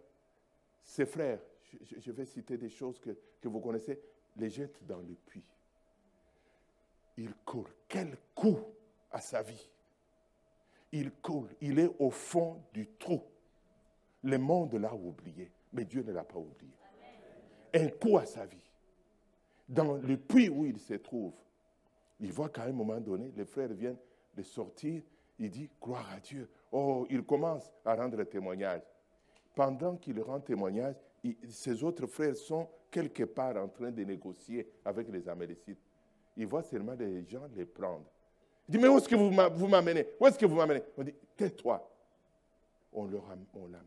Ses 0.84 1.08
frères 1.08 1.39
je, 1.81 2.11
vais 2.11 2.25
citer 2.25 2.57
des 2.57 2.69
choses 2.69 2.99
que, 2.99 3.47
vous 3.47 3.59
connaissez, 3.59 3.99
les 4.38 4.49
jette 4.49 4.85
dans 4.85 4.99
le 4.99 5.15
puits. 5.25 5.43
Il 7.17 7.33
court. 7.45 7.69
Quel 7.88 8.17
coup 8.33 8.59
à 9.11 9.21
sa 9.21 9.41
vie. 9.41 9.69
Il 10.91 11.11
court. 11.11 11.47
Il 11.61 11.79
est 11.79 11.91
au 11.99 12.09
fond 12.09 12.61
du 12.73 12.88
trou. 12.99 13.21
Le 14.23 14.38
monde 14.38 14.73
l'a 14.73 14.93
oublié, 14.93 15.51
mais 15.71 15.85
Dieu 15.85 16.03
ne 16.03 16.11
l'a 16.11 16.23
pas 16.23 16.39
oublié. 16.39 16.73
Un 17.73 17.89
coup 17.89 18.17
à 18.17 18.25
sa 18.25 18.45
vie. 18.45 18.57
Dans 19.67 19.93
le 19.93 20.17
puits 20.17 20.49
où 20.49 20.65
il 20.65 20.79
se 20.79 20.95
trouve, 20.95 21.33
il 22.19 22.31
voit 22.31 22.49
qu'à 22.49 22.63
un 22.63 22.71
moment 22.71 22.99
donné, 22.99 23.31
les 23.35 23.45
frères 23.45 23.73
viennent 23.73 23.97
de 24.35 24.43
sortir. 24.43 25.01
Il 25.38 25.49
dit, 25.49 25.69
gloire 25.81 26.09
à 26.11 26.19
Dieu. 26.19 26.49
Oh, 26.71 27.05
il 27.09 27.23
commence 27.23 27.71
à 27.83 27.95
rendre 27.95 28.23
témoignage. 28.23 28.81
Pendant 29.53 29.95
qu'il 29.97 30.21
rend 30.21 30.39
témoignage, 30.39 30.95
ses 31.49 31.83
autres 31.83 32.07
frères 32.07 32.35
sont 32.35 32.69
quelque 32.91 33.23
part 33.23 33.57
en 33.57 33.67
train 33.67 33.91
de 33.91 34.03
négocier 34.03 34.67
avec 34.83 35.09
les 35.09 35.27
Amélécites. 35.27 35.79
Ils 36.38 36.47
voient 36.47 36.63
seulement 36.63 36.93
les 36.93 37.25
gens 37.25 37.47
les 37.55 37.65
prendre. 37.65 38.05
Il 38.67 38.73
dit, 38.73 38.77
mais 38.77 38.88
où 38.88 38.97
est-ce 38.97 39.07
que 39.07 39.15
vous 39.15 39.67
m'amenez? 39.67 40.07
Où 40.19 40.27
est-ce 40.27 40.38
que 40.38 40.45
vous 40.45 40.55
m'amenez? 40.55 40.81
On 40.97 41.03
dit, 41.03 41.13
tais-toi. 41.38 41.89
On 42.93 43.05
l'amène. 43.05 43.83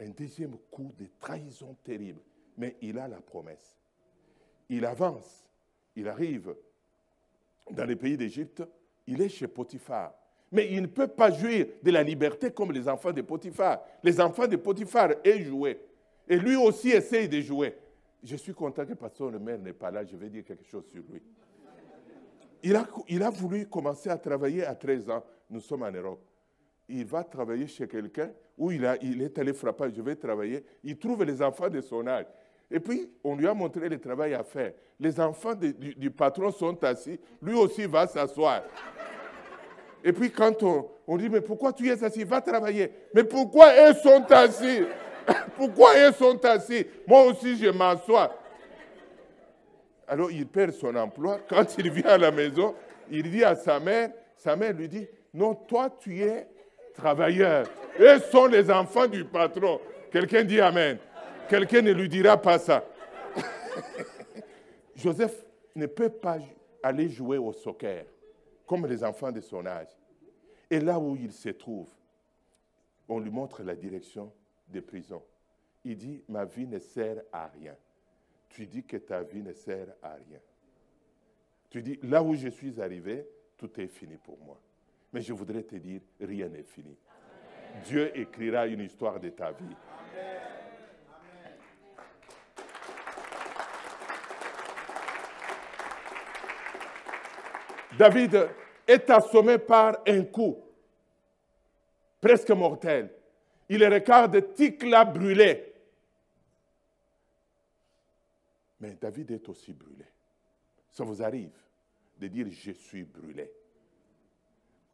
Un 0.00 0.08
deuxième 0.10 0.56
coup 0.70 0.92
de 0.98 1.06
trahison 1.18 1.76
terrible. 1.82 2.20
Mais 2.56 2.76
il 2.80 2.98
a 2.98 3.08
la 3.08 3.20
promesse. 3.20 3.76
Il 4.68 4.84
avance. 4.84 5.44
Il 5.96 6.08
arrive 6.08 6.54
dans 7.70 7.84
les 7.84 7.96
pays 7.96 8.16
d'Égypte. 8.16 8.62
Il 9.06 9.20
est 9.20 9.28
chez 9.28 9.48
Potiphar. 9.48 10.12
Mais 10.52 10.68
il 10.70 10.82
ne 10.82 10.86
peut 10.86 11.08
pas 11.08 11.30
jouir 11.30 11.66
de 11.82 11.90
la 11.90 12.02
liberté 12.02 12.50
comme 12.50 12.72
les 12.72 12.86
enfants 12.86 13.10
de 13.10 13.22
Potiphar. 13.22 13.80
Les 14.02 14.20
enfants 14.20 14.46
de 14.46 14.56
Potiphar 14.56 15.08
aient 15.24 15.42
joué. 15.42 15.80
Et 16.28 16.36
lui 16.36 16.56
aussi 16.56 16.90
essaye 16.90 17.26
de 17.26 17.40
jouer. 17.40 17.74
Je 18.22 18.36
suis 18.36 18.52
content 18.52 18.84
que 18.84 18.92
pasteur 18.92 19.30
le 19.30 19.38
maire 19.38 19.58
n'est 19.58 19.72
pas 19.72 19.90
là, 19.90 20.04
je 20.04 20.14
vais 20.14 20.28
dire 20.28 20.44
quelque 20.44 20.64
chose 20.64 20.84
sur 20.86 21.02
lui. 21.10 21.22
Il 22.62 22.76
a, 22.76 22.86
il 23.08 23.22
a 23.22 23.30
voulu 23.30 23.66
commencer 23.66 24.10
à 24.10 24.18
travailler 24.18 24.64
à 24.64 24.74
13 24.74 25.10
ans. 25.10 25.24
Nous 25.50 25.60
sommes 25.60 25.82
en 25.82 25.90
Europe. 25.90 26.22
Il 26.88 27.06
va 27.06 27.24
travailler 27.24 27.66
chez 27.66 27.88
quelqu'un 27.88 28.30
où 28.56 28.70
il, 28.70 28.84
a, 28.84 28.96
il 29.02 29.22
est 29.22 29.36
allé 29.38 29.52
frapper, 29.54 29.90
je 29.96 30.02
vais 30.02 30.14
travailler. 30.14 30.64
Il 30.84 30.98
trouve 30.98 31.24
les 31.24 31.40
enfants 31.42 31.70
de 31.70 31.80
son 31.80 32.06
âge. 32.06 32.26
Et 32.70 32.78
puis, 32.78 33.10
on 33.24 33.36
lui 33.36 33.46
a 33.46 33.54
montré 33.54 33.88
le 33.88 33.98
travail 33.98 34.34
à 34.34 34.44
faire. 34.44 34.72
Les 35.00 35.18
enfants 35.18 35.54
du, 35.54 35.72
du 35.72 36.10
patron 36.10 36.52
sont 36.52 36.82
assis. 36.84 37.18
Lui 37.40 37.54
aussi 37.54 37.86
va 37.86 38.06
s'asseoir. 38.06 38.62
Et 40.04 40.12
puis 40.12 40.30
quand 40.30 40.62
on, 40.62 41.16
dit, 41.16 41.28
mais 41.28 41.40
pourquoi 41.40 41.72
tu 41.72 41.88
es 41.88 42.04
assis? 42.04 42.24
Va 42.24 42.40
travailler. 42.40 42.90
Mais 43.14 43.24
pourquoi 43.24 43.72
ils 43.74 43.94
sont 43.96 44.24
assis 44.30 44.82
Pourquoi 45.56 45.92
ils 45.96 46.12
sont 46.14 46.44
assis 46.44 46.86
Moi 47.06 47.24
aussi, 47.24 47.56
je 47.56 47.70
m'assois. 47.70 48.36
Alors 50.08 50.30
il 50.30 50.46
perd 50.46 50.72
son 50.72 50.94
emploi. 50.96 51.38
Quand 51.48 51.78
il 51.78 51.90
vient 51.90 52.10
à 52.10 52.18
la 52.18 52.30
maison, 52.30 52.74
il 53.10 53.30
dit 53.30 53.44
à 53.44 53.54
sa 53.54 53.78
mère, 53.78 54.10
sa 54.36 54.56
mère 54.56 54.72
lui 54.72 54.88
dit, 54.88 55.06
non, 55.32 55.54
toi 55.54 55.88
tu 56.00 56.22
es 56.22 56.46
travailleur. 56.94 57.66
Eux 58.00 58.18
sont 58.30 58.46
les 58.46 58.70
enfants 58.70 59.06
du 59.06 59.24
patron. 59.24 59.80
Quelqu'un 60.10 60.44
dit 60.44 60.60
Amen. 60.60 60.98
Quelqu'un 61.48 61.82
ne 61.82 61.92
lui 61.92 62.08
dira 62.08 62.36
pas 62.36 62.58
ça. 62.58 62.84
Joseph 64.96 65.44
ne 65.74 65.86
peut 65.86 66.08
pas 66.08 66.38
aller 66.82 67.08
jouer 67.08 67.38
au 67.38 67.52
soccer 67.52 68.04
comme 68.72 68.86
les 68.86 69.04
enfants 69.04 69.30
de 69.30 69.42
son 69.42 69.66
âge. 69.66 69.94
Et 70.70 70.80
là 70.80 70.98
où 70.98 71.14
il 71.14 71.30
se 71.30 71.50
trouve, 71.50 71.90
on 73.06 73.18
lui 73.18 73.28
montre 73.28 73.62
la 73.62 73.76
direction 73.76 74.32
des 74.66 74.80
prisons. 74.80 75.22
Il 75.84 75.98
dit, 75.98 76.24
ma 76.26 76.46
vie 76.46 76.66
ne 76.66 76.78
sert 76.78 77.20
à 77.30 77.48
rien. 77.48 77.76
Tu 78.48 78.66
dis 78.66 78.82
que 78.82 78.96
ta 78.96 79.24
vie 79.24 79.42
ne 79.42 79.52
sert 79.52 79.88
à 80.02 80.14
rien. 80.14 80.38
Tu 81.68 81.82
dis, 81.82 81.98
là 82.02 82.22
où 82.22 82.32
je 82.32 82.48
suis 82.48 82.80
arrivé, 82.80 83.28
tout 83.58 83.78
est 83.78 83.88
fini 83.88 84.16
pour 84.16 84.38
moi. 84.38 84.58
Mais 85.12 85.20
je 85.20 85.34
voudrais 85.34 85.64
te 85.64 85.76
dire, 85.76 86.00
rien 86.18 86.48
n'est 86.48 86.62
fini. 86.62 86.96
Dieu 87.84 88.10
écrira 88.18 88.66
une 88.68 88.80
histoire 88.80 89.20
de 89.20 89.28
ta 89.28 89.52
vie. 89.52 89.76
David 97.98 98.48
est 98.86 99.08
assommé 99.10 99.58
par 99.58 99.98
un 100.06 100.24
coup 100.24 100.58
presque 102.22 102.50
mortel. 102.50 103.10
Il 103.68 103.84
regarde 103.84 104.54
Ticla 104.54 105.04
brûlé. 105.04 105.74
Mais 108.80 108.96
David 109.00 109.32
est 109.32 109.48
aussi 109.48 109.72
brûlé. 109.72 110.04
Ça 110.90 111.04
vous 111.04 111.22
arrive 111.22 111.50
de 112.18 112.28
dire 112.28 112.46
je 112.50 112.72
suis 112.72 113.04
brûlé. 113.04 113.50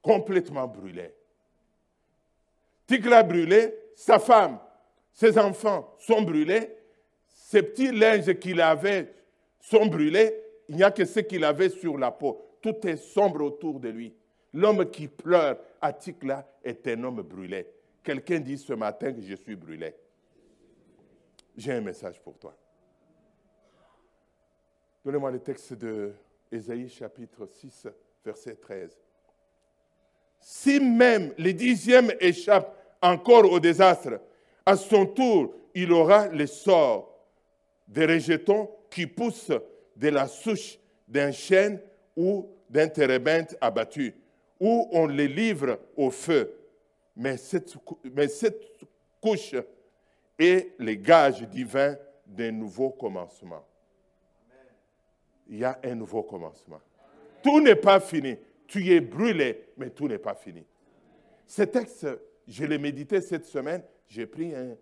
Complètement 0.03 0.67
brûlé. 0.67 1.13
Ticla 2.87 3.23
brûlé, 3.23 3.75
sa 3.95 4.19
femme, 4.19 4.59
ses 5.13 5.37
enfants 5.39 5.95
sont 5.99 6.23
brûlés, 6.23 6.71
ses 7.27 7.63
petits 7.63 7.93
linges 7.93 8.39
qu'il 8.39 8.61
avait 8.61 9.13
sont 9.61 9.87
brûlés, 9.87 10.35
il 10.69 10.77
n'y 10.77 10.83
a 10.83 10.91
que 10.91 11.05
ce 11.05 11.21
qu'il 11.21 11.45
avait 11.45 11.69
sur 11.69 11.99
la 11.99 12.11
peau 12.11 12.48
tout 12.61 12.87
est 12.87 12.97
sombre 12.97 13.43
autour 13.45 13.81
de 13.81 13.89
lui. 13.89 14.15
L'homme 14.55 14.91
qui 14.91 15.09
pleure 15.09 15.59
à 15.81 15.97
est 16.65 16.89
un 16.89 17.05
homme 17.05 17.23
brûlé. 17.23 17.67
Quelqu'un 18.03 18.41
dit 18.41 18.59
ce 18.59 18.73
matin 18.73 19.13
que 19.13 19.21
je 19.21 19.35
suis 19.35 19.57
brûlé. 19.57 19.95
J'ai 21.57 21.73
un 21.73 21.81
message 21.81 22.21
pour 22.23 22.39
toi. 22.39 22.57
Donnez-moi 25.05 25.31
le 25.31 25.41
texte 25.41 25.75
de 25.75 26.13
Ésaïe 26.51 26.89
chapitre 26.89 27.47
6, 27.47 27.89
verset 28.25 28.55
13. 28.57 28.99
Si 30.41 30.81
même 30.81 31.33
les 31.37 31.53
dixièmes 31.53 32.13
échappent 32.21 32.75
encore 33.03 33.51
au 33.51 33.61
désastre, 33.61 34.21
à 34.65 34.77
son 34.77 35.07
tour, 35.07 35.55
il 35.75 35.93
aura 35.93 36.29
le 36.29 36.47
sort 36.47 37.15
des 37.87 38.07
rejetons 38.07 38.71
qui 38.91 39.07
poussent 39.07 39.53
de 39.97 40.09
la 40.09 40.27
souche 40.27 40.79
d'un 41.07 41.33
chêne 41.33 41.81
ou 42.19 42.51
d'un 42.69 42.89
térébinthe 42.89 43.57
abattu, 43.61 44.13
où 44.59 44.89
on 44.91 45.07
les 45.07 45.29
livre 45.29 45.79
au 45.97 46.11
feu. 46.11 46.53
Mais 47.15 47.37
cette, 47.37 47.77
mais 48.13 48.27
cette 48.27 48.61
couche 49.21 49.55
est 50.37 50.73
le 50.79 50.95
gage 50.95 51.43
divin 51.43 51.97
d'un 52.27 52.51
nouveau 52.51 52.91
commencement. 52.91 53.65
Il 55.49 55.59
y 55.59 55.65
a 55.65 55.79
un 55.85 55.95
nouveau 55.95 56.25
commencement. 56.25 56.81
Tout 57.41 57.61
n'est 57.61 57.77
pas 57.77 58.01
fini. 58.01 58.37
Tu 58.67 58.93
es 58.93 59.01
brûlé, 59.01 59.69
mais 59.77 59.91
tout 59.91 60.09
n'est 60.09 60.19
pas 60.19 60.35
fini. 60.35 60.67
Ce 61.47 61.63
texte, 61.63 62.07
je 62.49 62.65
l'ai 62.65 62.79
médité 62.79 63.21
cette 63.21 63.47
semaine. 63.47 63.83
J'ai 64.09 64.27
pris 64.27 64.57
un 64.57 64.77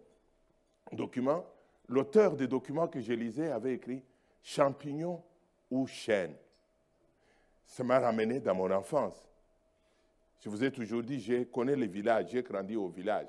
document. 0.91 1.45
L'auteur 1.87 2.35
des 2.35 2.47
documents 2.47 2.89
que 2.89 3.01
je 3.01 3.13
lisais 3.13 3.51
avait 3.51 3.75
écrit 3.75 4.03
champignons 4.43 5.23
ou 5.71 5.87
chêne. 5.87 6.35
Ça 7.67 7.85
m'a 7.85 7.99
ramené 7.99 8.41
dans 8.41 8.55
mon 8.55 8.71
enfance. 8.71 9.29
Je 10.41 10.49
vous 10.49 10.63
ai 10.63 10.71
toujours 10.71 11.03
dit, 11.03 11.21
je 11.21 11.45
connais 11.45 11.77
le 11.77 11.87
village, 11.87 12.31
j'ai 12.31 12.43
grandi 12.43 12.77
au 12.77 12.89
village. 12.89 13.29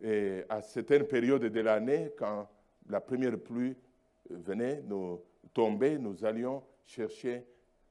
Et 0.00 0.44
à 0.48 0.60
certaines 0.60 1.04
périodes 1.04 1.44
de 1.44 1.60
l'année, 1.60 2.12
quand 2.18 2.48
la 2.88 3.00
première 3.00 3.38
pluie 3.38 3.74
venait 4.28 4.82
nous 4.82 5.20
tomber, 5.52 5.98
nous 5.98 6.24
allions 6.24 6.62
chercher 6.84 7.44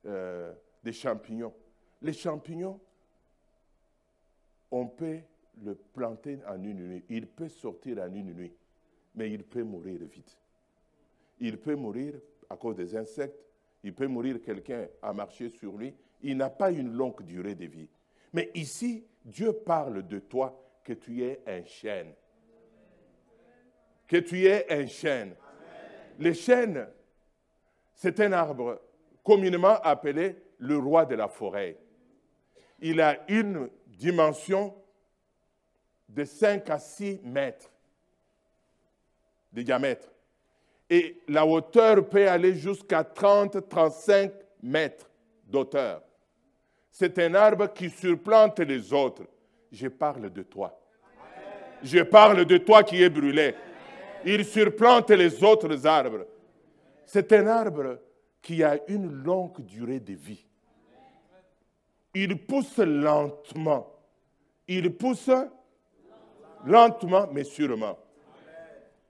euh, 0.05 0.53
des 0.83 0.93
champignons. 0.93 1.53
Les 2.01 2.13
champignons, 2.13 2.79
on 4.69 4.87
peut 4.87 5.19
le 5.63 5.75
planter 5.75 6.39
en 6.47 6.61
une 6.61 6.87
nuit. 6.87 7.03
Il 7.09 7.27
peut 7.27 7.49
sortir 7.49 7.99
en 7.99 8.13
une 8.13 8.33
nuit, 8.33 8.53
mais 9.15 9.31
il 9.31 9.43
peut 9.43 9.63
mourir 9.63 9.99
vite. 10.01 10.37
Il 11.39 11.57
peut 11.57 11.75
mourir 11.75 12.15
à 12.49 12.57
cause 12.57 12.75
des 12.75 12.95
insectes, 12.95 13.39
il 13.83 13.93
peut 13.93 14.07
mourir 14.07 14.41
quelqu'un 14.41 14.87
à 15.01 15.13
marcher 15.13 15.49
sur 15.49 15.77
lui. 15.77 15.93
Il 16.21 16.37
n'a 16.37 16.49
pas 16.49 16.71
une 16.71 16.93
longue 16.93 17.23
durée 17.23 17.55
de 17.55 17.65
vie. 17.65 17.89
Mais 18.31 18.49
ici, 18.55 19.05
Dieu 19.23 19.51
parle 19.53 20.07
de 20.07 20.19
toi 20.19 20.59
que 20.83 20.93
tu 20.93 21.23
es 21.23 21.41
un 21.45 21.63
chêne. 21.65 22.13
Que 24.07 24.17
tu 24.17 24.45
es 24.45 24.71
un 24.71 24.87
chêne. 24.87 25.35
Le 26.19 26.33
chêne, 26.33 26.87
c'est 27.93 28.19
un 28.19 28.31
arbre 28.31 28.81
communément 29.23 29.79
appelé 29.81 30.37
le 30.59 30.77
roi 30.77 31.05
de 31.05 31.15
la 31.15 31.27
forêt. 31.27 31.77
Il 32.79 33.01
a 33.01 33.19
une 33.29 33.69
dimension 33.87 34.75
de 36.07 36.23
5 36.23 36.69
à 36.69 36.79
6 36.79 37.21
mètres 37.23 37.71
de 39.51 39.61
diamètre. 39.61 40.12
Et 40.93 41.23
la 41.27 41.43
hauteur 41.43 42.07
peut 42.07 42.29
aller 42.29 42.53
jusqu'à 42.53 43.01
30-35 43.01 44.31
mètres 44.61 45.09
d'auteur. 45.43 46.03
C'est 46.91 47.17
un 47.17 47.33
arbre 47.33 47.73
qui 47.73 47.89
surplante 47.89 48.59
les 48.59 48.93
autres. 48.93 49.23
Je 49.71 49.87
parle 49.87 50.31
de 50.31 50.43
toi. 50.43 50.79
Je 51.81 52.03
parle 52.03 52.45
de 52.45 52.57
toi 52.57 52.83
qui 52.83 53.01
es 53.01 53.09
brûlé. 53.09 53.55
Il 54.23 54.45
surplante 54.45 55.09
les 55.09 55.43
autres 55.43 55.83
arbres. 55.87 56.27
C'est 57.07 57.33
un 57.33 57.47
arbre 57.47 57.97
qui 58.39 58.63
a 58.63 58.77
une 58.87 59.09
longue 59.23 59.65
durée 59.65 59.99
de 59.99 60.13
vie. 60.13 60.45
Il 62.13 62.37
pousse 62.45 62.77
lentement. 62.77 63.91
Il 64.67 64.95
pousse 64.95 65.31
lentement, 66.63 67.27
mais 67.31 67.45
sûrement. 67.45 67.97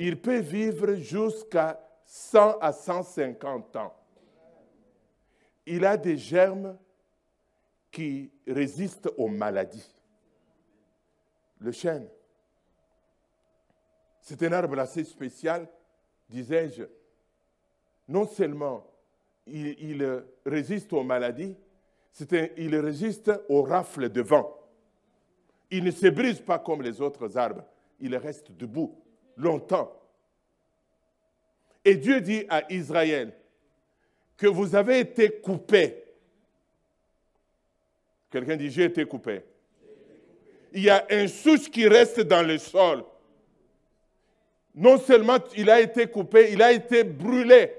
Il 0.06 0.20
peut 0.20 0.40
vivre 0.40 0.96
jusqu'à 0.96 1.82
100 2.04 2.58
à 2.60 2.74
150 2.74 3.78
ans. 3.78 3.96
Il 5.66 5.86
a 5.86 5.96
des 5.96 6.18
germes 6.18 6.78
qui 7.90 8.30
résistent 8.46 9.10
aux 9.16 9.30
maladies. 9.30 9.96
Le 11.58 11.72
chêne, 11.72 12.06
c'est 14.20 14.44
un 14.44 14.52
arbre 14.52 14.78
assez 14.78 15.06
spécial, 15.06 15.70
disais-je. 16.28 16.84
Non 18.10 18.28
seulement 18.28 18.86
il, 19.48 20.26
résiste 20.46 20.92
aux 20.92 21.04
maladies, 21.04 21.56
il 22.58 22.76
résiste 22.76 23.32
aux 23.48 23.62
rafles 23.62 24.10
de 24.10 24.22
vent. 24.22 24.54
Il 25.72 25.86
ne 25.86 25.92
se 25.92 26.08
brise 26.08 26.42
pas 26.42 26.60
comme 26.60 26.82
les 26.82 27.00
autres 27.00 27.38
arbres, 27.38 27.64
il 28.02 28.18
reste 28.18 28.52
debout 28.52 29.00
longtemps. 29.38 29.92
Et 31.86 31.96
Dieu 31.96 32.22
dit 32.22 32.46
à 32.50 32.72
Israël 32.72 33.34
que 34.38 34.48
vous 34.48 34.76
avez 34.76 35.00
été 35.00 35.30
coupé. 35.30 36.04
Quelqu'un 38.32 38.56
dit, 38.56 38.72
j'ai 38.72 38.86
été 38.86 39.06
coupé. 39.06 39.42
Il 40.72 40.84
y 40.84 40.90
a 40.90 41.06
un 41.10 41.28
souche 41.28 41.70
qui 41.70 41.88
reste 41.88 42.22
dans 42.22 42.42
le 42.42 42.58
sol. 42.58 43.04
Non 44.74 44.98
seulement 44.98 45.38
il 45.56 45.70
a 45.70 45.80
été 45.80 46.08
coupé, 46.08 46.52
il 46.52 46.62
a 46.62 46.72
été 46.72 47.04
brûlé. 47.04 47.74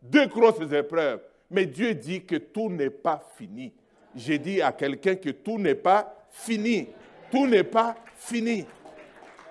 Deux 0.00 0.26
grosses 0.26 0.72
épreuves. 0.72 1.20
Mais 1.50 1.66
Dieu 1.66 1.94
dit 1.94 2.24
que 2.24 2.36
tout 2.36 2.70
n'est 2.70 2.90
pas 2.90 3.20
fini. 3.36 3.72
J'ai 4.14 4.38
dit 4.38 4.62
à 4.62 4.70
quelqu'un 4.72 5.16
que 5.16 5.30
tout 5.30 5.58
n'est 5.58 5.74
pas 5.74 6.26
fini. 6.30 6.88
Tout 7.30 7.46
n'est 7.46 7.64
pas 7.64 7.96
fini. 8.16 8.64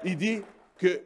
Il 0.05 0.15
dit 0.15 0.41
que 0.77 1.01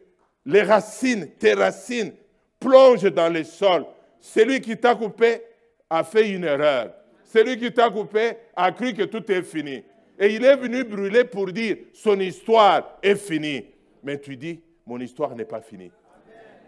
les 0.45 0.61
racines, 0.63 1.29
tes 1.37 1.53
racines, 1.53 2.13
plongent 2.59 3.11
dans 3.11 3.31
le 3.31 3.43
sol. 3.43 3.85
Celui 4.19 4.61
qui 4.61 4.77
t'a 4.77 4.95
coupé 4.95 5.41
a 5.89 6.03
fait 6.03 6.29
une 6.29 6.43
erreur. 6.43 6.93
Celui 7.23 7.57
qui 7.57 7.71
t'a 7.71 7.89
coupé 7.89 8.33
a 8.55 8.71
cru 8.71 8.93
que 8.93 9.03
tout 9.03 9.29
est 9.31 9.43
fini. 9.43 9.83
Et 10.19 10.35
il 10.35 10.45
est 10.45 10.55
venu 10.55 10.83
brûler 10.83 11.23
pour 11.23 11.51
dire, 11.51 11.77
son 11.93 12.19
histoire 12.19 12.97
est 13.01 13.15
finie. 13.15 13.65
Mais 14.03 14.19
tu 14.19 14.35
dis, 14.35 14.61
mon 14.85 14.99
histoire 14.99 15.35
n'est 15.35 15.45
pas 15.45 15.61
finie. 15.61 15.91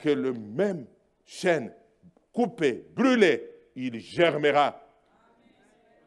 Que 0.01 0.09
le 0.09 0.33
même 0.33 0.85
chêne 1.25 1.71
coupé, 2.31 2.85
brûlé, 2.95 3.43
il 3.75 3.99
germera. 3.99 4.79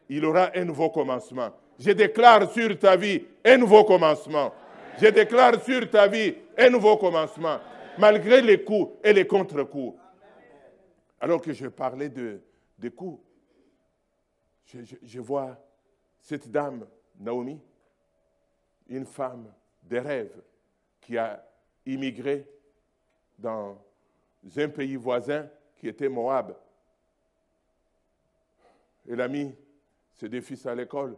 Il 0.08 0.24
aura 0.24 0.50
un 0.54 0.64
nouveau 0.64 0.90
commencement. 0.90 1.50
Je 1.78 1.92
déclare 1.92 2.50
sur 2.52 2.78
ta 2.78 2.96
vie 2.96 3.22
un 3.44 3.56
nouveau 3.58 3.84
commencement. 3.84 4.52
Je 5.00 5.08
déclare 5.08 5.62
sur 5.62 5.88
ta 5.90 6.06
vie 6.06 6.34
un 6.56 6.70
nouveau 6.70 6.96
commencement, 6.96 7.58
malgré 7.98 8.40
les 8.40 8.62
coups 8.64 8.96
et 9.04 9.12
les 9.12 9.26
contre-coups. 9.26 9.98
Alors 11.20 11.40
que 11.40 11.52
je 11.52 11.66
parlais 11.66 12.08
de, 12.08 12.40
coups, 12.94 13.20
je, 14.64 15.20
vois 15.20 15.58
cette 16.20 16.50
dame, 16.50 16.86
Naomi, 17.18 17.60
une 18.88 19.06
femme 19.06 19.52
de 19.82 19.98
rêve 19.98 20.42
qui 21.00 21.16
a 21.16 21.42
immigré 21.84 22.46
dans 23.38 23.78
un 24.56 24.68
pays 24.68 24.96
voisin 24.96 25.48
qui 25.76 25.88
était 25.88 26.08
Moab. 26.08 26.56
Elle 29.08 29.20
a 29.20 29.28
mis 29.28 29.54
ses 30.14 30.28
deux 30.28 30.40
fils 30.40 30.66
à 30.66 30.74
l'école. 30.74 31.16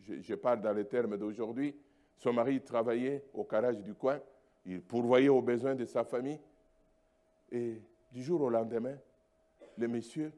Je, 0.00 0.20
je, 0.20 0.34
parle 0.34 0.60
dans 0.60 0.72
les 0.72 0.86
termes 0.86 1.16
d'aujourd'hui. 1.16 1.76
Son 2.16 2.32
mari 2.32 2.60
travaillait 2.62 3.24
au 3.34 3.44
garage 3.44 3.78
du 3.78 3.94
coin. 3.94 4.20
Il 4.68 4.82
pourvoyait 4.82 5.30
aux 5.30 5.40
besoins 5.40 5.74
de 5.74 5.86
sa 5.86 6.04
famille. 6.04 6.38
Et 7.50 7.80
du 8.12 8.22
jour 8.22 8.42
au 8.42 8.50
lendemain, 8.50 8.96
le 9.78 9.88
monsieur 9.88 10.30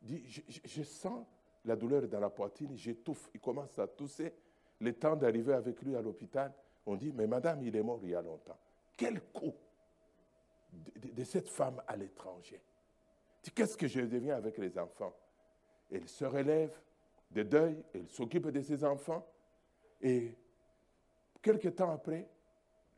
dit, 0.00 0.24
je, 0.64 0.82
sens 0.82 1.26
la 1.66 1.76
douleur 1.76 2.08
dans 2.08 2.20
la 2.20 2.30
poitrine, 2.30 2.74
j'étouffe. 2.74 3.28
Il 3.34 3.40
commence 3.40 3.78
à 3.78 3.86
tousser. 3.86 4.32
Le 4.80 4.94
temps 4.94 5.14
d'arriver 5.14 5.52
avec 5.52 5.82
lui 5.82 5.94
à 5.94 6.00
l'hôpital, 6.00 6.54
on 6.86 6.96
dit, 6.96 7.12
mais 7.14 7.26
madame, 7.26 7.62
il 7.62 7.76
est 7.76 7.82
mort 7.82 8.00
il 8.02 8.10
y 8.10 8.14
a 8.14 8.22
longtemps. 8.22 8.56
Quel 8.96 9.20
coup 9.20 9.52
de, 10.72 11.24
cette 11.24 11.48
femme 11.48 11.82
à 11.86 11.96
l'étranger. 11.96 12.62
Qu'est-ce 13.54 13.76
que 13.76 13.86
je 13.86 14.00
deviens 14.00 14.36
avec 14.36 14.56
les 14.56 14.78
enfants? 14.78 15.14
Elle 15.90 16.08
se 16.08 16.24
relève 16.24 16.74
de 17.30 17.42
deuil, 17.42 17.82
elle 17.92 18.08
s'occupe 18.08 18.48
de 18.48 18.60
ses 18.60 18.84
enfants, 18.84 19.26
et 20.00 20.34
quelque 21.42 21.68
temps 21.68 21.92
après, 21.92 22.28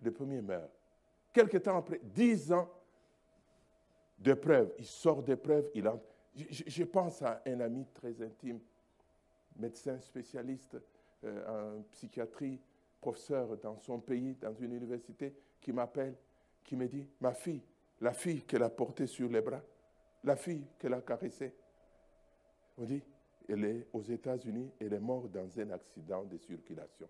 le 0.02 0.10
premier 0.12 0.40
meurt. 0.40 0.70
Quelque 1.32 1.58
temps 1.58 1.78
après, 1.78 2.00
dix 2.02 2.52
ans 2.52 2.68
d'épreuve, 4.18 4.72
il 4.78 4.86
sort 4.86 5.22
d'épreuve, 5.22 5.70
il 5.74 5.88
entre. 5.88 6.04
Je, 6.34 6.84
pense 6.84 7.20
à 7.22 7.42
un 7.46 7.60
ami 7.60 7.86
très 7.92 8.22
intime, 8.22 8.60
médecin 9.56 10.00
spécialiste 10.00 10.78
euh, 11.24 11.78
en 11.78 11.82
psychiatrie, 11.90 12.58
professeur 13.00 13.58
dans 13.58 13.76
son 13.76 14.00
pays, 14.00 14.34
dans 14.36 14.54
une 14.54 14.72
université, 14.72 15.34
qui 15.60 15.72
m'appelle, 15.72 16.16
qui 16.64 16.74
me 16.74 16.86
dit, 16.88 17.06
ma 17.20 17.34
fille, 17.34 17.62
la 18.00 18.12
fille 18.12 18.42
qu'elle 18.42 18.62
a 18.62 18.70
portée 18.70 19.06
sur 19.06 19.28
les 19.28 19.42
bras, 19.42 19.60
la 20.24 20.36
fille 20.36 20.66
qu'elle 20.78 20.94
a 20.94 21.02
caressée, 21.02 21.54
on 22.78 22.84
dit, 22.84 23.02
Elle 23.48 23.64
est 23.64 23.86
aux 23.92 24.02
États-Unis, 24.02 24.70
elle 24.80 24.94
est 24.94 25.00
morte 25.00 25.30
dans 25.30 25.60
un 25.60 25.70
accident 25.70 26.24
de 26.24 26.38
circulation. 26.38 27.08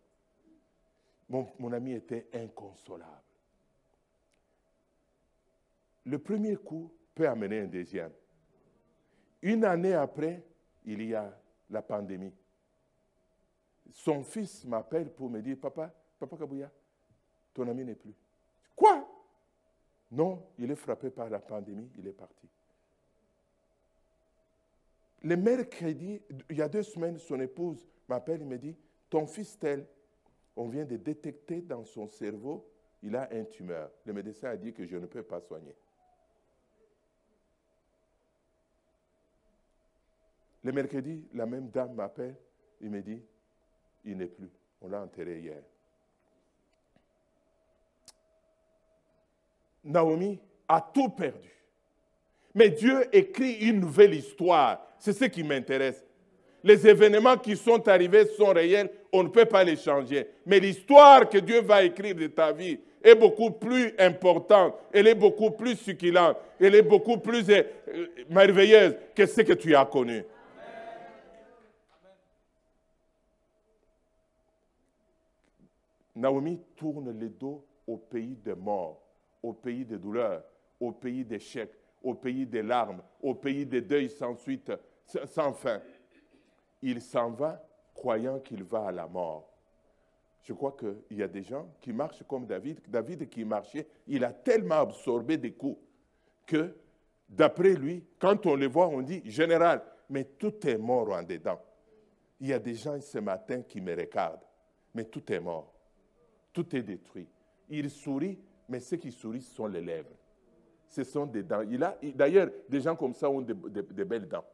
Mon, 1.32 1.72
ami 1.72 1.94
était 1.94 2.28
inconsolable. 2.34 3.10
Le 6.04 6.18
premier 6.18 6.56
coup 6.56 6.92
peut 7.14 7.26
amener 7.26 7.60
un 7.60 7.66
deuxième. 7.66 8.12
Une 9.40 9.64
année 9.64 9.94
après, 9.94 10.44
il 10.84 11.02
y 11.02 11.14
a 11.14 11.34
la 11.70 11.80
pandémie. 11.80 12.34
Son 13.92 14.22
fils 14.22 14.66
m'appelle 14.66 15.10
pour 15.10 15.30
me 15.30 15.40
dire, 15.40 15.56
papa, 15.58 15.90
papa 16.18 16.36
Kabouya, 16.36 16.70
ton 17.54 17.66
ami 17.66 17.86
n'est 17.86 17.94
plus. 17.94 18.14
Quoi? 18.76 19.08
Non, 20.10 20.46
il 20.58 20.70
est 20.70 20.76
frappé 20.76 21.08
par 21.08 21.30
la 21.30 21.38
pandémie, 21.38 21.90
il 21.96 22.06
est 22.06 22.12
parti. 22.12 22.46
Le 25.22 25.36
mercredi, 25.36 26.20
il 26.50 26.56
y 26.58 26.60
a 26.60 26.68
deux 26.68 26.82
semaines, 26.82 27.16
son 27.16 27.40
épouse 27.40 27.88
m'appelle 28.06 28.42
et 28.42 28.44
me 28.44 28.58
dit, 28.58 28.76
ton 29.08 29.26
fils 29.26 29.58
tel, 29.58 29.86
on 30.56 30.68
vient 30.68 30.84
de 30.84 30.96
détecter 30.96 31.62
dans 31.62 31.84
son 31.84 32.06
cerveau, 32.06 32.68
il 33.02 33.16
a 33.16 33.28
un 33.32 33.44
tumeur. 33.44 33.90
Le 34.04 34.12
médecin 34.12 34.50
a 34.50 34.56
dit 34.56 34.72
que 34.72 34.86
je 34.86 34.96
ne 34.96 35.06
peux 35.06 35.22
pas 35.22 35.40
soigner. 35.40 35.74
Le 40.64 40.72
mercredi, 40.72 41.26
la 41.34 41.46
même 41.46 41.70
dame 41.70 41.94
m'appelle, 41.94 42.36
il 42.80 42.90
me 42.90 43.02
dit, 43.02 43.20
il 44.04 44.16
n'est 44.16 44.26
plus. 44.26 44.50
On 44.80 44.88
l'a 44.88 45.02
enterré 45.02 45.40
hier. 45.40 45.62
Naomi 49.84 50.38
a 50.68 50.80
tout 50.80 51.08
perdu. 51.08 51.50
Mais 52.54 52.70
Dieu 52.70 53.08
écrit 53.14 53.54
une 53.54 53.80
nouvelle 53.80 54.14
histoire. 54.14 54.86
C'est 54.98 55.12
ce 55.12 55.24
qui 55.24 55.42
m'intéresse. 55.42 56.04
Les 56.64 56.87
événements 56.87 57.37
qui 57.37 57.57
sont 57.57 57.87
arrivés 57.88 58.27
sont 58.27 58.53
réels, 58.53 58.90
on 59.12 59.25
ne 59.25 59.29
peut 59.29 59.44
pas 59.44 59.64
les 59.64 59.77
changer. 59.77 60.29
Mais 60.46 60.61
l'histoire 60.61 61.29
que 61.29 61.38
Dieu 61.38 61.61
va 61.61 61.83
écrire 61.83 62.14
de 62.14 62.29
ta 62.29 62.53
vie 62.53 62.79
est 63.03 63.14
beaucoup 63.16 63.51
plus 63.51 63.92
importante, 63.98 64.75
elle 64.92 65.09
est 65.09 65.14
beaucoup 65.14 65.51
plus 65.51 65.77
succulente, 65.77 66.37
elle 66.61 66.77
est 66.77 66.83
beaucoup 66.83 67.18
plus 67.18 67.51
euh, 67.51 67.64
merveilleuse 68.31 68.94
que 69.14 69.27
ce 69.27 69.40
que 69.40 69.55
tu 69.55 69.75
as 69.75 69.85
connu. 69.85 70.25
Naomi 76.14 76.61
tourne 76.77 77.18
le 77.18 77.29
dos 77.29 77.66
au 77.87 77.96
pays 77.96 78.37
des 78.44 78.55
morts, 78.55 79.03
au 79.42 79.53
pays 79.53 79.85
des 79.85 79.98
douleurs, 79.98 80.44
au 80.79 80.92
pays 80.92 81.25
des 81.25 81.40
chèques, 81.40 81.75
au 82.03 82.14
pays 82.14 82.46
des 82.46 82.62
larmes, 82.62 83.03
au 83.20 83.35
pays 83.35 83.66
des 83.66 83.81
deuils 83.81 84.11
sans 84.11 84.37
suite, 84.37 84.70
sans 85.27 85.53
fin. 85.53 85.81
Il 86.82 87.00
s'en 87.00 87.30
va 87.30 87.64
croyant 87.94 88.40
qu'il 88.40 88.64
va 88.64 88.86
à 88.86 88.92
la 88.92 89.06
mort. 89.06 89.48
Je 90.42 90.52
crois 90.52 90.72
qu'il 90.72 91.16
y 91.16 91.22
a 91.22 91.28
des 91.28 91.42
gens 91.42 91.68
qui 91.80 91.92
marchent 91.92 92.24
comme 92.26 92.46
David. 92.46 92.80
David 92.88 93.28
qui 93.28 93.44
marchait, 93.44 93.86
il 94.08 94.24
a 94.24 94.32
tellement 94.32 94.80
absorbé 94.80 95.36
des 95.36 95.52
coups 95.52 95.78
que, 96.46 96.74
d'après 97.28 97.74
lui, 97.74 98.04
quand 98.18 98.44
on 98.46 98.56
le 98.56 98.66
voit, 98.66 98.88
on 98.88 99.02
dit, 99.02 99.22
général, 99.24 99.82
mais 100.10 100.24
tout 100.24 100.66
est 100.66 100.78
mort 100.78 101.10
en 101.12 101.22
dedans. 101.22 101.60
Il 102.40 102.48
y 102.48 102.52
a 102.52 102.58
des 102.58 102.74
gens 102.74 103.00
ce 103.00 103.18
matin 103.18 103.62
qui 103.62 103.80
me 103.80 103.94
regardent, 103.94 104.44
mais 104.94 105.04
tout 105.04 105.32
est 105.32 105.38
mort. 105.38 105.72
Tout 106.52 106.74
est 106.74 106.82
détruit. 106.82 107.28
Il 107.68 107.88
sourit, 107.88 108.38
mais 108.68 108.80
ceux 108.80 108.96
qui 108.96 109.12
sourient 109.12 109.42
sont 109.42 109.66
les 109.66 109.80
lèvres. 109.80 110.10
Ce 110.88 111.04
sont 111.04 111.24
des 111.24 111.42
dents. 111.42 111.62
D'ailleurs, 112.14 112.50
des 112.68 112.80
gens 112.80 112.96
comme 112.96 113.14
ça 113.14 113.30
ont 113.30 113.40
des 113.40 113.54
de, 113.54 114.04
belles 114.04 114.28
dents. 114.28 114.44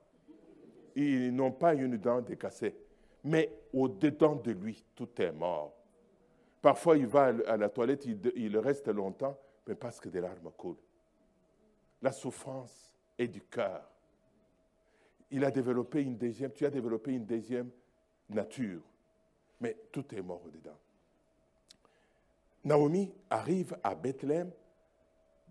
Ils 1.01 1.33
n'ont 1.33 1.53
pas 1.53 1.75
une 1.75 1.97
dent 1.97 2.21
décassée. 2.21 2.75
Mais 3.23 3.53
au-dedans 3.73 4.35
de 4.35 4.51
lui, 4.51 4.85
tout 4.97 5.09
est 5.23 5.31
mort. 5.31 5.73
Parfois, 6.61 6.97
il 6.97 7.07
va 7.07 7.33
à 7.47 7.57
la 7.57 7.69
toilette, 7.69 8.05
il, 8.05 8.59
reste 8.59 8.89
longtemps, 8.89 9.39
mais 9.67 9.77
parce 9.77 10.01
que 10.01 10.09
des 10.09 10.21
larmes 10.21 10.51
coulent. 10.57 10.81
La 12.03 12.11
souffrance 12.11 12.93
est 13.17 13.29
du 13.29 13.43
cœur. 13.43 13.89
Il 15.31 15.45
a 15.45 15.53
développé 15.53 16.03
une 16.03 16.17
deuxième, 16.17 16.53
tu 16.53 16.67
as 16.67 16.71
développé 16.71 17.13
une 17.13 17.27
deuxième 17.27 17.71
nature, 18.31 18.83
mais 19.61 19.77
tout 19.93 20.13
est 20.17 20.23
mort 20.23 20.43
dedans. 20.53 20.79
Naomi 22.65 23.13
arrive 23.31 23.77
à 23.85 23.95
Bethléem 23.95 24.51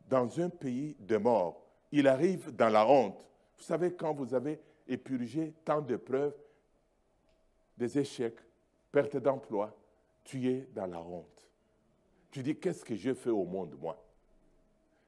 dans 0.10 0.42
un 0.42 0.50
pays 0.50 0.98
de 1.00 1.16
mort. 1.16 1.64
Il 1.94 2.06
arrive 2.06 2.54
dans 2.54 2.70
la 2.70 2.86
honte. 2.86 3.26
Vous 3.58 3.64
savez, 3.64 3.94
quand 3.94 4.14
vous 4.14 4.34
avez 4.34 4.60
épurgé 4.88 5.54
tant 5.64 5.82
de 5.82 5.96
preuves, 5.96 6.36
des 7.78 8.00
échecs, 8.00 8.40
perte 8.92 9.18
d'emploi, 9.18 9.76
tu 10.24 10.48
es 10.50 10.68
dans 10.74 10.88
la 10.88 11.02
honte. 11.02 11.48
Tu 12.32 12.44
dis, 12.44 12.58
qu'est-ce 12.58 12.84
que 12.84 12.96
je 12.96 13.14
fais 13.14 13.30
au 13.30 13.46
monde, 13.46 13.76
moi? 13.80 14.04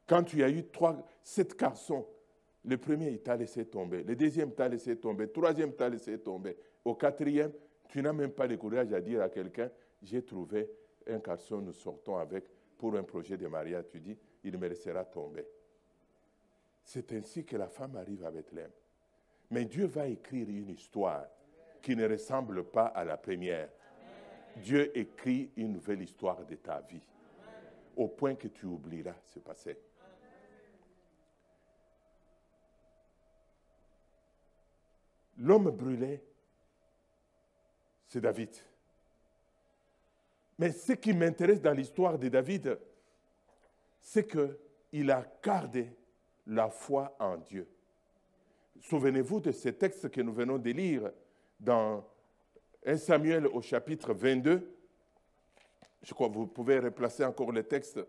Quand 0.08 0.24
tu 0.24 0.44
as 0.44 0.50
eu 0.50 0.66
trois, 0.68 1.06
sept 1.22 1.58
garçons, 1.58 2.08
le 2.66 2.78
premier, 2.78 3.10
il 3.10 3.22
t'a 3.22 3.36
laissé 3.36 3.66
tomber. 3.66 4.04
Le 4.04 4.16
deuxième 4.16 4.54
t'a 4.54 4.68
laissé 4.68 4.98
tomber. 4.98 5.26
Le 5.26 5.32
troisième 5.32 5.74
t'a 5.74 5.90
laissé 5.90 6.20
tomber. 6.20 6.58
Au 6.84 6.96
quatrième, 6.96 7.52
tu 7.88 8.02
n'as 8.02 8.14
même 8.14 8.32
pas 8.32 8.48
le 8.48 8.58
courage 8.58 8.92
à 8.94 9.02
dire 9.02 9.22
à 9.22 9.30
quelqu'un, 9.30 9.70
j'ai 10.02 10.24
trouvé 10.24 10.70
un 11.08 11.20
garçon, 11.20 11.62
nous 11.62 11.74
sortons 11.74 12.18
avec 12.18 12.46
pour 12.78 12.96
un 12.96 13.04
projet 13.04 13.38
de 13.38 13.48
mariage, 13.48 13.86
tu 13.92 14.00
dis, 14.00 14.18
il 14.44 14.58
me 14.58 14.68
laissera 14.68 15.04
tomber. 15.06 15.46
C'est 16.84 17.12
ainsi 17.14 17.46
que 17.46 17.58
la 17.58 17.68
femme 17.68 17.96
arrive 17.98 18.26
à 18.26 18.32
Bethléem. 18.32 18.72
Mais 19.50 19.66
Dieu 19.66 19.88
va 19.88 20.08
écrire 20.08 20.48
une 20.48 20.70
histoire 20.70 21.26
qui 21.82 21.96
ne 21.96 22.08
ressemble 22.08 22.64
pas 22.66 22.88
à 22.88 23.04
la 23.04 23.18
première. 23.18 23.70
Dieu 24.58 24.96
écrit 24.98 25.52
une 25.56 25.74
nouvelle 25.74 26.02
histoire 26.02 26.46
de 26.46 26.56
ta 26.56 26.82
vie, 26.82 27.02
au 27.96 28.08
point 28.08 28.36
que 28.36 28.48
tu 28.48 28.66
oublieras 28.66 29.16
ce 29.24 29.40
passé. 29.40 29.78
L'homme 35.38 35.72
brûlé, 35.72 36.22
c'est 38.08 38.20
David. 38.20 38.50
Mais 40.58 40.72
ce 40.72 40.92
qui 40.92 41.14
m'intéresse 41.14 41.62
dans 41.62 41.72
l'histoire 41.72 42.20
de 42.20 42.28
David, 42.28 42.78
c'est 44.02 44.28
qu'il 44.28 45.12
a 45.12 45.26
gardé 45.42 45.96
la 46.46 46.70
foi 46.70 47.16
en 47.20 47.38
Dieu. 47.38 47.68
Souvenez-vous 48.82 49.42
de 49.42 49.52
ce 49.52 49.70
texte 49.70 50.10
que 50.10 50.22
nous 50.22 50.34
venons 50.34 50.58
de 50.58 50.72
lire 50.72 51.12
dans 51.60 52.06
1 52.86 52.98
Samuel 52.98 53.48
au 53.48 53.62
chapitre 53.62 54.14
22. 54.14 54.74
Je 56.02 56.14
crois 56.14 56.30
que 56.30 56.36
vous 56.36 56.48
pouvez 56.48 56.80
replacer 56.80 57.26
encore 57.26 57.52
le 57.52 57.64
texte. 57.64 58.00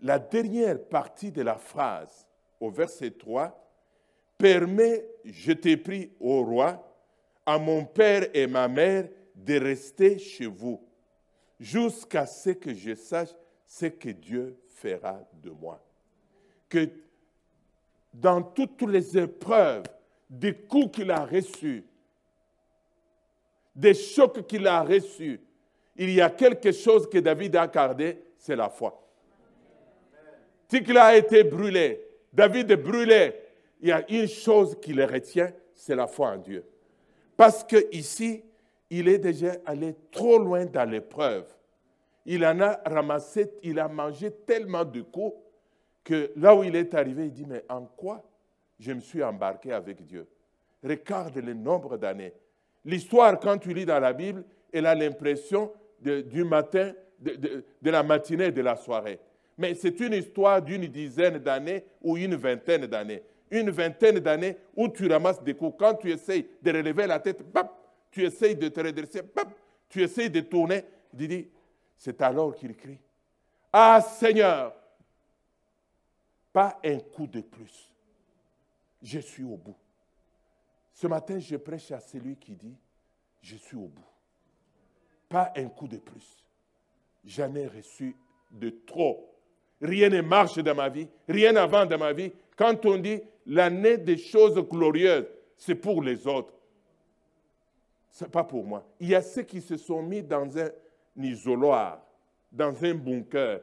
La 0.00 0.18
dernière 0.18 0.82
partie 0.82 1.30
de 1.30 1.42
la 1.42 1.54
phrase, 1.54 2.26
au 2.58 2.70
verset 2.70 3.12
3, 3.12 3.56
permet, 4.36 5.06
je 5.24 5.52
t'ai 5.52 5.76
pris 5.76 6.10
au 6.18 6.42
roi, 6.42 6.84
à 7.46 7.58
mon 7.58 7.84
père 7.84 8.28
et 8.34 8.48
ma 8.48 8.66
mère 8.66 9.08
de 9.36 9.58
rester 9.58 10.18
chez 10.18 10.46
vous 10.46 10.80
jusqu'à 11.60 12.26
ce 12.26 12.50
que 12.50 12.74
je 12.74 12.94
sache 12.94 13.30
ce 13.66 13.86
que 13.86 14.10
Dieu 14.10 14.58
fera 14.68 15.20
de 15.34 15.50
moi. 15.50 15.80
Que 16.68 16.88
dans 18.12 18.42
toutes 18.42 18.82
les 18.82 19.16
épreuves, 19.16 19.84
des 20.28 20.54
coups 20.54 20.96
qu'il 20.96 21.10
a 21.10 21.24
reçus, 21.24 21.84
des 23.74 23.94
chocs 23.94 24.46
qu'il 24.46 24.66
a 24.66 24.82
reçus, 24.82 25.40
il 25.96 26.10
y 26.10 26.20
a 26.20 26.30
quelque 26.30 26.72
chose 26.72 27.08
que 27.08 27.18
David 27.18 27.56
a 27.56 27.66
gardé, 27.66 28.18
c'est 28.36 28.56
la 28.56 28.68
foi. 28.68 28.98
qu'il 30.68 30.96
a 30.96 31.16
été 31.16 31.44
brûlé, 31.44 32.02
David 32.32 32.70
est 32.70 32.76
brûlé, 32.76 33.34
il 33.80 33.88
y 33.88 33.92
a 33.92 34.04
une 34.10 34.28
chose 34.28 34.76
qui 34.80 34.92
le 34.92 35.04
retient, 35.04 35.52
c'est 35.74 35.96
la 35.96 36.06
foi 36.06 36.30
en 36.30 36.38
Dieu. 36.38 36.64
Parce 37.36 37.64
que 37.64 37.88
ici, 37.94 38.42
il 38.88 39.08
est 39.08 39.18
déjà 39.18 39.54
allé 39.66 39.96
trop 40.10 40.38
loin 40.38 40.66
dans 40.66 40.88
l'épreuve. 40.88 41.46
Il 42.24 42.44
en 42.46 42.60
a 42.60 42.80
ramassé, 42.86 43.50
il 43.62 43.78
a 43.78 43.88
mangé 43.88 44.30
tellement 44.30 44.84
de 44.84 45.00
coups 45.02 45.34
que 46.04 46.32
là 46.36 46.54
où 46.54 46.64
il 46.64 46.74
est 46.76 46.94
arrivé, 46.94 47.26
il 47.26 47.32
dit, 47.32 47.46
mais 47.46 47.64
en 47.68 47.84
quoi 47.84 48.22
je 48.78 48.92
me 48.92 49.00
suis 49.00 49.22
embarqué 49.22 49.72
avec 49.72 50.04
Dieu? 50.04 50.26
Regarde 50.82 51.36
le 51.36 51.54
nombre 51.54 51.96
d'années. 51.96 52.32
L'histoire, 52.84 53.38
quand 53.38 53.58
tu 53.58 53.72
lis 53.72 53.86
dans 53.86 54.00
la 54.00 54.12
Bible, 54.12 54.44
elle 54.72 54.86
a 54.86 54.94
l'impression 54.94 55.72
du 56.00 56.44
matin, 56.44 56.92
de, 57.20 57.64
la 57.82 58.02
matinée 58.02 58.50
de 58.50 58.60
la 58.60 58.74
soirée. 58.74 59.20
Mais 59.56 59.74
c'est 59.74 60.00
une 60.00 60.14
histoire 60.14 60.60
d'une 60.60 60.86
dizaine 60.86 61.38
d'années 61.38 61.84
ou 62.02 62.16
une 62.16 62.34
vingtaine 62.34 62.86
d'années. 62.86 63.22
Une 63.50 63.70
vingtaine 63.70 64.18
d'années 64.18 64.56
où 64.74 64.88
tu 64.88 65.06
ramasses 65.06 65.42
des 65.42 65.54
coups. 65.54 65.76
Quand 65.78 65.94
tu 65.94 66.10
essayes 66.10 66.48
de 66.60 66.72
relever 66.72 67.06
la 67.06 67.20
tête, 67.20 67.44
tu 68.10 68.24
essayes 68.24 68.56
de 68.56 68.68
te 68.68 68.80
redresser, 68.80 69.20
tu 69.88 70.02
essayes 70.02 70.30
de 70.30 70.40
tourner. 70.40 70.84
Il 71.16 71.28
dit, 71.28 71.48
c'est 71.96 72.20
alors 72.22 72.54
qu'il 72.54 72.74
crie, 72.74 72.98
Ah 73.72 74.00
Seigneur, 74.00 74.74
pas 76.52 76.78
un 76.84 76.98
coup 76.98 77.26
de 77.26 77.40
plus. 77.40 77.90
Je 79.02 79.18
suis 79.18 79.44
au 79.44 79.56
bout. 79.56 79.76
Ce 80.92 81.06
matin, 81.06 81.38
je 81.38 81.56
prêche 81.56 81.90
à 81.90 82.00
celui 82.00 82.36
qui 82.36 82.54
dit, 82.54 82.76
je 83.40 83.56
suis 83.56 83.76
au 83.76 83.88
bout. 83.88 84.04
Pas 85.28 85.52
un 85.56 85.68
coup 85.68 85.88
de 85.88 85.96
plus. 85.96 86.36
J'en 87.24 87.54
ai 87.54 87.66
reçu 87.66 88.14
de 88.50 88.70
trop. 88.86 89.28
Rien 89.80 90.10
ne 90.10 90.20
marche 90.20 90.58
dans 90.58 90.74
ma 90.74 90.88
vie, 90.88 91.08
rien 91.28 91.52
n'avance 91.52 91.88
dans 91.88 91.98
ma 91.98 92.12
vie. 92.12 92.30
Quand 92.56 92.84
on 92.86 92.98
dit 92.98 93.20
l'année 93.46 93.98
des 93.98 94.18
choses 94.18 94.56
glorieuses, 94.68 95.26
c'est 95.56 95.74
pour 95.74 96.02
les 96.02 96.26
autres. 96.26 96.54
Ce 98.10 98.24
n'est 98.24 98.30
pas 98.30 98.44
pour 98.44 98.64
moi. 98.64 98.86
Il 99.00 99.08
y 99.08 99.14
a 99.14 99.22
ceux 99.22 99.42
qui 99.42 99.60
se 99.60 99.76
sont 99.76 100.02
mis 100.02 100.22
dans 100.22 100.56
un 100.58 100.68
isoloir, 101.16 102.00
dans 102.52 102.84
un 102.84 102.94
bunker. 102.94 103.60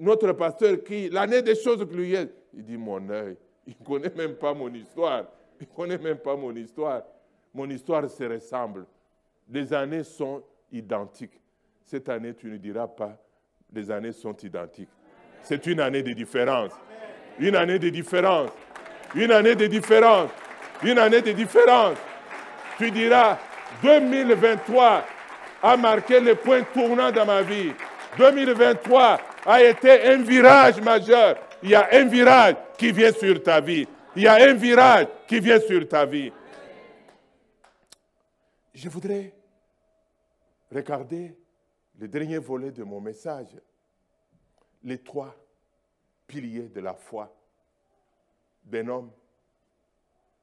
Notre 0.00 0.32
pasteur 0.32 0.82
qui, 0.82 1.10
l'année 1.10 1.42
des 1.42 1.54
choses 1.54 1.84
glorieuses, 1.84 2.30
il 2.54 2.64
dit 2.64 2.78
mon 2.78 3.06
œil, 3.10 3.36
il 3.66 3.74
ne 3.78 3.84
connaît 3.84 4.12
même 4.16 4.34
pas 4.34 4.54
mon 4.54 4.72
histoire. 4.72 5.24
Il 5.60 5.68
ne 5.70 5.76
connaît 5.76 5.98
même 5.98 6.16
pas 6.16 6.34
mon 6.34 6.54
histoire. 6.56 7.02
Mon 7.52 7.68
histoire 7.68 8.08
se 8.08 8.24
ressemble. 8.24 8.86
Les 9.48 9.72
années 9.74 10.02
sont 10.02 10.42
identiques. 10.72 11.38
Cette 11.84 12.08
année, 12.08 12.34
tu 12.34 12.46
ne 12.46 12.56
diras 12.56 12.86
pas, 12.86 13.18
les 13.72 13.90
années 13.90 14.12
sont 14.12 14.34
identiques. 14.38 14.88
C'est 15.42 15.66
une 15.66 15.80
année 15.80 16.02
de 16.02 16.12
différence. 16.12 16.72
Une 17.38 17.56
année 17.56 17.78
de 17.78 17.90
différence. 17.90 18.50
Une 19.14 19.32
année 19.32 19.54
de 19.54 19.66
différence. 19.66 20.30
Une 20.82 20.98
année 20.98 21.20
de 21.20 21.32
différence. 21.32 21.98
Tu 22.78 22.90
diras, 22.90 23.38
2023 23.82 25.04
a 25.62 25.76
marqué 25.76 26.20
le 26.20 26.34
point 26.36 26.62
tournant 26.72 27.12
dans 27.12 27.26
ma 27.26 27.42
vie. 27.42 27.72
2023 28.16 29.20
a 29.44 29.62
été 29.62 30.02
un 30.08 30.22
virage 30.22 30.80
majeur. 30.80 31.38
Il 31.62 31.70
y 31.70 31.74
a 31.74 31.88
un 31.92 32.04
virage 32.04 32.56
qui 32.76 32.92
vient 32.92 33.12
sur 33.12 33.42
ta 33.42 33.60
vie. 33.60 33.86
Il 34.16 34.22
y 34.22 34.26
a 34.26 34.34
un 34.34 34.54
virage 34.54 35.06
qui 35.26 35.40
vient 35.40 35.60
sur 35.60 35.86
ta 35.88 36.04
vie. 36.04 36.32
Je 38.74 38.88
voudrais 38.88 39.34
regarder 40.72 41.36
le 41.98 42.08
dernier 42.08 42.38
volet 42.38 42.70
de 42.70 42.82
mon 42.82 43.00
message, 43.00 43.48
les 44.82 44.98
trois 44.98 45.34
piliers 46.26 46.68
de 46.68 46.80
la 46.80 46.94
foi 46.94 47.34
d'un 48.64 48.88
homme, 48.88 49.10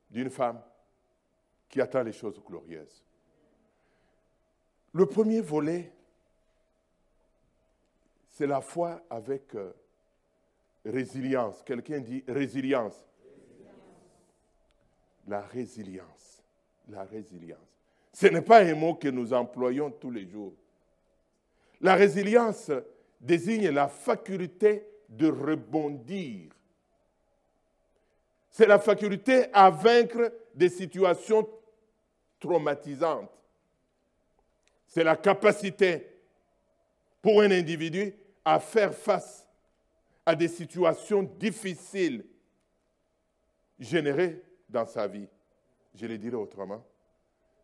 d'une 0.09 0.29
femme 0.29 0.61
qui 1.69 1.81
attend 1.81 2.03
les 2.03 2.13
choses 2.13 2.39
glorieuses. 2.45 3.03
Le 4.93 5.05
premier 5.05 5.41
volet, 5.41 5.91
c'est 8.37 8.45
la 8.45 8.61
foi 8.61 9.01
avec 9.09 9.55
euh, 9.55 9.73
résilience. 10.85 11.63
Quelqu'un 11.63 11.99
dit 12.01 12.23
résilience. 12.27 12.93
La 15.27 15.41
résilience. 15.41 16.43
La 16.87 17.03
résilience. 17.03 17.57
Ce 18.13 18.27
n'est 18.27 18.43
pas 18.43 18.59
un 18.59 18.75
mot 18.75 18.93
que 18.93 19.07
nous 19.07 19.33
employons 19.33 19.89
tous 19.89 20.11
les 20.11 20.27
jours. 20.29 20.53
La 21.81 21.95
résilience 21.95 22.69
désigne 23.19 23.69
la 23.69 23.87
faculté 23.87 24.87
de 25.09 25.31
rebondir. 25.31 26.51
C'est 28.51 28.67
la 28.67 28.77
faculté 28.77 29.47
à 29.51 29.71
vaincre 29.71 30.31
des 30.53 30.69
situations 30.69 31.49
traumatisantes. 32.39 33.31
C'est 34.85 35.03
la 35.03 35.15
capacité 35.15 36.07
pour 37.19 37.41
un 37.41 37.49
individu 37.49 38.13
à 38.49 38.61
faire 38.61 38.93
face 38.93 39.45
à 40.25 40.33
des 40.33 40.47
situations 40.47 41.21
difficiles 41.21 42.25
générées 43.77 44.41
dans 44.69 44.85
sa 44.85 45.05
vie. 45.05 45.27
Je 45.93 46.05
le 46.05 46.17
dirai 46.17 46.37
autrement. 46.37 46.81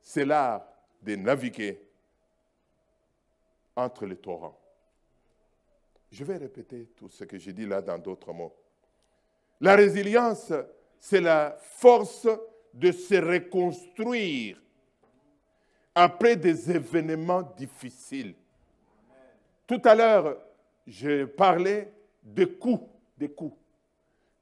C'est 0.02 0.26
l'art 0.26 0.68
de 1.02 1.16
naviguer 1.16 1.88
entre 3.74 4.06
les 4.06 4.18
torrents. 4.18 4.60
Je 6.12 6.26
vais 6.26 6.36
répéter 6.36 6.88
tout 6.98 7.08
ce 7.08 7.24
que 7.24 7.38
j'ai 7.38 7.54
dit 7.54 7.66
là 7.66 7.82
dans 7.82 7.98
d'autres 7.98 8.34
mots. 8.34 8.54
La 9.62 9.78
résilience, 9.78 10.52
c'est 11.00 11.22
la 11.22 11.56
force 11.62 12.28
de 12.74 12.92
se 12.92 13.16
reconstruire 13.16 14.62
après 15.96 16.36
des 16.36 16.72
événements 16.72 17.42
difficiles. 17.42 18.36
Tout 19.66 19.82
à 19.86 19.96
l'heure, 19.96 20.53
je 20.86 21.26
parlais 21.26 21.94
des 22.22 22.48
coups, 22.48 22.84
des 23.18 23.30
coups. 23.30 23.58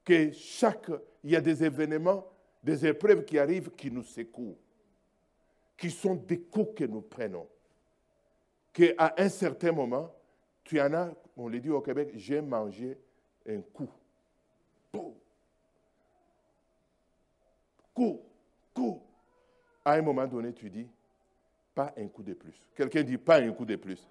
Que 0.04 0.32
chaque, 0.32 0.90
il 1.22 1.30
y 1.30 1.36
a 1.36 1.40
des 1.40 1.62
événements, 1.62 2.26
des 2.62 2.86
épreuves 2.86 3.24
qui 3.24 3.38
arrivent 3.38 3.70
qui 3.70 3.90
nous 3.90 4.02
secouent, 4.02 4.56
qui 5.76 5.90
sont 5.90 6.14
des 6.14 6.40
coups 6.40 6.74
que 6.76 6.84
nous 6.84 7.02
prenons. 7.02 7.48
Qu'à 8.72 9.14
un 9.16 9.28
certain 9.28 9.72
moment, 9.72 10.12
tu 10.64 10.80
en 10.80 10.92
as, 10.94 11.12
on 11.36 11.48
le 11.48 11.60
dit 11.60 11.70
au 11.70 11.80
Québec, 11.80 12.10
j'ai 12.14 12.40
mangé 12.40 12.98
un 13.46 13.60
coup. 13.60 13.90
Coup, 17.94 18.20
coup. 18.74 19.02
À 19.84 19.94
un 19.94 20.02
moment 20.02 20.26
donné, 20.26 20.52
tu 20.52 20.70
dis, 20.70 20.88
pas 21.74 21.92
un 21.96 22.08
coup 22.08 22.22
de 22.22 22.34
plus. 22.34 22.54
Quelqu'un 22.74 23.02
dit, 23.02 23.18
pas 23.18 23.40
un 23.40 23.52
coup 23.52 23.64
de 23.64 23.76
plus. 23.76 24.08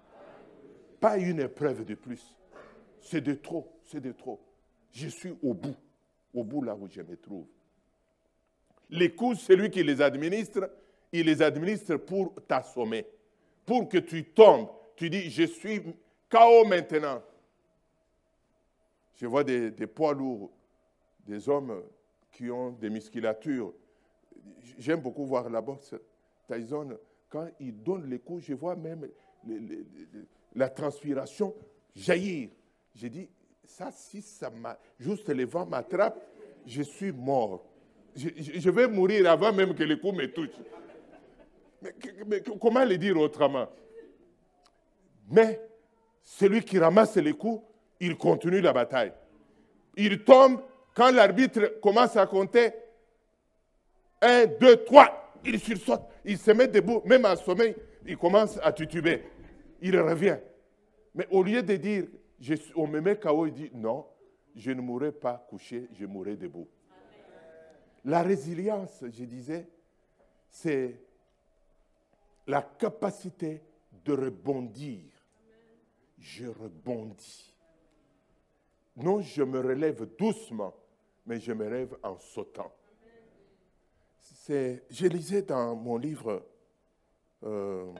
Pas 1.02 1.18
une 1.18 1.40
épreuve 1.40 1.84
de 1.84 1.96
plus. 1.96 2.22
C'est 3.00 3.20
de 3.20 3.34
trop, 3.34 3.72
c'est 3.82 4.00
de 4.00 4.12
trop. 4.12 4.40
Je 4.92 5.08
suis 5.08 5.34
au 5.42 5.52
bout, 5.52 5.74
au 6.32 6.44
bout 6.44 6.62
là 6.62 6.76
où 6.76 6.88
je 6.88 7.02
me 7.02 7.16
trouve. 7.16 7.44
Les 8.88 9.12
coups, 9.12 9.40
celui 9.40 9.68
qui 9.68 9.82
les 9.82 10.00
administre, 10.00 10.70
il 11.10 11.26
les 11.26 11.42
administre 11.42 11.96
pour 11.96 12.36
t'assommer, 12.46 13.04
pour 13.66 13.88
que 13.88 13.98
tu 13.98 14.26
tombes. 14.26 14.68
Tu 14.94 15.10
dis, 15.10 15.28
je 15.28 15.42
suis 15.42 15.82
KO 16.30 16.64
maintenant. 16.66 17.20
Je 19.16 19.26
vois 19.26 19.42
des, 19.42 19.72
poids 19.88 20.14
lourds, 20.14 20.52
des 21.26 21.48
hommes 21.48 21.82
qui 22.30 22.48
ont 22.48 22.70
des 22.70 22.90
musculatures. 22.90 23.74
J'aime 24.78 25.00
beaucoup 25.00 25.26
voir 25.26 25.50
la 25.50 25.60
boxe. 25.60 25.96
Tyson, 26.46 26.96
quand 27.28 27.48
il 27.58 27.82
donne 27.82 28.08
les 28.08 28.20
coups, 28.20 28.44
je 28.44 28.54
vois 28.54 28.76
même 28.76 29.08
la 30.54 30.68
transpiration 30.68 31.54
jaillir. 31.94 32.50
J'ai 32.94 33.08
dit, 33.08 33.28
ça, 33.64 33.90
si 33.92 34.22
ça 34.22 34.50
m'a, 34.50 34.78
juste 34.98 35.28
les 35.28 35.44
vents 35.44 35.66
m'attrapent, 35.66 36.20
je 36.66 36.82
suis 36.82 37.12
mort. 37.12 37.64
Je, 38.14 38.70
vais 38.70 38.86
mourir 38.88 39.30
avant 39.30 39.52
même 39.52 39.74
que 39.74 39.82
les 39.82 39.98
coups 39.98 40.18
me 40.18 40.26
touchent. 40.30 40.50
Mais, 42.26 42.42
comment 42.60 42.84
le 42.84 42.98
dire 42.98 43.16
autrement? 43.16 43.68
Mais 45.30 45.60
celui 46.22 46.62
qui 46.62 46.78
ramasse 46.78 47.16
les 47.16 47.32
coups, 47.32 47.64
il 48.00 48.16
continue 48.16 48.60
la 48.60 48.72
bataille. 48.72 49.12
Il 49.96 50.22
tombe 50.24 50.60
quand 50.94 51.10
l'arbitre 51.10 51.80
commence 51.80 52.16
à 52.16 52.26
compter. 52.26 52.72
Un, 54.20 54.46
deux, 54.46 54.84
trois. 54.84 55.32
Il 55.44 55.58
sursaute, 55.58 56.02
il 56.24 56.38
se 56.38 56.52
met 56.52 56.68
debout, 56.68 57.02
même 57.04 57.24
en 57.24 57.34
sommeil, 57.34 57.74
il 58.06 58.16
commence 58.16 58.58
à 58.62 58.72
tutuber. 58.72 59.22
Il 59.82 59.98
revient. 59.98 60.38
Mais 61.14 61.26
au 61.30 61.42
lieu 61.42 61.62
de 61.62 61.76
dire 61.76 62.06
on 62.74 62.86
me 62.86 63.00
met 63.00 63.18
KO, 63.18 63.46
il 63.46 63.52
dit 63.52 63.70
non, 63.74 64.06
je 64.54 64.70
ne 64.70 64.80
mourrai 64.80 65.12
pas 65.12 65.44
couché, 65.48 65.88
je 65.92 66.06
mourrai 66.06 66.36
debout. 66.36 66.68
La 68.04 68.22
résilience, 68.22 69.04
je 69.12 69.24
disais, 69.24 69.68
c'est 70.50 71.00
la 72.46 72.62
capacité 72.62 73.62
de 74.04 74.12
rebondir. 74.12 75.04
Je 76.18 76.46
rebondis. 76.46 77.56
Non, 78.96 79.20
je 79.20 79.42
me 79.42 79.60
relève 79.60 80.04
doucement, 80.16 80.74
mais 81.26 81.38
je 81.40 81.52
me 81.52 81.64
relève 81.64 81.96
en 82.02 82.18
sautant. 82.18 82.72
Je 84.48 85.06
lisais 85.06 85.42
dans 85.42 85.74
mon 85.76 85.96
livre 85.96 86.44
euh, 87.44 87.92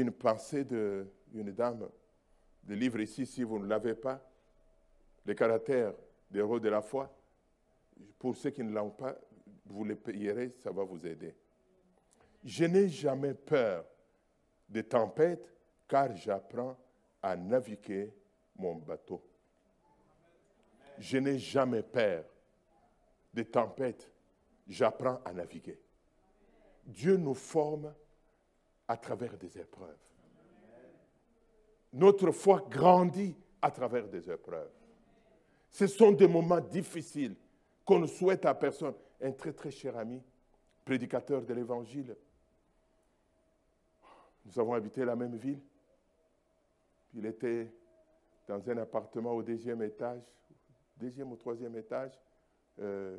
une 0.00 0.12
pensée 0.12 0.64
d'une 0.64 1.52
dame 1.52 1.88
le 2.66 2.74
livre 2.74 3.00
ici, 3.00 3.26
si 3.26 3.42
vous 3.42 3.58
ne 3.58 3.66
l'avez 3.66 3.94
pas, 3.94 4.20
les 5.24 5.34
caractères 5.34 5.94
des 6.30 6.40
héros 6.40 6.58
de 6.58 6.68
la 6.68 6.82
foi, 6.82 7.12
pour 8.18 8.34
ceux 8.34 8.50
qui 8.50 8.62
ne 8.62 8.72
l'ont 8.72 8.90
pas, 8.90 9.16
vous 9.66 9.84
les 9.84 9.94
payerez, 9.94 10.52
ça 10.58 10.70
va 10.70 10.82
vous 10.82 11.06
aider. 11.06 11.34
Je 12.44 12.64
n'ai 12.64 12.88
jamais 12.88 13.34
peur 13.34 13.84
des 14.68 14.82
tempêtes 14.82 15.52
car 15.86 16.14
j'apprends 16.16 16.76
à 17.22 17.36
naviguer 17.36 18.12
mon 18.56 18.76
bateau. 18.76 19.22
Je 20.98 21.18
n'ai 21.18 21.38
jamais 21.38 21.82
peur 21.82 22.24
des 23.32 23.44
tempêtes, 23.44 24.10
j'apprends 24.66 25.20
à 25.24 25.32
naviguer. 25.32 25.78
Dieu 26.84 27.16
nous 27.16 27.34
forme 27.34 27.94
à 28.88 28.96
travers 28.96 29.36
des 29.36 29.58
épreuves 29.58 29.96
notre 31.96 32.30
foi 32.30 32.66
grandit 32.70 33.34
à 33.62 33.70
travers 33.70 34.06
des 34.08 34.30
épreuves. 34.30 34.70
Ce 35.70 35.86
sont 35.86 36.12
des 36.12 36.28
moments 36.28 36.60
difficiles 36.60 37.34
qu'on 37.84 37.98
ne 37.98 38.06
souhaite 38.06 38.44
à 38.44 38.54
personne. 38.54 38.94
Un 39.20 39.32
très 39.32 39.52
très 39.52 39.70
cher 39.70 39.96
ami, 39.96 40.22
prédicateur 40.84 41.42
de 41.42 41.54
l'Évangile. 41.54 42.14
Nous 44.44 44.58
avons 44.60 44.74
habité 44.74 45.04
la 45.04 45.16
même 45.16 45.36
ville. 45.36 45.60
Il 47.14 47.24
était 47.24 47.72
dans 48.46 48.68
un 48.68 48.76
appartement 48.76 49.32
au 49.32 49.42
deuxième 49.42 49.82
étage, 49.82 50.22
deuxième 50.98 51.32
ou 51.32 51.36
troisième 51.36 51.76
étage. 51.76 52.12
Euh, 52.78 53.16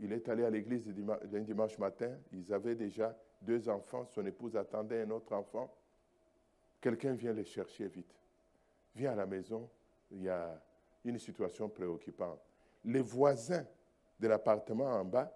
il 0.00 0.12
est 0.12 0.28
allé 0.28 0.44
à 0.44 0.50
l'église 0.50 0.92
un 1.32 1.40
dimanche 1.40 1.78
matin. 1.78 2.18
Ils 2.32 2.52
avaient 2.52 2.74
déjà 2.74 3.16
deux 3.46 3.68
enfants. 3.68 4.04
Son 4.04 4.26
épouse 4.26 4.56
attendait 4.56 5.02
un 5.02 5.10
autre 5.10 5.32
enfant. 5.32 5.72
Quelqu'un 6.80 7.14
vient 7.14 7.32
les 7.32 7.44
chercher 7.44 7.88
vite. 7.88 8.14
Viens 8.94 9.12
à 9.12 9.14
la 9.14 9.26
maison. 9.26 9.70
Il 10.10 10.22
y 10.22 10.28
a 10.28 10.60
une 11.04 11.18
situation 11.18 11.68
préoccupante. 11.68 12.40
Les 12.84 13.00
voisins 13.00 13.64
de 14.18 14.28
l'appartement 14.28 14.86
en 14.86 15.04
bas, 15.04 15.32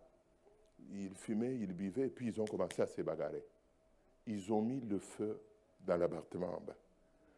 ils 0.92 1.14
fumaient, 1.14 1.56
ils 1.56 1.72
buvaient, 1.72 2.08
puis 2.08 2.28
ils 2.28 2.40
ont 2.40 2.44
commencé 2.44 2.82
à 2.82 2.86
se 2.86 3.00
bagarrer. 3.02 3.44
Ils 4.26 4.52
ont 4.52 4.60
mis 4.60 4.80
le 4.80 4.98
feu 4.98 5.40
dans 5.80 5.96
l'appartement 5.96 6.56
en 6.56 6.60
bas. 6.60 6.76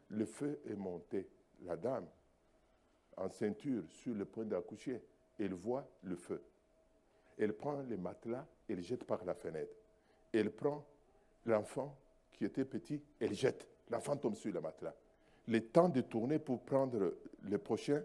Le 0.08 0.24
feu 0.24 0.60
est 0.66 0.74
monté. 0.74 1.28
La 1.64 1.76
dame, 1.76 2.06
en 3.16 3.28
ceinture, 3.28 3.84
sur 3.88 4.14
le 4.14 4.24
point 4.24 4.44
d'accoucher, 4.44 5.00
elle 5.38 5.54
voit 5.54 5.88
le 6.02 6.16
feu. 6.16 6.42
Elle 7.38 7.52
prend 7.52 7.80
les 7.82 7.96
matelas 7.96 8.46
et 8.68 8.74
les 8.74 8.82
jette 8.82 9.04
par 9.04 9.24
la 9.24 9.34
fenêtre. 9.34 9.81
Elle 10.32 10.50
prend 10.50 10.84
l'enfant 11.46 11.96
qui 12.32 12.44
était 12.44 12.64
petit, 12.64 13.00
elle 13.20 13.34
jette. 13.34 13.68
L'enfant 13.90 14.16
tombe 14.16 14.34
sur 14.34 14.52
le 14.52 14.60
matelas. 14.60 14.94
Le 15.48 15.60
temps 15.60 15.88
de 15.88 16.00
tourner 16.00 16.38
pour 16.38 16.62
prendre 16.62 17.14
le 17.42 17.58
prochain, 17.58 18.02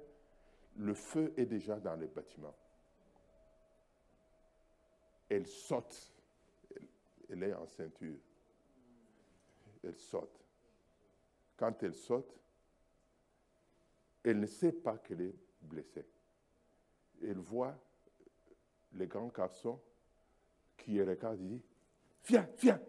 le 0.78 0.94
feu 0.94 1.34
est 1.38 1.46
déjà 1.46 1.80
dans 1.80 1.96
le 1.96 2.08
bâtiment. 2.08 2.54
Elle 5.30 5.48
saute. 5.48 6.14
Elle 7.30 7.44
est 7.44 7.54
en 7.54 7.66
ceinture. 7.68 8.18
Elle 9.84 9.96
saute. 9.96 10.44
Quand 11.56 11.82
elle 11.84 11.94
saute, 11.94 12.38
elle 14.24 14.40
ne 14.40 14.46
sait 14.46 14.72
pas 14.72 14.98
qu'elle 14.98 15.22
est 15.22 15.36
blessée. 15.62 16.06
Elle 17.22 17.40
voit 17.40 17.76
les 18.94 19.08
grands 19.08 19.28
garçons 19.28 19.80
qui 20.78 21.02
regardent 21.02 21.42
et 21.42 21.62
Viens, 22.28 22.48
viens 22.58 22.82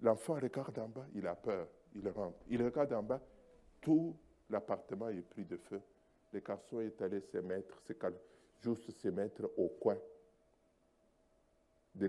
L'enfant 0.00 0.34
regarde 0.34 0.76
en 0.80 0.88
bas, 0.88 1.06
il 1.14 1.26
a 1.28 1.36
peur, 1.36 1.68
il 1.94 2.08
rentre. 2.08 2.38
Il 2.48 2.62
regarde 2.62 2.92
en 2.92 3.02
bas, 3.02 3.20
tout 3.80 4.16
l'appartement 4.50 5.08
est 5.08 5.22
pris 5.22 5.44
de 5.44 5.56
feu. 5.56 5.80
Le 6.32 6.40
garçon 6.40 6.80
est 6.80 7.00
allé 7.00 7.20
se 7.20 7.38
mettre, 7.38 7.80
juste 8.60 8.90
se 8.90 9.08
mettre 9.08 9.48
au 9.56 9.68
coin 9.68 9.96
de, 11.94 12.08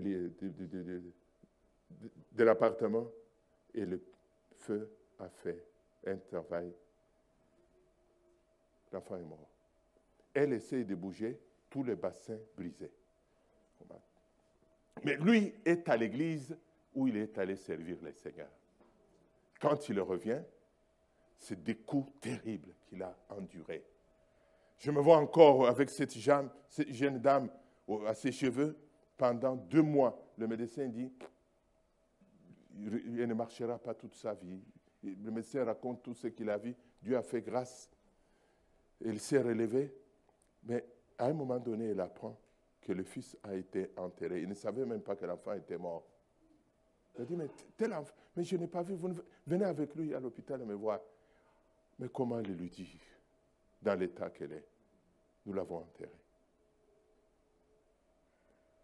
de 2.32 2.44
l'appartement 2.44 3.06
et 3.74 3.84
le 3.84 4.02
feu 4.56 4.90
a 5.20 5.28
fait 5.28 5.64
un 6.06 6.16
travail. 6.16 6.72
L'enfant 8.92 9.16
est 9.16 9.22
mort. 9.22 9.48
Elle 10.32 10.54
essaie 10.54 10.82
de 10.82 10.96
bouger, 10.96 11.38
tout 11.70 11.84
le 11.84 11.94
bassin 11.94 12.38
brisé. 12.56 12.90
Mais 15.04 15.16
lui 15.16 15.54
est 15.64 15.88
à 15.88 15.96
l'église 15.96 16.56
où 16.94 17.08
il 17.08 17.16
est 17.16 17.36
allé 17.38 17.56
servir 17.56 17.98
le 18.02 18.12
Seigneur. 18.12 18.48
Quand 19.60 19.88
il 19.88 20.00
revient, 20.00 20.42
c'est 21.38 21.62
des 21.62 21.76
coups 21.76 22.12
terribles 22.20 22.74
qu'il 22.86 23.02
a 23.02 23.16
endurés. 23.28 23.84
Je 24.78 24.90
me 24.90 25.00
vois 25.00 25.18
encore 25.18 25.66
avec 25.66 25.90
cette 25.90 26.16
jeune, 26.16 26.50
cette 26.68 26.92
jeune 26.92 27.18
dame 27.18 27.50
à 28.06 28.14
ses 28.14 28.32
cheveux 28.32 28.76
pendant 29.16 29.56
deux 29.56 29.82
mois. 29.82 30.18
Le 30.36 30.46
médecin 30.46 30.88
dit, 30.88 31.12
il 32.76 33.26
ne 33.26 33.34
marchera 33.34 33.78
pas 33.78 33.94
toute 33.94 34.14
sa 34.14 34.34
vie. 34.34 34.62
Le 35.02 35.30
médecin 35.30 35.64
raconte 35.64 36.02
tout 36.02 36.14
ce 36.14 36.28
qu'il 36.28 36.50
a 36.50 36.58
vu. 36.58 36.74
Dieu 37.02 37.16
a 37.16 37.22
fait 37.22 37.42
grâce. 37.42 37.90
Il 39.00 39.20
s'est 39.20 39.40
relevé. 39.40 39.94
Mais 40.64 40.84
à 41.18 41.26
un 41.26 41.34
moment 41.34 41.58
donné, 41.58 41.90
il 41.90 42.00
apprend 42.00 42.38
que 42.80 42.92
le 42.92 43.04
fils 43.04 43.36
a 43.42 43.54
été 43.54 43.90
enterré. 43.96 44.42
Il 44.42 44.48
ne 44.48 44.54
savait 44.54 44.84
même 44.84 45.02
pas 45.02 45.16
que 45.16 45.24
l'enfant 45.24 45.52
était 45.52 45.78
mort. 45.78 46.04
A 47.18 47.22
dit, 47.22 47.36
mais 47.36 47.48
tel 47.76 47.92
enfant, 47.92 48.12
mais 48.36 48.42
je 48.42 48.56
n'ai 48.56 48.66
pas 48.66 48.82
vu, 48.82 48.94
vous 48.94 49.14
venez 49.46 49.64
avec 49.64 49.94
lui 49.94 50.14
à 50.14 50.20
l'hôpital 50.20 50.60
et 50.60 50.64
me 50.64 50.74
voir. 50.74 51.00
Mais 51.98 52.08
comment 52.08 52.40
il 52.40 52.56
lui 52.56 52.68
dit, 52.68 52.98
dans 53.80 53.94
l'état 53.94 54.30
qu'elle 54.30 54.52
est? 54.52 54.64
Nous 55.46 55.52
l'avons 55.52 55.76
enterré. 55.76 56.10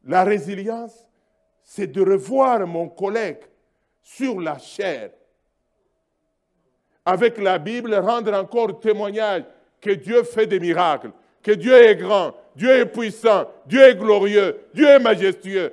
La 0.04 0.24
résilience, 0.24 1.06
c'est 1.62 1.88
de 1.88 2.00
revoir 2.02 2.66
mon 2.66 2.88
collègue 2.88 3.42
sur 4.02 4.40
la 4.40 4.58
chair. 4.58 5.10
Avec 7.04 7.38
la 7.38 7.58
Bible, 7.58 7.94
rendre 7.94 8.32
encore 8.34 8.78
témoignage 8.78 9.44
que 9.80 9.90
Dieu 9.90 10.22
fait 10.22 10.46
des 10.46 10.60
miracles, 10.60 11.10
que 11.42 11.52
Dieu 11.52 11.74
est 11.74 11.96
grand, 11.96 12.34
Dieu 12.54 12.70
est 12.70 12.86
puissant, 12.86 13.50
Dieu 13.66 13.82
est 13.82 13.96
glorieux, 13.96 14.60
Dieu 14.74 14.86
est 14.86 14.98
majestueux. 14.98 15.72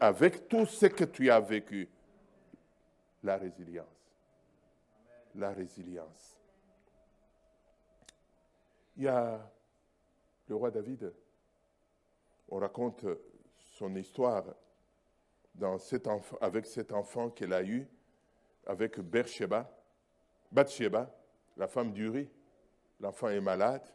Avec 0.00 0.48
tout 0.48 0.66
ce 0.66 0.86
que 0.86 1.04
tu 1.04 1.30
as 1.30 1.40
vécu, 1.40 1.88
la 3.22 3.36
résilience. 3.36 3.86
La 5.34 5.52
résilience. 5.52 6.38
Il 8.96 9.04
y 9.04 9.08
a 9.08 9.50
le 10.48 10.54
roi 10.54 10.70
David, 10.70 11.12
on 12.48 12.58
raconte 12.58 13.06
son 13.56 13.94
histoire 13.96 14.44
dans 15.54 15.78
avec 16.40 16.66
cet 16.66 16.92
enfant 16.92 17.30
qu'elle 17.30 17.52
a 17.52 17.62
eu 17.62 17.86
avec 18.66 19.00
Bersheba, 19.00 19.68
Bathsheba, 20.50 21.10
la 21.56 21.66
femme 21.66 21.92
d'Uri. 21.92 22.28
L'enfant 23.00 23.28
est 23.28 23.40
malade. 23.40 23.86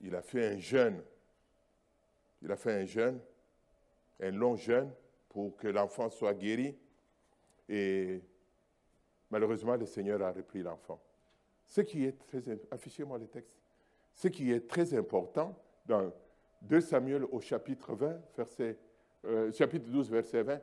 Il 0.00 0.14
a 0.14 0.22
fait 0.22 0.54
un 0.54 0.58
jeûne. 0.58 1.02
Il 2.40 2.50
a 2.50 2.56
fait 2.56 2.72
un 2.72 2.84
jeûne, 2.84 3.20
un 4.20 4.30
long 4.30 4.56
jeûne 4.56 4.90
pour 5.28 5.56
que 5.56 5.68
l'enfant 5.68 6.10
soit 6.10 6.34
guéri. 6.34 6.76
Et 7.68 8.20
malheureusement, 9.30 9.76
le 9.76 9.86
Seigneur 9.86 10.22
a 10.22 10.32
repris 10.32 10.62
l'enfant. 10.62 11.00
Ce 11.66 11.80
qui 11.82 12.04
est 12.04 12.18
très 12.26 12.42
affichez-moi 12.70 13.18
le 13.18 13.26
texte. 13.26 13.54
Ce 14.14 14.28
qui 14.28 14.50
est 14.52 14.66
très 14.66 14.94
important 14.94 15.54
dans 15.86 16.10
2 16.62 16.80
Samuel 16.80 17.24
au 17.30 17.40
chapitre 17.40 17.94
20, 17.94 18.16
verset, 18.36 18.76
euh, 19.24 19.52
chapitre 19.52 19.86
12, 19.88 20.10
verset 20.10 20.42
20. 20.42 20.60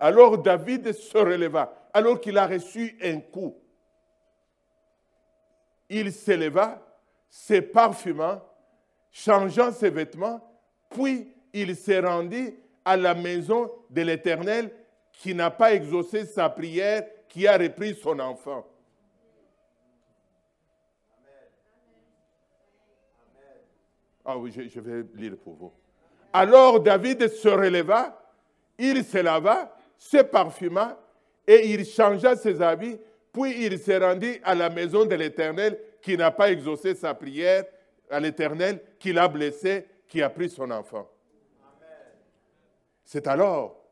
Alors 0.00 0.38
David 0.38 0.92
se 0.92 1.18
releva, 1.18 1.90
alors 1.92 2.20
qu'il 2.20 2.38
a 2.38 2.46
reçu 2.46 2.96
un 3.02 3.20
coup. 3.20 3.56
Il 5.90 6.12
s'éleva, 6.12 6.80
se 7.28 7.60
parfumant, 7.60 8.40
changeant 9.10 9.72
ses 9.72 9.90
vêtements, 9.90 10.40
puis 10.90 11.34
il 11.52 11.74
s'est 11.76 12.00
rendu 12.00 12.54
à 12.84 12.96
la 12.96 13.14
maison 13.14 13.70
de 13.90 14.02
l'Éternel 14.02 14.70
qui 15.12 15.34
n'a 15.34 15.50
pas 15.50 15.74
exaucé 15.74 16.24
sa 16.24 16.48
prière, 16.48 17.04
qui 17.28 17.46
a 17.46 17.56
repris 17.58 17.94
son 17.94 18.18
enfant. 18.20 18.66
Ah 24.24 24.36
oui, 24.36 24.52
je, 24.52 24.80
vais 24.80 25.04
lire 25.14 25.36
pour 25.42 25.54
vous. 25.54 25.72
Alors 26.32 26.80
David 26.80 27.28
se 27.28 27.48
releva, 27.48 28.22
il 28.78 29.02
se 29.02 29.18
lava, 29.18 29.74
se 29.96 30.18
parfuma 30.18 30.98
et 31.46 31.72
il 31.72 31.86
changea 31.86 32.36
ses 32.36 32.60
habits, 32.60 32.98
puis 33.32 33.64
il 33.64 33.78
s'est 33.78 33.96
rendu 33.96 34.38
à 34.44 34.54
la 34.54 34.68
maison 34.68 35.06
de 35.06 35.14
l'Éternel 35.14 35.78
qui 36.02 36.16
n'a 36.16 36.30
pas 36.30 36.50
exaucé 36.50 36.94
sa 36.94 37.14
prière, 37.14 37.64
à 38.10 38.20
l'Éternel 38.20 38.80
qui 38.98 39.12
l'a 39.12 39.28
blessé, 39.28 39.86
qui 40.06 40.22
a 40.22 40.28
pris 40.28 40.50
son 40.50 40.70
enfant. 40.70 41.08
C'est 43.08 43.26
alors 43.26 43.82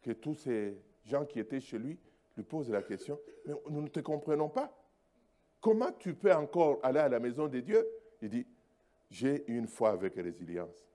que 0.00 0.12
tous 0.12 0.34
ces 0.34 0.78
gens 1.04 1.26
qui 1.26 1.38
étaient 1.40 1.60
chez 1.60 1.78
lui 1.78 1.98
lui 2.38 2.42
posent 2.42 2.70
la 2.70 2.80
question, 2.80 3.20
mais 3.44 3.52
nous 3.68 3.82
ne 3.82 3.88
te 3.88 4.00
comprenons 4.00 4.48
pas. 4.48 4.74
Comment 5.60 5.92
tu 5.92 6.14
peux 6.14 6.32
encore 6.32 6.80
aller 6.82 7.00
à 7.00 7.08
la 7.10 7.20
maison 7.20 7.48
de 7.48 7.60
Dieu? 7.60 7.86
Il 8.22 8.30
dit, 8.30 8.46
j'ai 9.10 9.44
une 9.52 9.66
foi 9.66 9.90
avec 9.90 10.14
résilience. 10.14 10.88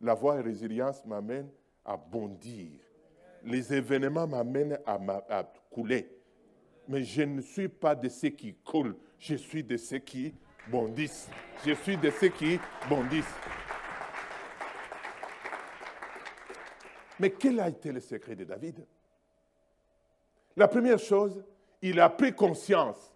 La 0.00 0.14
voie 0.14 0.42
résilience 0.42 1.06
m'amène 1.06 1.48
à 1.84 1.96
bondir. 1.96 2.80
Les 3.44 3.72
événements 3.72 4.26
m'amènent 4.26 4.80
à, 4.84 5.52
couler. 5.70 6.18
Mais 6.88 7.04
je 7.04 7.22
ne 7.22 7.40
suis 7.40 7.68
pas 7.68 7.94
de 7.94 8.08
ceux 8.08 8.30
qui 8.30 8.54
coulent, 8.54 8.96
je 9.20 9.36
suis 9.36 9.62
de 9.62 9.76
ceux 9.76 9.98
qui 9.98 10.34
bondissent. 10.68 11.30
Je 11.64 11.74
suis 11.74 11.96
de 11.96 12.10
ceux 12.10 12.30
qui 12.30 12.58
bondissent. 12.88 13.36
Mais 17.22 17.30
quel 17.30 17.60
a 17.60 17.68
été 17.68 17.92
le 17.92 18.00
secret 18.00 18.34
de 18.34 18.42
David? 18.42 18.84
La 20.56 20.66
première 20.66 20.98
chose, 20.98 21.44
il 21.80 22.00
a 22.00 22.10
pris 22.10 22.34
conscience. 22.34 23.12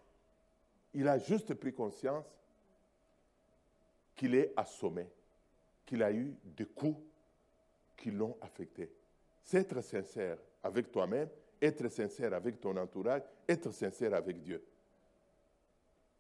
Il 0.95 1.09
a 1.09 1.19
juste 1.19 1.55
pris 1.55 1.75
conscience 1.75 2.25
qu'il 4.15 4.37
est 4.37 4.53
assommé, 4.57 5.09
qu'il 5.85 6.05
a 6.05 6.13
eu 6.13 6.33
des 6.45 6.67
coups 6.67 7.03
qui 7.97 8.13
l'ont 8.13 8.39
affecté. 8.43 8.93
C'est 9.43 9.63
être 9.63 9.81
sincère 9.81 10.39
avec 10.63 10.93
toi-même, 10.93 11.29
être 11.61 11.89
sincère 11.89 12.33
avec 12.33 12.61
ton 12.61 12.77
entourage, 12.77 13.23
être 13.49 13.73
sincère 13.73 14.15
avec 14.15 14.41
Dieu. 14.41 14.65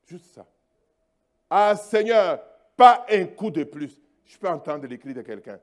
Juste 0.07 0.35
ça. 0.35 0.45
Ah 1.49 1.77
Seigneur, 1.77 2.43
pas 2.77 3.07
un 3.09 3.27
coup 3.27 3.53
de 3.53 3.63
plus. 3.63 3.97
Je 4.25 4.37
peux 4.37 4.49
entendre 4.49 4.89
les 4.89 4.99
cris 4.99 5.15
de 5.15 5.23
quelqu'un. 5.23 5.61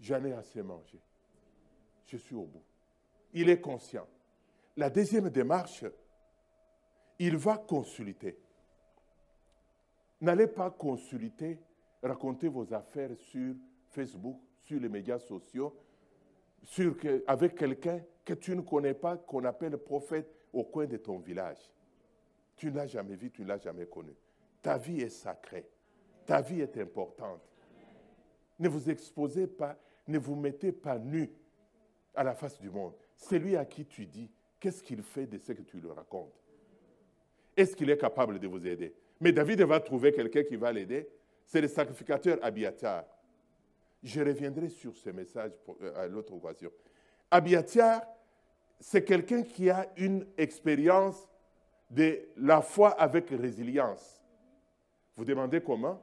J'en 0.00 0.24
ai 0.24 0.32
assez 0.32 0.62
mangé. 0.62 0.98
Je 2.06 2.16
suis 2.16 2.34
au 2.34 2.44
bout. 2.44 2.62
Il 3.32 3.48
est 3.48 3.60
conscient. 3.60 4.06
La 4.76 4.90
deuxième 4.90 5.28
démarche, 5.28 5.84
il 7.18 7.36
va 7.36 7.58
consulter. 7.58 8.38
N'allez 10.20 10.46
pas 10.46 10.70
consulter, 10.70 11.58
raconter 12.02 12.48
vos 12.48 12.72
affaires 12.72 13.10
sur 13.16 13.54
Facebook, 13.90 14.38
sur 14.62 14.80
les 14.80 14.88
médias 14.88 15.18
sociaux, 15.18 15.76
avec 17.26 17.54
quelqu'un 17.54 18.00
que 18.24 18.34
tu 18.34 18.54
ne 18.54 18.60
connais 18.62 18.94
pas, 18.94 19.16
qu'on 19.16 19.44
appelle 19.44 19.76
prophète 19.78 20.34
au 20.52 20.64
coin 20.64 20.86
de 20.86 20.96
ton 20.96 21.18
village. 21.18 21.58
Tu 22.56 22.70
ne 22.70 22.76
l'as 22.76 22.86
jamais 22.86 23.16
vu, 23.16 23.30
tu 23.30 23.42
ne 23.42 23.48
l'as 23.48 23.58
jamais 23.58 23.86
connu. 23.86 24.14
Ta 24.62 24.76
vie 24.76 25.00
est 25.00 25.08
sacrée. 25.08 25.66
Ta 26.26 26.40
vie 26.40 26.60
est 26.60 26.76
importante. 26.78 27.40
Ne 28.58 28.68
vous 28.68 28.90
exposez 28.90 29.46
pas, 29.46 29.78
ne 30.10 30.18
vous 30.18 30.34
mettez 30.34 30.72
pas 30.72 30.98
nu 30.98 31.30
à 32.14 32.24
la 32.24 32.34
face 32.34 32.58
du 32.58 32.70
monde. 32.70 32.94
C'est 33.16 33.38
lui 33.38 33.56
à 33.56 33.64
qui 33.64 33.86
tu 33.86 34.06
dis, 34.06 34.30
qu'est-ce 34.58 34.82
qu'il 34.82 35.02
fait 35.02 35.26
de 35.26 35.38
ce 35.38 35.52
que 35.52 35.62
tu 35.62 35.78
lui 35.78 35.90
racontes? 35.90 36.32
Est-ce 37.56 37.76
qu'il 37.76 37.90
est 37.90 37.98
capable 37.98 38.38
de 38.38 38.46
vous 38.48 38.66
aider? 38.66 38.94
Mais 39.20 39.32
David 39.32 39.62
va 39.62 39.80
trouver 39.80 40.12
quelqu'un 40.12 40.42
qui 40.42 40.56
va 40.56 40.72
l'aider. 40.72 41.08
C'est 41.44 41.60
le 41.60 41.68
sacrificateur 41.68 42.38
Abiatar. 42.42 43.04
Je 44.02 44.20
reviendrai 44.22 44.68
sur 44.68 44.96
ce 44.96 45.10
message 45.10 45.52
euh, 45.82 46.04
à 46.04 46.06
l'autre 46.06 46.32
occasion. 46.32 46.70
Abiatar, 47.30 48.02
c'est 48.78 49.04
quelqu'un 49.04 49.42
qui 49.42 49.68
a 49.68 49.86
une 49.96 50.26
expérience 50.38 51.28
de 51.90 52.28
la 52.36 52.62
foi 52.62 52.90
avec 52.90 53.28
résilience. 53.30 54.22
Vous 55.16 55.24
demandez 55.24 55.60
comment? 55.60 56.02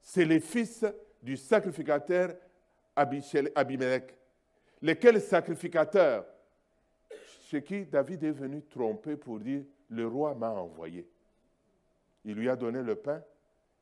C'est 0.00 0.24
le 0.24 0.38
fils 0.40 0.86
du 1.22 1.36
sacrificateur 1.36 2.34
Abimelech. 2.96 4.14
Lequel 4.82 5.20
sacrificateur? 5.20 6.24
Chez 7.42 7.62
qui 7.62 7.84
David 7.84 8.24
est 8.24 8.30
venu 8.30 8.62
tromper 8.62 9.16
pour 9.16 9.40
dire 9.40 9.62
Le 9.88 10.06
roi 10.06 10.34
m'a 10.34 10.50
envoyé. 10.50 11.06
Il 12.24 12.34
lui 12.34 12.48
a 12.48 12.56
donné 12.56 12.82
le 12.82 12.94
pain. 12.94 13.22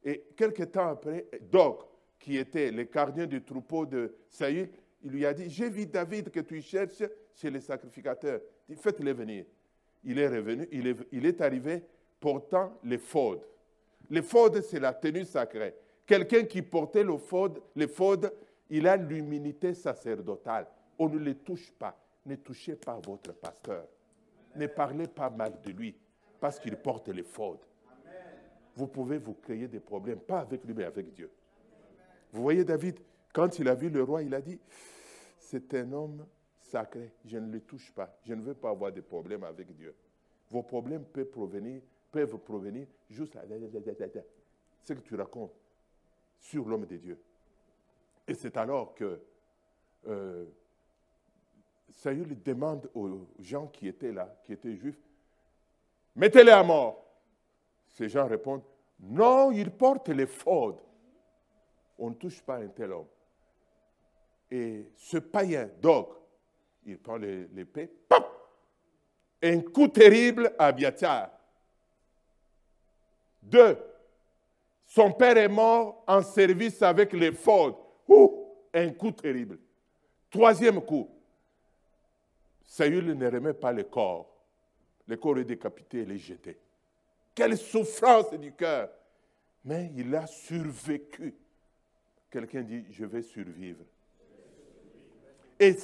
Et 0.02 0.24
quelque 0.36 0.62
temps 0.62 0.88
après, 0.88 1.26
Dog, 1.42 1.78
qui 2.18 2.36
était 2.36 2.70
le 2.70 2.84
gardien 2.84 3.26
du 3.26 3.42
troupeau 3.42 3.84
de 3.84 4.14
Saül, 4.30 4.70
il 5.02 5.10
lui 5.10 5.26
a 5.26 5.34
dit 5.34 5.50
J'ai 5.50 5.68
vu 5.68 5.86
David 5.86 6.30
que 6.30 6.40
tu 6.40 6.62
cherches 6.62 7.02
chez 7.34 7.50
les 7.50 7.60
sacrificateurs. 7.60 8.40
Faites-le 8.76 9.12
venir 9.12 9.44
il 10.04 10.18
est 10.18 10.28
revenu, 10.28 10.68
il 10.72 11.26
est, 11.26 11.40
arrivé 11.40 11.82
portant 12.20 12.72
l'éphod. 12.84 13.40
L'éphod, 14.10 14.60
c'est 14.62 14.80
la 14.80 14.92
tenue 14.92 15.24
sacrée. 15.24 15.74
Quelqu'un 16.06 16.44
qui 16.44 16.62
portait 16.62 17.04
l'éphod, 17.76 18.32
il 18.70 18.86
a 18.86 18.96
l'humilité 18.96 19.74
sacerdotale. 19.74 20.66
On 20.98 21.08
ne 21.08 21.18
le 21.18 21.34
touche 21.34 21.70
pas. 21.72 21.96
Ne 22.26 22.36
touchez 22.36 22.76
pas 22.76 23.00
votre 23.04 23.32
pasteur. 23.32 23.86
Ne 24.56 24.66
parlez 24.66 25.06
pas 25.06 25.30
mal 25.30 25.60
de 25.64 25.70
lui 25.70 25.96
parce 26.40 26.58
qu'il 26.58 26.76
porte 26.76 27.08
l'éphod. 27.08 27.58
Vous 28.74 28.86
pouvez 28.86 29.18
vous 29.18 29.34
créer 29.34 29.66
des 29.66 29.80
problèmes, 29.80 30.20
pas 30.20 30.40
avec 30.40 30.64
lui, 30.64 30.74
mais 30.74 30.84
avec 30.84 31.12
Dieu. 31.12 31.30
Vous 32.32 32.42
voyez 32.42 32.64
David, 32.64 32.98
quand 33.32 33.58
il 33.58 33.68
a 33.68 33.74
vu 33.74 33.88
le 33.88 34.02
roi, 34.02 34.22
il 34.22 34.34
a 34.34 34.40
dit, 34.40 34.58
c'est 35.38 35.74
un 35.74 35.92
homme 35.92 36.26
sacré. 36.58 37.12
Je 37.24 37.38
ne 37.38 37.50
le 37.50 37.60
touche 37.60 37.90
pas. 37.92 38.18
Je 38.22 38.34
ne 38.34 38.42
veux 38.42 38.54
pas 38.54 38.70
avoir 38.70 38.92
de 38.92 39.00
problèmes 39.00 39.44
avec 39.44 39.74
Dieu. 39.74 39.94
Vos 40.50 40.62
problèmes 40.62 41.04
peuvent 41.04 41.30
provenir, 41.30 41.82
peuvent 42.10 42.38
provenir 42.38 42.86
juste 43.10 43.36
à 43.36 43.42
ce 44.82 44.92
que 44.92 45.00
tu 45.00 45.14
racontes 45.14 45.54
sur 46.38 46.68
l'homme 46.68 46.86
de 46.86 46.96
Dieu. 46.96 47.18
Et 48.28 48.34
c'est 48.34 48.58
alors 48.58 48.94
que 48.94 49.20
euh, 50.06 50.44
Saül 51.90 52.40
demande 52.42 52.90
aux 52.94 53.26
gens 53.40 53.66
qui 53.66 53.88
étaient 53.88 54.12
là, 54.12 54.36
qui 54.44 54.52
étaient 54.52 54.76
juifs, 54.76 55.00
mettez-les 56.14 56.52
à 56.52 56.62
mort. 56.62 57.04
Ces 57.88 58.10
gens 58.10 58.28
répondent, 58.28 58.62
non, 59.00 59.50
il 59.50 59.70
porte 59.70 60.10
les 60.10 60.26
faudes. 60.26 60.80
On 61.98 62.10
ne 62.10 62.14
touche 62.14 62.42
pas 62.42 62.56
un 62.56 62.68
tel 62.68 62.92
homme. 62.92 63.08
Et 64.50 64.92
ce 64.94 65.16
païen, 65.16 65.70
donc, 65.80 66.10
il 66.84 66.98
prend 66.98 67.16
l'épée, 67.16 67.90
un 69.42 69.60
coup 69.60 69.88
terrible 69.88 70.52
à 70.58 70.66
Abiatar. 70.66 71.30
Deux, 73.42 73.78
son 74.84 75.12
père 75.12 75.36
est 75.36 75.48
mort 75.48 76.04
en 76.06 76.22
service 76.22 76.82
avec 76.82 77.12
les. 77.14 77.32
Un 78.74 78.90
coup 78.90 79.12
terrible. 79.12 79.58
Troisième 80.30 80.80
coup, 80.82 81.08
Saül 82.64 83.16
ne 83.16 83.30
remet 83.30 83.54
pas 83.54 83.72
le 83.72 83.84
corps. 83.84 84.28
Le 85.06 85.16
corps 85.16 85.38
est 85.38 85.44
décapité, 85.44 86.02
il 86.02 86.12
est 86.12 86.18
jeté. 86.18 86.58
Quelle 87.34 87.56
souffrance 87.56 88.32
du 88.34 88.52
cœur. 88.52 88.90
Mais 89.64 89.90
il 89.96 90.14
a 90.14 90.26
survécu. 90.26 91.34
Quelqu'un 92.30 92.62
dit, 92.62 92.84
je 92.90 93.04
vais 93.04 93.22
survivre. 93.22 93.84
Et 95.58 95.76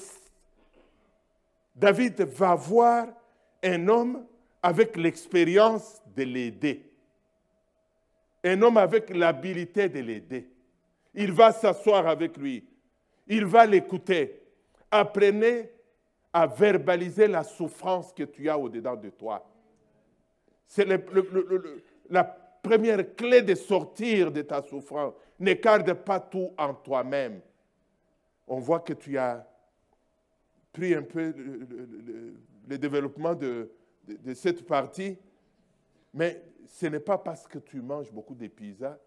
David 1.74 2.20
va 2.22 2.55
voir 2.55 3.09
un 3.62 3.89
homme 3.89 4.26
avec 4.62 4.97
l'expérience 4.97 6.03
de 6.14 6.22
l'aider. 6.22 6.91
Un 8.45 8.61
homme 8.62 8.76
avec 8.76 9.11
l'habilité 9.11 9.89
de 9.89 10.01
l'aider. 10.01 10.49
Il 11.14 11.32
va 11.32 11.53
s'asseoir 11.53 12.07
avec 12.07 12.37
lui. 12.37 12.64
Il 13.27 13.45
va 13.45 13.66
l'écouter. 13.66 14.43
Apprenez 14.91 15.70
à 16.33 16.47
verbaliser 16.47 17.27
la 17.27 17.45
souffrance 17.45 18.12
que 18.12 18.25
tu 18.25 18.49
as 18.49 18.59
au-dedans 18.59 18.97
de 18.97 19.11
toi. 19.11 19.49
C'est 20.66 20.87
la 22.11 22.25
première 22.62 23.14
clé 23.14 23.43
de 23.43 23.55
sortir 23.55 24.33
de 24.33 24.43
ta 24.43 24.62
souffrance. 24.62 25.14
N'écarte 25.39 25.93
pas 25.93 26.20
tout 26.20 26.51
en 26.57 26.75
toi-même. 26.75 27.41
On 28.47 28.59
voit 28.59 28.81
que 28.81 28.93
tu 28.93 29.16
as 29.18 29.47
pris 30.72 30.95
un 30.95 31.03
peu 31.03 31.33
le, 32.66 32.79
développement 32.79 33.35
de, 33.35 33.70
cette 34.35 34.66
partie, 34.66 35.16
mais 36.12 36.43
ce 36.66 36.87
n'est 36.87 37.01
pas 37.01 37.16
parce 37.16 37.47
que 37.47 37.59
tu 37.59 37.81
manges 37.81 38.12
beaucoup 38.12 38.35
de 38.35 38.49
pizzas, 38.49 38.99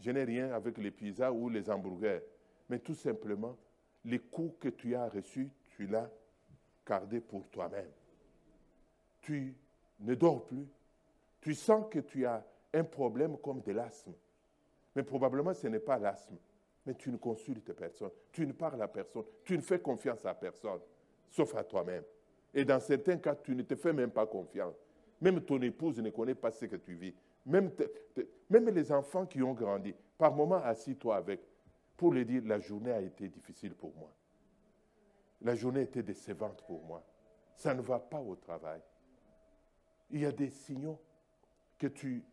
je 0.00 0.10
n'ai 0.10 0.24
rien 0.24 0.52
avec 0.52 0.78
les 0.78 0.90
pizzas 0.90 1.30
ou 1.30 1.48
les 1.48 1.68
hamburgers, 1.70 2.22
mais 2.72 2.78
tout 2.78 2.94
simplement, 2.94 3.54
les 4.06 4.18
coups 4.18 4.56
que 4.58 4.70
tu 4.70 4.94
as 4.94 5.06
reçus, 5.06 5.50
tu 5.76 5.86
l'as 5.86 6.10
gardé 6.86 7.20
pour 7.20 7.46
toi-même. 7.50 7.90
Tu 9.20 9.54
ne 10.00 10.14
dors 10.14 10.46
plus. 10.46 10.66
Tu 11.42 11.54
sens 11.54 11.84
que 11.90 11.98
tu 11.98 12.24
as 12.24 12.42
un 12.72 12.84
problème 12.84 13.36
comme 13.36 13.60
de 13.60 13.72
l'asthme. 13.72 14.14
Mais 14.96 15.02
probablement 15.02 15.52
ce 15.52 15.66
n'est 15.66 15.80
pas 15.80 15.98
l'asthme. 15.98 16.38
Mais 16.86 16.94
tu 16.94 17.12
ne 17.12 17.18
consultes 17.18 17.74
personne. 17.74 18.10
Tu 18.32 18.46
ne 18.46 18.52
parles 18.52 18.80
à 18.80 18.88
personne. 18.88 19.24
Tu 19.44 19.54
ne 19.54 19.62
fais 19.62 19.78
confiance 19.78 20.24
à 20.24 20.32
personne 20.32 20.80
sauf 21.28 21.54
à 21.54 21.64
toi-même. 21.64 22.04
Et 22.54 22.64
dans 22.64 22.80
certains 22.80 23.18
cas, 23.18 23.34
tu 23.34 23.54
ne 23.54 23.64
te 23.64 23.76
fais 23.76 23.92
même 23.92 24.12
pas 24.12 24.24
confiance. 24.24 24.76
Même 25.20 25.42
ton 25.42 25.60
épouse 25.60 25.98
ne 26.00 26.08
connaît 26.08 26.34
pas 26.34 26.50
ce 26.50 26.64
que 26.64 26.76
tu 26.76 26.94
vis. 26.94 27.12
Même, 27.44 27.70
les 28.50 28.90
enfants 28.92 29.26
qui 29.26 29.42
ont 29.42 29.52
grandi, 29.52 29.94
par 30.16 30.34
moments, 30.34 30.62
assis-toi 30.64 31.16
avec, 31.16 31.40
pour 32.02 32.12
lui 32.12 32.24
dire, 32.24 32.42
la 32.46 32.58
journée 32.58 32.90
a 32.90 33.00
été 33.00 33.28
difficile 33.28 33.74
pour 33.74 33.94
moi. 33.94 34.12
La 35.40 35.54
journée 35.54 35.82
était 35.82 36.02
décevante 36.02 36.60
pour 36.66 36.82
moi. 36.82 37.00
Ça 37.54 37.74
ne 37.74 37.80
va 37.80 38.00
pas 38.00 38.18
au 38.18 38.34
travail. 38.34 38.80
Il 40.10 40.18
y 40.18 40.26
a 40.26 40.32
des 40.32 40.50
signaux 40.50 41.00
que 41.78 41.86
tu, 41.86 42.24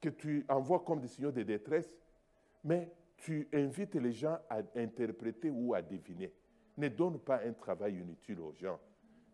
que 0.00 0.08
tu 0.08 0.44
envoies 0.48 0.80
comme 0.80 0.98
des 0.98 1.06
signaux 1.06 1.30
de 1.30 1.44
détresse, 1.44 1.96
mais 2.64 2.90
tu 3.16 3.46
invites 3.52 3.94
les 3.94 4.10
gens 4.10 4.40
à 4.50 4.58
interpréter 4.74 5.50
ou 5.50 5.72
à 5.72 5.80
deviner. 5.80 6.32
Ne 6.76 6.88
donne 6.88 7.20
pas 7.20 7.42
un 7.44 7.52
travail 7.52 8.00
inutile 8.00 8.40
aux 8.40 8.54
gens. 8.54 8.80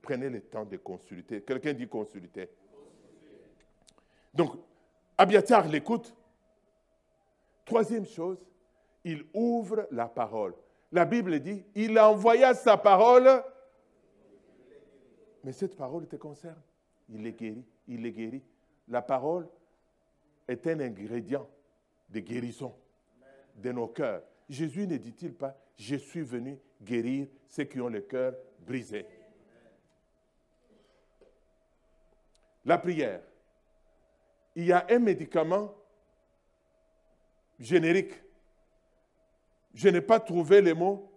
Prenez 0.03 0.29
le 0.29 0.43
temps 0.43 0.67
de 0.67 0.77
consulter. 0.77 1.41
Quelqu'un 1.41 1.73
dit 1.73 1.89
consulter. 1.89 2.51
Donc, 4.35 4.55
Abiatar 5.17 5.67
l'écoute. 5.67 6.15
Troisième 7.65 8.05
chose, 8.05 8.39
il 9.05 9.25
ouvre 9.35 9.87
la 9.91 10.07
parole. 10.07 10.55
La 10.93 11.05
Bible 11.05 11.41
dit, 11.41 11.65
il 11.75 11.99
envoya 11.99 12.55
sa 12.55 12.77
parole, 12.77 13.43
mais 15.45 15.53
cette 15.53 15.77
parole 15.77 16.07
te 16.07 16.17
concerne. 16.17 16.61
Il 17.09 17.27
est 17.27 17.33
guéri, 17.33 17.65
il 17.89 18.05
est 18.05 18.13
guéri. 18.13 18.43
La 18.89 19.03
parole 19.03 19.49
est 20.49 20.67
un 20.67 20.81
ingrédient 20.81 21.49
de 22.09 22.21
guérison 22.21 22.75
de 23.57 23.73
nos 23.73 23.89
cœurs. 23.89 24.23
Jésus 24.49 24.87
ne 24.87 24.97
dit-il 24.97 25.35
pas, 25.35 25.57
je 25.77 25.97
suis 25.97 26.23
venu 26.23 26.59
guérir 26.83 27.29
ceux 27.47 27.65
qui 27.65 27.81
ont 27.81 27.89
le 27.89 28.01
cœur 28.01 28.35
brisé. 28.61 29.07
La 32.65 32.79
prière. 32.79 33.23
Il 34.55 34.67
y 34.67 34.73
a 34.73 34.87
un 34.91 34.99
médicament 34.99 35.75
générique. 37.59 38.13
Je 39.75 39.89
n'ai 39.89 40.01
pas 40.01 40.21
trouvé 40.21 40.61
les 40.61 40.75
mots 40.75 41.11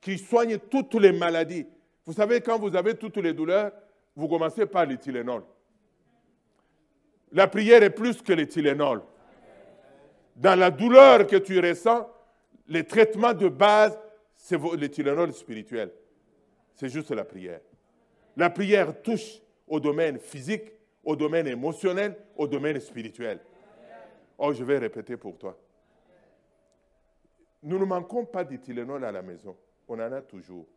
qui 0.00 0.18
soignent 0.18 0.58
toutes 0.58 0.94
les 0.94 1.12
maladies. 1.12 1.66
Vous 2.04 2.12
savez, 2.12 2.40
quand 2.40 2.58
vous 2.58 2.76
avez 2.76 2.94
toutes 2.94 3.16
les 3.16 3.32
douleurs, 3.32 3.72
vous 4.14 4.28
commencez 4.28 4.66
par 4.66 4.86
l'éthylénol. 4.86 5.42
La 7.32 7.48
prière 7.48 7.82
est 7.82 7.90
plus 7.90 8.22
que 8.22 8.32
l'éthylénol. 8.32 9.02
Dans 10.36 10.58
la 10.58 10.70
douleur 10.70 11.26
que 11.26 11.36
tu 11.36 11.58
ressens, 11.58 12.08
les 12.68 12.84
traitements 12.84 13.34
de 13.34 13.48
base, 13.48 13.98
c'est 14.34 14.58
l'éthylénol 14.76 15.32
spirituel. 15.32 15.90
C'est 16.74 16.88
juste 16.88 17.10
la 17.10 17.24
prière. 17.24 17.60
La 18.36 18.50
prière 18.50 19.02
touche 19.02 19.40
au 19.66 19.80
domaine 19.80 20.18
physique, 20.18 20.72
au 21.02 21.16
domaine 21.16 21.46
émotionnel, 21.46 22.16
au 22.36 22.46
domaine 22.46 22.78
spirituel. 22.80 23.40
Oh, 24.38 24.52
je 24.52 24.62
vais 24.62 24.78
répéter 24.78 25.16
pour 25.16 25.38
toi. 25.38 25.58
Nous 27.66 27.80
ne 27.80 27.84
manquons 27.84 28.24
pas 28.24 28.44
d'éthylénol 28.44 29.04
à 29.04 29.10
la 29.10 29.22
maison. 29.22 29.56
On 29.88 29.94
en 29.94 30.12
a 30.12 30.22
toujours. 30.22 30.68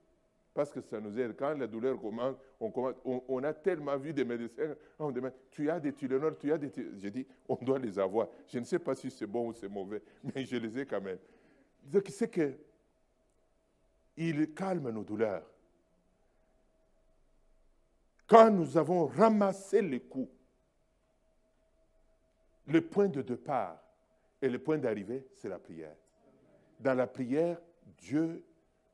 Parce 0.55 0.71
que 0.71 0.81
ça 0.81 0.99
nous 0.99 1.19
aide. 1.19 1.35
Quand 1.37 1.53
la 1.55 1.67
douleur 1.67 2.01
commence, 2.01 2.35
on, 2.59 3.43
a 3.43 3.53
tellement 3.53 3.95
vu 3.95 4.11
des 4.11 4.25
médecins, 4.25 4.75
on 4.97 5.11
demande, 5.11 5.33
tu 5.51 5.69
as 5.69 5.79
des 5.79 5.93
Tylenol, 5.93 6.35
tu 6.39 6.51
as 6.51 6.57
des 6.57 6.71
J'ai 6.97 7.11
dit, 7.11 7.27
on 7.47 7.55
doit 7.61 7.77
les 7.77 7.99
avoir. 7.99 8.27
Je 8.47 8.57
ne 8.57 8.63
sais 8.63 8.79
pas 8.79 8.95
si 8.95 9.11
c'est 9.11 9.27
bon 9.27 9.49
ou 9.49 9.53
c'est 9.53 9.69
mauvais, 9.69 10.01
mais 10.23 10.43
je 10.43 10.55
les 10.55 10.79
ai 10.79 10.85
quand 10.87 10.99
même. 10.99 11.19
Donc, 11.83 12.07
c'est 12.09 12.27
que 12.27 12.53
il 14.17 14.51
calme 14.55 14.89
nos 14.89 15.03
douleurs. 15.03 15.45
Quand 18.25 18.49
nous 18.49 18.75
avons 18.77 19.05
ramassé 19.05 19.83
les 19.83 19.99
coups, 19.99 20.31
le 22.65 22.81
point 22.81 23.09
de 23.09 23.21
départ 23.21 23.79
et 24.41 24.49
le 24.49 24.57
point 24.57 24.79
d'arrivée, 24.79 25.27
c'est 25.35 25.49
la 25.49 25.59
prière. 25.59 25.95
Dans 26.79 26.93
la 26.93 27.07
prière, 27.07 27.59
Dieu 27.97 28.43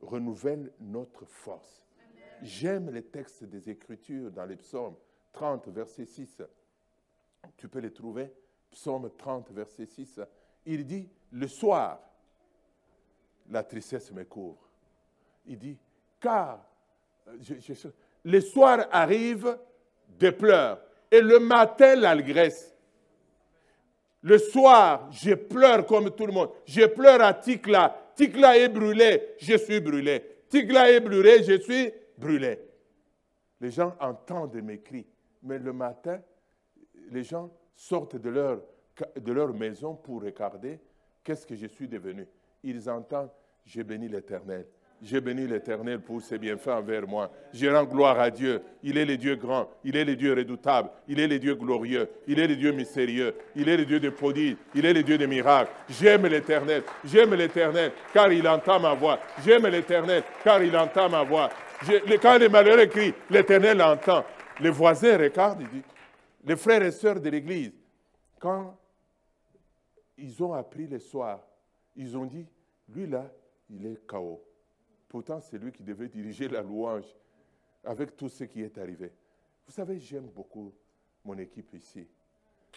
renouvelle 0.00 0.72
notre 0.80 1.24
force. 1.24 1.82
J'aime 2.42 2.90
les 2.90 3.02
textes 3.02 3.44
des 3.44 3.70
Écritures 3.70 4.30
dans 4.30 4.44
les 4.44 4.56
psaumes 4.56 4.96
30, 5.32 5.68
verset 5.68 6.04
6. 6.04 6.42
Tu 7.56 7.68
peux 7.68 7.78
les 7.78 7.92
trouver. 7.92 8.32
Psaume 8.70 9.10
30, 9.16 9.52
verset 9.52 9.86
6. 9.86 10.20
Il 10.66 10.84
dit, 10.84 11.08
le 11.32 11.46
soir, 11.46 12.00
la 13.48 13.62
tristesse 13.62 14.10
me 14.12 14.24
couvre. 14.24 14.68
Il 15.46 15.58
dit, 15.58 15.78
car 16.20 16.66
le 18.24 18.40
soir 18.40 18.86
arrive 18.90 19.58
des 20.08 20.32
pleurs 20.32 20.80
et 21.10 21.20
le 21.20 21.38
matin 21.38 21.94
l'algresse. 21.94 22.75
Le 24.26 24.38
soir, 24.38 25.08
je 25.12 25.34
pleure 25.34 25.86
comme 25.86 26.10
tout 26.10 26.26
le 26.26 26.32
monde. 26.32 26.50
Je 26.64 26.84
pleure 26.86 27.20
à 27.20 27.32
Tikla. 27.32 28.10
Tikla 28.16 28.58
est 28.58 28.68
brûlé, 28.68 29.36
je 29.38 29.56
suis 29.56 29.78
brûlé. 29.78 30.20
Tikla 30.48 30.90
est 30.90 30.98
brûlé, 30.98 31.44
je 31.44 31.60
suis 31.60 31.92
brûlé. 32.18 32.58
Les 33.60 33.70
gens 33.70 33.94
entendent 34.00 34.56
mes 34.56 34.80
cris, 34.80 35.06
mais 35.44 35.60
le 35.60 35.72
matin, 35.72 36.20
les 37.12 37.22
gens 37.22 37.52
sortent 37.76 38.16
de 38.16 38.28
leur, 38.28 38.62
de 39.14 39.32
leur 39.32 39.54
maison 39.54 39.94
pour 39.94 40.22
regarder 40.22 40.80
qu'est-ce 41.22 41.46
que 41.46 41.54
je 41.54 41.68
suis 41.68 41.86
devenu. 41.86 42.26
Ils 42.64 42.90
entendent, 42.90 43.30
j'ai 43.64 43.84
béni 43.84 44.08
l'Éternel. 44.08 44.66
J'ai 45.02 45.20
béni 45.20 45.46
l'Éternel 45.46 46.00
pour 46.00 46.22
ses 46.22 46.38
bienfaits 46.38 46.68
envers 46.68 47.06
moi. 47.06 47.30
Je 47.52 47.66
rends 47.66 47.84
gloire 47.84 48.18
à 48.18 48.30
Dieu. 48.30 48.62
Il 48.82 48.96
est 48.96 49.04
le 49.04 49.16
Dieu 49.16 49.36
grand, 49.36 49.68
il 49.84 49.94
est 49.94 50.04
le 50.04 50.16
Dieu 50.16 50.32
redoutable, 50.32 50.88
il 51.06 51.20
est 51.20 51.26
le 51.26 51.38
Dieu 51.38 51.54
glorieux, 51.54 52.08
il 52.26 52.38
est 52.38 52.46
le 52.46 52.56
Dieu 52.56 52.72
mystérieux, 52.72 53.34
il 53.54 53.68
est 53.68 53.76
le 53.76 53.84
Dieu 53.84 54.00
de 54.00 54.08
prodiges, 54.08 54.56
il 54.74 54.86
est 54.86 54.94
le 54.94 55.02
Dieu 55.02 55.18
des 55.18 55.26
miracles. 55.26 55.70
J'aime 55.88 56.26
l'Éternel, 56.26 56.82
j'aime 57.04 57.34
l'Éternel, 57.34 57.92
car 58.12 58.32
il 58.32 58.46
entend 58.48 58.80
ma 58.80 58.94
voix. 58.94 59.18
J'aime 59.44 59.66
l'Éternel, 59.66 60.22
car 60.42 60.62
il 60.62 60.74
entend 60.76 61.10
ma 61.10 61.22
voix. 61.22 61.50
quand 62.22 62.38
les 62.38 62.48
malheureux 62.48 62.86
crient, 62.86 63.14
l'Éternel 63.30 63.82
entend. 63.82 64.24
Les 64.60 64.70
voisins 64.70 65.18
regardent, 65.18 65.64
les 66.44 66.56
frères 66.56 66.82
et 66.82 66.92
sœurs 66.92 67.20
de 67.20 67.28
l'Église, 67.28 67.72
quand 68.40 68.78
ils 70.16 70.42
ont 70.42 70.54
appris 70.54 70.86
le 70.86 70.98
soir, 70.98 71.40
ils 71.96 72.16
ont 72.16 72.24
dit, 72.24 72.46
lui 72.88 73.06
là, 73.06 73.30
il 73.68 73.84
est 73.86 74.06
chaos. 74.06 74.42
Pourtant, 75.08 75.40
c'est 75.40 75.58
lui 75.58 75.72
qui 75.72 75.82
devait 75.82 76.08
diriger 76.08 76.48
la 76.48 76.62
louange 76.62 77.06
avec 77.84 78.16
tout 78.16 78.28
ce 78.28 78.44
qui 78.44 78.62
est 78.62 78.76
arrivé. 78.78 79.12
Vous 79.66 79.72
savez, 79.72 79.98
j'aime 79.98 80.28
beaucoup 80.28 80.72
mon 81.24 81.36
équipe 81.38 81.74
ici. 81.74 82.06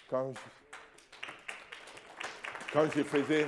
Quand 0.09 0.33
je, 2.73 3.03
faisais, 3.03 3.47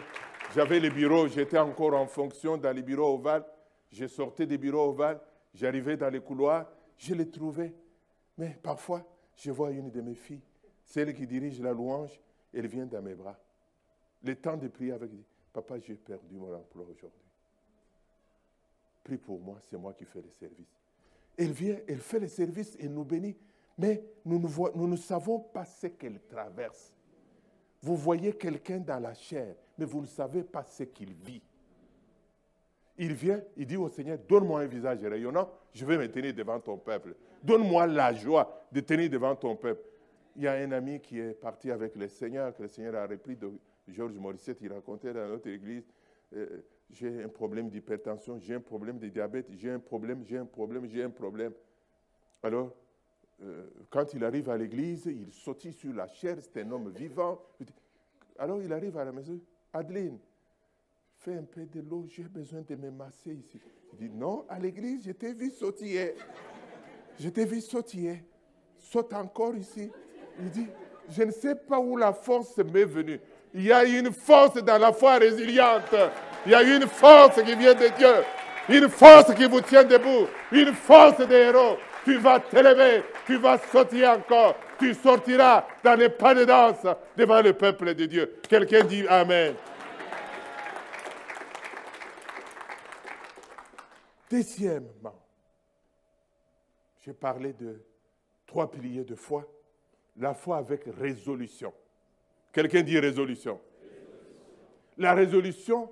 j'avais 0.53 0.79
les 0.79 0.89
bureaux, 0.89 1.27
j'étais 1.27 1.57
encore 1.57 1.93
en 1.93 2.07
fonction 2.07 2.57
dans 2.57 2.75
les 2.75 2.81
bureaux 2.81 3.15
ovales, 3.15 3.45
je 3.91 4.07
sortais 4.07 4.45
des 4.45 4.57
bureaux 4.57 4.89
ovales, 4.89 5.19
j'arrivais 5.53 5.97
dans 5.97 6.09
les 6.09 6.21
couloirs, 6.21 6.67
je 6.97 7.13
les 7.15 7.29
trouvais. 7.29 7.73
Mais 8.37 8.57
parfois, 8.61 9.05
je 9.35 9.51
vois 9.51 9.71
une 9.71 9.89
de 9.89 10.01
mes 10.01 10.15
filles, 10.15 10.43
celle 10.83 11.13
qui 11.13 11.25
dirige 11.27 11.59
la 11.61 11.71
louange, 11.71 12.19
elle 12.53 12.67
vient 12.67 12.85
dans 12.85 13.01
mes 13.01 13.15
bras. 13.15 13.37
Le 14.23 14.35
temps 14.35 14.57
de 14.57 14.67
prier 14.67 14.91
avec, 14.91 15.09
papa, 15.51 15.79
j'ai 15.79 15.95
perdu 15.95 16.37
mon 16.37 16.53
emploi 16.53 16.85
aujourd'hui. 16.91 17.20
Prie 19.03 19.17
pour 19.17 19.39
moi, 19.39 19.57
c'est 19.61 19.77
moi 19.77 19.93
qui 19.93 20.05
fais 20.05 20.21
le 20.21 20.29
service. 20.29 20.79
Elle 21.37 21.51
vient, 21.51 21.77
elle 21.87 21.99
fait 21.99 22.19
le 22.19 22.27
service 22.27 22.75
et 22.79 22.87
nous 22.87 23.03
bénit, 23.03 23.35
mais 23.77 24.03
nous 24.25 24.39
ne, 24.39 24.77
nous 24.77 24.87
ne 24.87 24.95
savons 24.95 25.39
pas 25.39 25.65
ce 25.65 25.87
qu'elle 25.87 26.19
traverse. 26.29 26.93
Vous 27.81 27.95
voyez 27.95 28.33
quelqu'un 28.33 28.79
dans 28.79 28.99
la 28.99 29.13
chair, 29.13 29.55
mais 29.77 29.85
vous 29.85 30.01
ne 30.01 30.05
savez 30.05 30.43
pas 30.43 30.63
ce 30.63 30.83
qu'il 30.83 31.13
vit. 31.13 31.41
Il 32.97 33.13
vient, 33.13 33.41
il 33.57 33.65
dit 33.65 33.77
au 33.77 33.89
Seigneur, 33.89 34.19
donne-moi 34.27 34.61
un 34.61 34.67
visage 34.67 35.03
rayonnant, 35.03 35.49
je 35.73 35.85
vais 35.85 35.97
me 35.97 36.11
tenir 36.11 36.33
devant 36.33 36.59
ton 36.59 36.77
peuple. 36.77 37.15
Donne-moi 37.41 37.87
la 37.87 38.13
joie 38.13 38.67
de 38.71 38.81
tenir 38.81 39.09
devant 39.09 39.35
ton 39.35 39.55
peuple. 39.55 39.83
Il 40.35 40.43
y 40.43 40.47
a 40.47 40.53
un 40.53 40.71
ami 40.71 40.99
qui 40.99 41.19
est 41.19 41.33
parti 41.33 41.71
avec 41.71 41.95
le 41.95 42.07
Seigneur, 42.07 42.55
que 42.55 42.61
le 42.61 42.67
Seigneur 42.67 42.95
a 42.95 43.07
repris 43.07 43.35
de 43.35 43.51
Georges 43.87 44.17
Morissette, 44.17 44.59
il 44.61 44.71
racontait 44.71 45.13
dans 45.13 45.27
notre 45.27 45.47
église. 45.47 45.83
Euh, 46.35 46.61
j'ai 46.91 47.23
un 47.23 47.29
problème 47.29 47.69
d'hypertension, 47.69 48.37
j'ai 48.39 48.55
un 48.55 48.59
problème 48.61 48.99
de 48.99 49.07
diabète, 49.07 49.47
j'ai 49.51 49.71
un 49.71 49.79
problème, 49.79 50.23
j'ai 50.25 50.37
un 50.37 50.45
problème, 50.45 50.85
j'ai 50.87 51.03
un 51.03 51.09
problème. 51.09 51.53
Alors, 52.43 52.73
euh, 53.41 53.67
quand 53.89 54.13
il 54.13 54.23
arrive 54.23 54.49
à 54.49 54.57
l'église, 54.57 55.05
il 55.05 55.31
sautille 55.31 55.73
sur 55.73 55.93
la 55.93 56.07
chair, 56.07 56.37
c'est 56.41 56.61
un 56.61 56.71
homme 56.71 56.91
vivant. 56.91 57.41
Alors 58.37 58.61
il 58.61 58.71
arrive 58.73 58.97
à 58.97 59.05
la 59.05 59.11
maison, 59.11 59.39
Adeline, 59.73 60.17
fais 61.17 61.35
un 61.35 61.43
peu 61.43 61.65
de 61.65 61.81
l'eau, 61.81 62.05
j'ai 62.07 62.23
besoin 62.23 62.61
de 62.61 62.75
me 62.75 62.91
masser 62.91 63.33
ici. 63.33 63.59
Il 63.93 64.09
dit, 64.09 64.15
non, 64.15 64.45
à 64.49 64.57
l'église, 64.57 65.03
je 65.05 65.11
t'ai 65.11 65.33
vu 65.33 65.51
sautiller. 65.51 66.15
Je 67.19 67.29
t'ai 67.29 67.45
vu 67.45 67.61
sautiller. 67.61 68.23
Saute 68.77 69.13
encore 69.13 69.55
ici. 69.55 69.91
Il 70.39 70.49
dit, 70.49 70.67
je 71.09 71.23
ne 71.23 71.31
sais 71.31 71.55
pas 71.55 71.79
où 71.79 71.97
la 71.97 72.13
force 72.13 72.57
m'est 72.57 72.85
venue. 72.85 73.19
Il 73.53 73.63
y 73.63 73.71
a 73.71 73.83
une 73.83 74.11
force 74.11 74.63
dans 74.63 74.77
la 74.77 74.93
foi 74.93 75.17
résiliente. 75.17 75.93
Il 76.45 76.51
y 76.51 76.55
a 76.55 76.63
une 76.63 76.87
force 76.87 77.41
qui 77.41 77.55
vient 77.55 77.73
de 77.73 77.87
Dieu. 77.97 78.23
Une 78.69 78.89
force 78.89 79.33
qui 79.35 79.45
vous 79.45 79.61
tient 79.61 79.83
debout. 79.83 80.27
Une 80.51 80.73
force 80.73 81.25
des 81.27 81.35
héros. 81.35 81.77
Tu 82.03 82.17
vas 82.17 82.39
t'élever. 82.39 83.03
Tu 83.25 83.37
vas 83.37 83.57
sortir 83.57 84.11
encore. 84.11 84.55
Tu 84.79 84.93
sortiras 84.93 85.65
dans 85.83 85.95
les 85.95 86.09
pas 86.09 86.33
de 86.33 86.45
danse 86.45 86.85
devant 87.15 87.41
le 87.41 87.53
peuple 87.53 87.93
de 87.93 88.05
Dieu. 88.05 88.39
Quelqu'un 88.47 88.83
dit 88.83 89.05
Amen. 89.07 89.55
Deuxièmement, 94.29 95.19
j'ai 97.01 97.13
parlé 97.13 97.53
de 97.53 97.83
trois 98.47 98.71
piliers 98.71 99.03
de 99.03 99.15
foi. 99.15 99.45
La 100.17 100.33
foi 100.33 100.57
avec 100.57 100.83
résolution. 100.97 101.73
Quelqu'un 102.51 102.81
dit 102.81 102.97
résolution. 102.97 103.59
La 104.97 105.13
résolution 105.13 105.89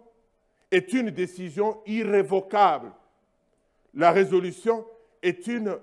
est 0.72 0.94
une 0.94 1.10
décision 1.10 1.82
irrévocable. 1.86 2.92
La 3.94 4.12
résolution 4.12 4.86
est 5.22 5.48
une 5.48 5.78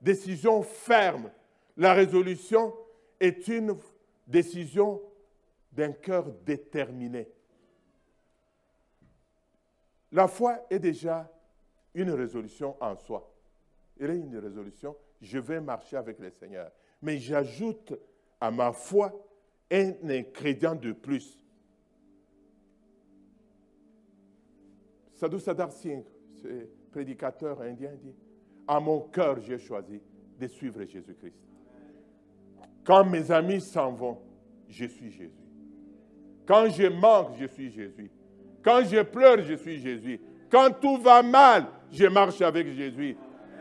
décision 0.00 0.62
ferme. 0.62 1.30
La 1.76 1.94
résolution 1.94 2.74
est 3.18 3.48
une 3.48 3.76
décision 4.26 5.00
d'un 5.72 5.92
cœur 5.92 6.26
déterminé. 6.44 7.28
La 10.12 10.26
foi 10.28 10.66
est 10.68 10.78
déjà 10.78 11.30
une 11.94 12.10
résolution 12.10 12.76
en 12.80 12.96
soi. 12.96 13.32
Elle 13.98 14.10
est 14.10 14.16
une 14.16 14.38
résolution, 14.38 14.96
je 15.20 15.38
vais 15.38 15.60
marcher 15.60 15.96
avec 15.96 16.18
le 16.18 16.30
Seigneur. 16.30 16.70
Mais 17.02 17.18
j'ajoute 17.18 17.94
à 18.40 18.50
ma 18.50 18.72
foi 18.72 19.12
un 19.70 19.92
ingrédient 20.08 20.74
de 20.74 20.92
plus. 20.92 21.38
Sadhu 25.20 25.38
Sadar 25.38 25.70
Singh, 25.70 26.02
ce 26.42 26.48
prédicateur 26.90 27.60
indien, 27.60 27.90
dit 28.02 28.14
À 28.66 28.80
mon 28.80 29.00
cœur, 29.00 29.36
j'ai 29.46 29.58
choisi 29.58 30.00
de 30.40 30.46
suivre 30.46 30.82
Jésus-Christ. 30.82 31.34
Quand 32.82 33.04
mes 33.04 33.30
amis 33.30 33.60
s'en 33.60 33.92
vont, 33.92 34.16
je 34.66 34.86
suis 34.86 35.10
Jésus. 35.10 35.44
Quand 36.46 36.70
je 36.70 36.86
manque, 36.86 37.32
je 37.38 37.44
suis 37.48 37.70
Jésus. 37.70 38.10
Quand 38.62 38.82
je 38.82 39.02
pleure, 39.02 39.42
je 39.42 39.54
suis 39.56 39.78
Jésus. 39.78 40.18
Quand 40.50 40.70
tout 40.80 40.96
va 40.96 41.22
mal, 41.22 41.66
je 41.92 42.06
marche 42.06 42.40
avec 42.40 42.68
Jésus. 42.68 43.14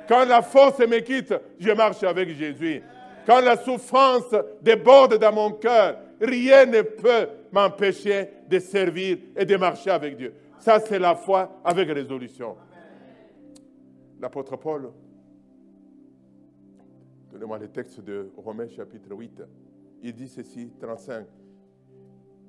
Quand 0.07 0.23
la 0.23 0.41
force 0.41 0.79
me 0.79 0.99
quitte, 0.99 1.33
je 1.59 1.71
marche 1.71 2.03
avec 2.03 2.29
Jésus. 2.29 2.81
Quand 3.25 3.41
la 3.41 3.57
souffrance 3.57 4.33
déborde 4.61 5.17
dans 5.17 5.33
mon 5.33 5.51
cœur, 5.51 5.97
rien 6.21 6.65
ne 6.65 6.83
peut 6.83 7.27
m'empêcher 7.51 8.29
de 8.47 8.59
servir 8.59 9.17
et 9.35 9.43
de 9.43 9.57
marcher 9.57 9.89
avec 9.89 10.15
Dieu. 10.15 10.33
Ça, 10.59 10.79
c'est 10.79 10.99
la 10.99 11.15
foi 11.15 11.61
avec 11.63 11.89
résolution. 11.89 12.55
L'apôtre 14.19 14.57
Paul, 14.57 14.91
donnez-moi 17.31 17.57
le 17.57 17.69
texte 17.69 18.01
de 18.01 18.29
Romains 18.35 18.67
chapitre 18.67 19.15
8, 19.15 19.41
il 20.03 20.13
dit 20.13 20.27
ceci, 20.27 20.71
35. 20.79 21.25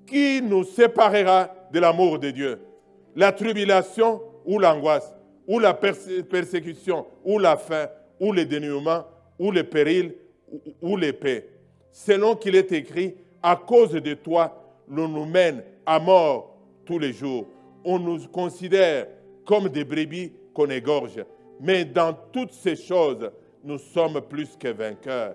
Qui 0.06 0.42
nous 0.42 0.64
séparera 0.64 1.48
de 1.72 1.78
l'amour 1.78 2.18
de 2.18 2.30
Dieu? 2.30 2.58
La 3.14 3.30
tribulation 3.30 4.20
ou 4.44 4.58
l'angoisse, 4.58 5.14
ou 5.46 5.60
la 5.60 5.72
persécution, 5.74 7.06
ou 7.24 7.38
la 7.38 7.56
faim, 7.56 7.86
ou 8.18 8.32
le 8.32 8.44
dénuement, 8.44 9.04
ou 9.38 9.52
le 9.52 9.62
péril, 9.62 10.16
ou 10.82 10.96
l'épée. 10.96 11.48
Selon 11.92 12.34
qu'il 12.34 12.56
est 12.56 12.72
écrit, 12.72 13.14
à 13.40 13.54
cause 13.54 13.92
de 13.92 14.14
toi, 14.14 14.60
l'on 14.88 15.06
nous 15.06 15.26
mène 15.26 15.62
à 15.86 16.00
mort 16.00 16.56
tous 16.84 16.98
les 16.98 17.12
jours. 17.12 17.46
On 17.84 17.98
nous 17.98 18.26
considère 18.28 19.06
comme 19.44 19.68
des 19.68 19.84
brebis 19.84 20.32
qu'on 20.54 20.68
égorge. 20.70 21.24
Mais 21.60 21.84
dans 21.84 22.14
toutes 22.32 22.52
ces 22.52 22.76
choses, 22.76 23.30
nous 23.62 23.78
sommes 23.78 24.20
plus 24.22 24.56
que 24.58 24.68
vainqueurs 24.68 25.34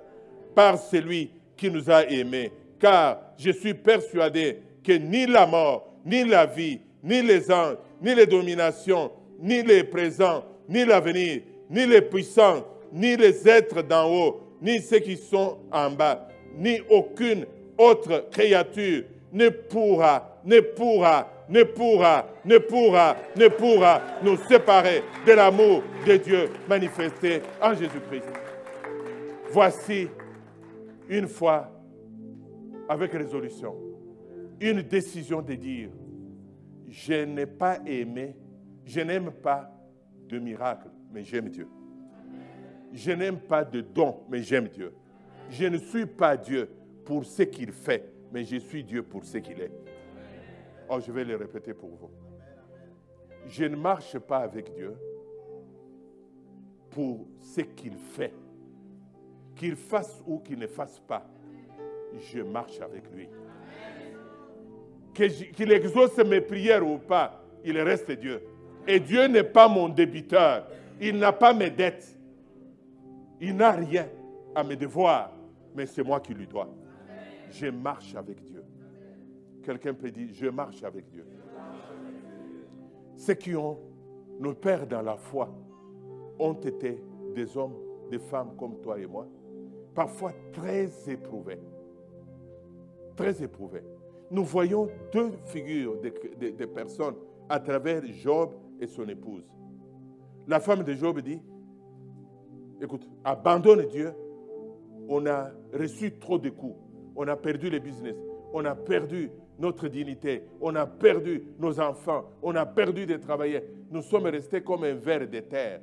par 0.53 0.77
celui 0.77 1.31
qui 1.55 1.69
nous 1.69 1.89
a 1.89 2.03
aimés. 2.05 2.51
Car 2.79 3.19
je 3.37 3.51
suis 3.51 3.73
persuadé 3.73 4.59
que 4.83 4.93
ni 4.93 5.25
la 5.25 5.45
mort, 5.45 5.93
ni 6.05 6.23
la 6.23 6.45
vie, 6.45 6.79
ni 7.03 7.21
les 7.21 7.51
anges, 7.51 7.77
ni 8.01 8.15
les 8.15 8.25
dominations, 8.25 9.11
ni 9.39 9.61
les 9.63 9.83
présents, 9.83 10.43
ni 10.67 10.85
l'avenir, 10.85 11.41
ni 11.69 11.85
les 11.85 12.01
puissants, 12.01 12.65
ni 12.91 13.15
les 13.15 13.47
êtres 13.47 13.81
d'en 13.81 14.11
haut, 14.11 14.41
ni 14.61 14.79
ceux 14.79 14.99
qui 14.99 15.17
sont 15.17 15.57
en 15.71 15.91
bas, 15.91 16.27
ni 16.57 16.79
aucune 16.89 17.45
autre 17.77 18.29
créature 18.31 19.03
ne 19.31 19.49
pourra, 19.49 20.39
ne 20.45 20.59
pourra, 20.59 21.29
ne 21.49 21.63
pourra, 21.63 22.27
ne 22.43 22.57
pourra, 22.57 23.15
ne 23.35 23.47
pourra 23.47 24.01
nous 24.23 24.37
séparer 24.37 25.03
de 25.25 25.31
l'amour 25.33 25.83
de 26.05 26.17
Dieu 26.17 26.49
manifesté 26.67 27.41
en 27.61 27.73
Jésus-Christ. 27.73 28.25
Voici 29.51 30.07
une 31.09 31.27
fois 31.27 31.71
avec 32.89 33.11
résolution, 33.13 33.75
une 34.59 34.81
décision 34.81 35.41
de 35.41 35.53
dire, 35.55 35.89
je 36.87 37.25
n'ai 37.25 37.45
pas 37.45 37.79
aimé, 37.85 38.35
je 38.85 39.01
n'aime 39.01 39.31
pas 39.31 39.71
de 40.27 40.39
miracles, 40.39 40.89
mais 41.11 41.23
j'aime 41.23 41.49
Dieu. 41.49 41.67
Je 42.93 43.11
n'aime 43.11 43.39
pas 43.39 43.63
de 43.63 43.81
dons, 43.81 44.21
mais 44.29 44.41
j'aime 44.41 44.67
Dieu. 44.67 44.93
Je 45.49 45.65
ne 45.65 45.77
suis 45.77 46.05
pas 46.05 46.37
Dieu 46.37 46.69
pour 47.03 47.25
ce 47.25 47.43
qu'il 47.43 47.71
fait, 47.71 48.11
mais 48.31 48.43
je 48.43 48.57
suis 48.57 48.83
Dieu 48.83 49.03
pour 49.03 49.23
ce 49.25 49.37
qu'il 49.37 49.59
est. 49.59 49.71
Oh, 50.89 50.99
je 50.99 51.11
vais 51.11 51.23
le 51.23 51.35
répéter 51.35 51.73
pour 51.73 51.89
vous. 51.89 52.11
Je 53.47 53.65
ne 53.65 53.75
marche 53.75 54.17
pas 54.19 54.39
avec 54.39 54.73
Dieu 54.73 54.95
pour 56.89 57.27
ce 57.39 57.61
qu'il 57.61 57.95
fait. 57.95 58.33
Qu'il 59.55 59.75
fasse 59.75 60.21
ou 60.25 60.39
qu'il 60.39 60.59
ne 60.59 60.67
fasse 60.67 60.99
pas, 60.99 61.25
je 62.19 62.41
marche 62.41 62.79
avec 62.81 63.03
lui. 63.13 63.29
Qu'il 65.13 65.71
exauce 65.71 66.17
mes 66.17 66.41
prières 66.41 66.85
ou 66.85 66.97
pas, 66.97 67.41
il 67.63 67.79
reste 67.79 68.11
Dieu. 68.11 68.41
Et 68.85 68.99
Dieu 68.99 69.27
n'est 69.27 69.45
pas 69.45 69.69
mon 69.69 69.87
débiteur. 69.87 70.67
Il 70.99 71.17
n'a 71.17 71.31
pas 71.31 71.53
mes 71.53 71.69
dettes. 71.69 72.17
Il 73.39 73.55
n'a 73.55 73.71
rien 73.71 74.09
à 74.53 74.63
mes 74.63 74.75
devoirs, 74.75 75.31
mais 75.73 75.85
c'est 75.85 76.03
moi 76.03 76.19
qui 76.19 76.33
lui 76.33 76.47
dois. 76.47 76.69
Je 77.49 77.67
marche 77.67 78.13
avec 78.15 78.43
Dieu. 78.43 78.64
Quelqu'un 79.65 79.95
peut 79.95 80.11
dire, 80.11 80.27
je 80.31 80.45
marche 80.45 80.83
avec 80.83 81.09
Dieu. 81.09 81.25
Ceux 83.15 83.33
qui 83.33 83.55
ont 83.55 83.79
nos 84.39 84.53
pères 84.53 84.85
dans 84.85 85.01
la 85.01 85.17
foi 85.17 85.49
ont 86.37 86.53
été 86.53 87.01
des 87.33 87.57
hommes, 87.57 87.73
des 88.11 88.19
femmes 88.19 88.55
comme 88.59 88.79
toi 88.81 88.99
et 88.99 89.07
moi, 89.07 89.27
parfois 89.95 90.33
très 90.53 90.87
éprouvés. 91.09 91.59
Très 93.15 93.41
éprouvés. 93.41 93.81
Nous 94.29 94.43
voyons 94.43 94.87
deux 95.11 95.31
figures 95.45 95.99
de, 95.99 96.49
de 96.51 96.65
personnes 96.65 97.15
à 97.49 97.59
travers 97.59 98.05
Job 98.05 98.51
et 98.79 98.85
son 98.85 99.09
épouse. 99.09 99.49
La 100.47 100.59
femme 100.59 100.83
de 100.83 100.93
Job 100.93 101.21
dit, 101.21 101.41
écoute, 102.79 103.09
abandonne 103.23 103.87
Dieu, 103.87 104.13
on 105.09 105.25
a 105.25 105.49
reçu 105.73 106.19
trop 106.19 106.37
de 106.37 106.49
coups, 106.51 106.77
on 107.15 107.27
a 107.27 107.35
perdu 107.35 107.71
le 107.71 107.79
business, 107.79 108.15
on 108.53 108.63
a 108.65 108.75
perdu 108.75 109.31
notre 109.57 109.87
dignité, 109.87 110.43
on 110.59 110.75
a 110.75 110.85
perdu 110.85 111.43
nos 111.59 111.79
enfants, 111.79 112.25
on 112.41 112.55
a 112.55 112.65
perdu 112.65 113.05
des 113.05 113.19
travailleurs. 113.19 113.63
Nous 113.89 114.01
sommes 114.01 114.25
restés 114.25 114.61
comme 114.61 114.83
un 114.83 114.95
verre 114.95 115.27
de 115.27 115.39
terre. 115.39 115.81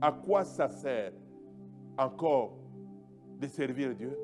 À 0.00 0.12
quoi 0.12 0.44
ça 0.44 0.68
sert 0.68 1.12
encore 1.98 2.56
de 3.40 3.46
servir 3.46 3.94
Dieu, 3.94 4.16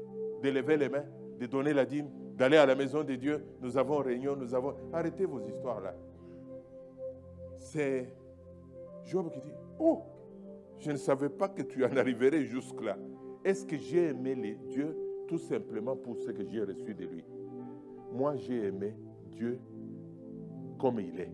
de 0.43 0.51
lever 0.51 0.77
les 0.77 0.89
mains, 0.89 1.05
de 1.39 1.47
donner 1.47 1.73
la 1.73 1.85
dîme, 1.85 2.09
d'aller 2.37 2.57
à 2.57 2.67
la 2.67 2.75
maison 2.75 3.03
de 3.03 3.15
Dieu? 3.15 3.43
Nous 3.61 3.77
avons 3.77 3.99
réunion, 3.99 4.37
nous 4.37 4.55
avons... 4.55 4.75
Arrêtez 4.93 5.25
vos 5.25 5.41
histoires 5.41 5.81
là. 5.81 5.95
C'est 7.59 8.13
Job 9.05 9.31
qui 9.31 9.41
dit, 9.41 9.53
oh, 9.79 10.03
je 10.79 10.91
ne 10.91 10.97
savais 10.97 11.29
pas 11.29 11.49
que 11.49 11.63
tu 11.63 11.85
en 11.85 11.97
arriverais 11.97 12.45
jusque-là. 12.45 12.97
Est-ce 13.45 13.65
que 13.65 13.77
j'ai 13.77 14.09
aimé 14.09 14.35
les 14.35 14.55
dieux 14.55 14.97
tout 15.29 15.39
simplement 15.39 15.97
pour 15.97 16.17
ce 16.17 16.31
que 16.31 16.45
j'ai 16.45 16.63
reçu 16.63 16.95
de 16.95 17.05
lui? 17.05 17.25
Moi, 18.13 18.37
j'ai 18.37 18.67
aimé 18.67 18.95
Dieu 19.31 19.59
comme 20.79 21.01
il 21.01 21.21
est. 21.21 21.33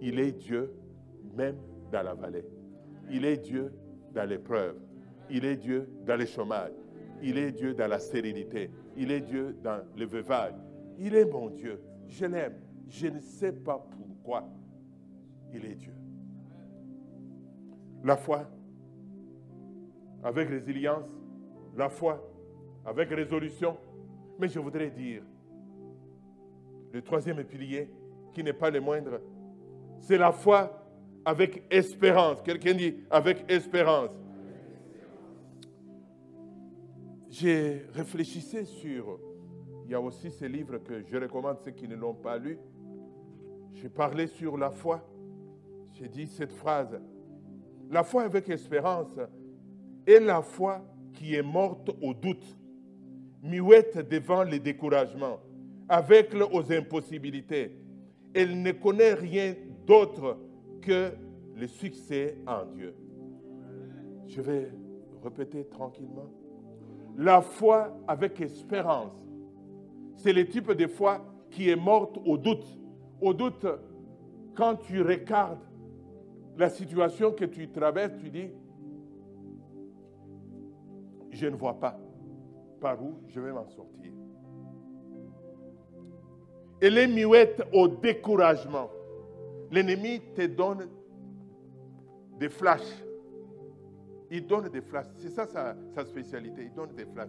Il 0.00 0.18
est 0.18 0.32
Dieu 0.32 0.72
même 1.36 1.56
dans 1.90 2.02
la 2.02 2.14
vallée. 2.14 2.44
Il 3.10 3.24
est 3.24 3.38
Dieu 3.38 3.72
dans 4.12 4.28
l'épreuve. 4.28 4.76
Il 5.30 5.44
est 5.44 5.56
Dieu 5.56 5.88
dans 6.06 6.16
le 6.16 6.26
chômage. 6.26 6.72
Il 7.22 7.36
est 7.38 7.52
Dieu 7.52 7.74
dans 7.74 7.88
la 7.88 7.98
sérénité. 7.98 8.70
Il 8.96 9.10
est 9.10 9.20
Dieu 9.20 9.56
dans 9.62 9.80
le 9.96 10.06
veuvage. 10.06 10.54
Il 10.98 11.14
est 11.14 11.24
mon 11.24 11.50
Dieu. 11.50 11.80
Je 12.06 12.26
l'aime. 12.26 12.54
Je 12.88 13.08
ne 13.08 13.20
sais 13.20 13.52
pas 13.52 13.78
pourquoi. 13.78 14.48
Il 15.52 15.64
est 15.64 15.74
Dieu. 15.74 15.94
La 18.04 18.16
foi 18.16 18.48
avec 20.22 20.48
résilience, 20.48 21.08
la 21.76 21.88
foi 21.88 22.22
avec 22.84 23.10
résolution. 23.10 23.76
Mais 24.38 24.48
je 24.48 24.58
voudrais 24.58 24.90
dire, 24.90 25.22
le 26.92 27.02
troisième 27.02 27.42
pilier, 27.44 27.90
qui 28.32 28.42
n'est 28.42 28.52
pas 28.52 28.70
le 28.70 28.80
moindre, 28.80 29.20
c'est 29.98 30.18
la 30.18 30.32
foi 30.32 30.86
avec 31.24 31.64
espérance. 31.70 32.40
Quelqu'un 32.42 32.74
dit 32.74 32.94
avec 33.10 33.44
espérance. 33.50 34.10
J'ai 37.28 37.84
réfléchissé 37.92 38.64
sur, 38.64 39.18
il 39.84 39.90
y 39.90 39.94
a 39.94 40.00
aussi 40.00 40.30
ces 40.30 40.48
livres 40.48 40.78
que 40.78 41.04
je 41.04 41.16
recommande 41.16 41.58
ceux 41.64 41.72
qui 41.72 41.86
ne 41.86 41.96
l'ont 41.96 42.14
pas 42.14 42.38
lu. 42.38 42.58
J'ai 43.74 43.88
parlé 43.88 44.26
sur 44.26 44.56
la 44.56 44.70
foi. 44.70 45.06
J'ai 45.92 46.08
dit 46.08 46.26
cette 46.26 46.52
phrase, 46.52 46.98
la 47.90 48.04
foi 48.04 48.22
avec 48.22 48.48
espérance 48.48 49.18
est 50.06 50.20
la 50.20 50.42
foi 50.42 50.84
qui 51.12 51.34
est 51.34 51.42
morte 51.42 51.90
au 52.00 52.14
doute, 52.14 52.57
muette 53.42 54.08
devant 54.08 54.42
les 54.42 54.58
découragements, 54.58 55.38
aveugle 55.88 56.44
aux 56.52 56.72
impossibilités. 56.72 57.76
Elle 58.34 58.62
ne 58.62 58.72
connaît 58.72 59.14
rien 59.14 59.54
d'autre 59.86 60.38
que 60.82 61.12
le 61.54 61.66
succès 61.66 62.36
en 62.46 62.64
Dieu. 62.66 62.94
Je 64.26 64.40
vais 64.40 64.70
répéter 65.22 65.64
tranquillement. 65.64 66.30
La 67.16 67.40
foi 67.40 67.98
avec 68.06 68.40
espérance, 68.40 69.12
c'est 70.14 70.32
le 70.32 70.46
type 70.46 70.72
de 70.72 70.86
foi 70.86 71.24
qui 71.50 71.70
est 71.70 71.76
morte 71.76 72.18
au 72.24 72.36
doute. 72.36 72.66
Au 73.20 73.34
doute, 73.34 73.66
quand 74.54 74.76
tu 74.76 75.02
regardes 75.02 75.58
la 76.56 76.68
situation 76.68 77.32
que 77.32 77.44
tu 77.44 77.68
traverses, 77.70 78.16
tu 78.18 78.30
dis, 78.30 78.50
je 81.30 81.46
ne 81.46 81.56
vois 81.56 81.78
pas 81.78 81.98
par 82.80 83.02
où 83.02 83.20
je 83.28 83.40
vais 83.40 83.52
m'en 83.52 83.68
sortir. 83.68 84.12
Elle 86.80 86.98
est 86.98 87.08
muette 87.08 87.62
au 87.72 87.88
découragement. 87.88 88.90
L'ennemi 89.70 90.20
te 90.34 90.46
donne 90.46 90.88
des 92.38 92.48
flashs. 92.48 93.04
Il 94.30 94.46
donne 94.46 94.68
des 94.68 94.80
flashs. 94.80 95.06
C'est 95.16 95.30
ça 95.30 95.46
sa, 95.46 95.76
sa, 95.94 96.04
spécialité. 96.04 96.62
Il 96.64 96.74
donne 96.74 96.94
des 96.94 97.06
flashs. 97.06 97.28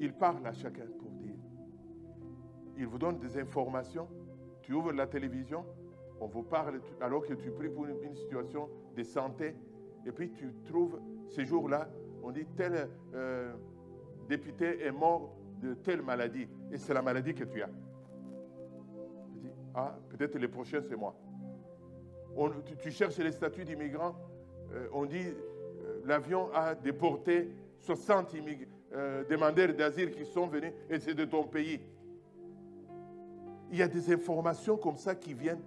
Il 0.00 0.12
parle 0.12 0.44
à 0.46 0.52
chacun 0.52 0.86
pour 0.98 1.10
dire. 1.12 1.36
Il 2.76 2.86
vous 2.86 2.98
donne 2.98 3.18
des 3.18 3.38
informations. 3.38 4.08
Tu 4.62 4.72
ouvres 4.72 4.92
la 4.92 5.06
télévision, 5.06 5.64
on 6.20 6.26
vous 6.26 6.42
parle 6.42 6.80
alors 7.00 7.26
que 7.26 7.34
tu 7.34 7.50
pries 7.50 7.68
pour 7.68 7.86
une, 7.86 8.14
situation 8.14 8.68
de 8.96 9.02
santé. 9.02 9.54
Et 10.06 10.12
puis 10.12 10.30
tu 10.30 10.54
trouves 10.64 10.98
ces 11.28 11.44
jours-là, 11.44 11.88
on 12.22 12.30
dit 12.30 12.46
tel 12.56 12.88
euh, 13.14 13.52
député 14.24 14.84
est 14.84 14.92
mort 14.92 15.34
de 15.62 15.74
telle 15.74 16.02
maladie. 16.02 16.48
Et 16.72 16.78
c'est 16.78 16.94
la 16.94 17.02
maladie 17.02 17.34
que 17.34 17.44
tu 17.44 17.62
as. 17.62 17.68
Tu 19.32 19.38
dis, 19.38 19.50
ah, 19.74 19.96
peut-être 20.08 20.38
le 20.38 20.48
prochain, 20.48 20.80
c'est 20.88 20.96
moi. 20.96 21.14
tu, 22.80 22.90
cherches 22.90 23.18
les 23.18 23.32
statuts 23.32 23.64
d'immigrants. 23.64 24.14
Euh, 24.72 24.88
on 24.92 25.06
dit, 25.06 25.26
euh, 25.26 26.00
l'avion 26.04 26.52
a 26.52 26.74
déporté 26.74 27.50
60 27.78 28.34
demandeurs 29.28 29.74
d'asile 29.74 30.12
qui 30.12 30.24
sont 30.24 30.46
venus 30.46 30.72
et 30.88 30.98
c'est 30.98 31.14
de 31.14 31.24
ton 31.24 31.44
pays. 31.44 31.80
Il 33.70 33.78
y 33.78 33.82
a 33.82 33.88
des 33.88 34.12
informations 34.12 34.76
comme 34.76 34.96
ça 34.96 35.14
qui 35.14 35.34
viennent 35.34 35.62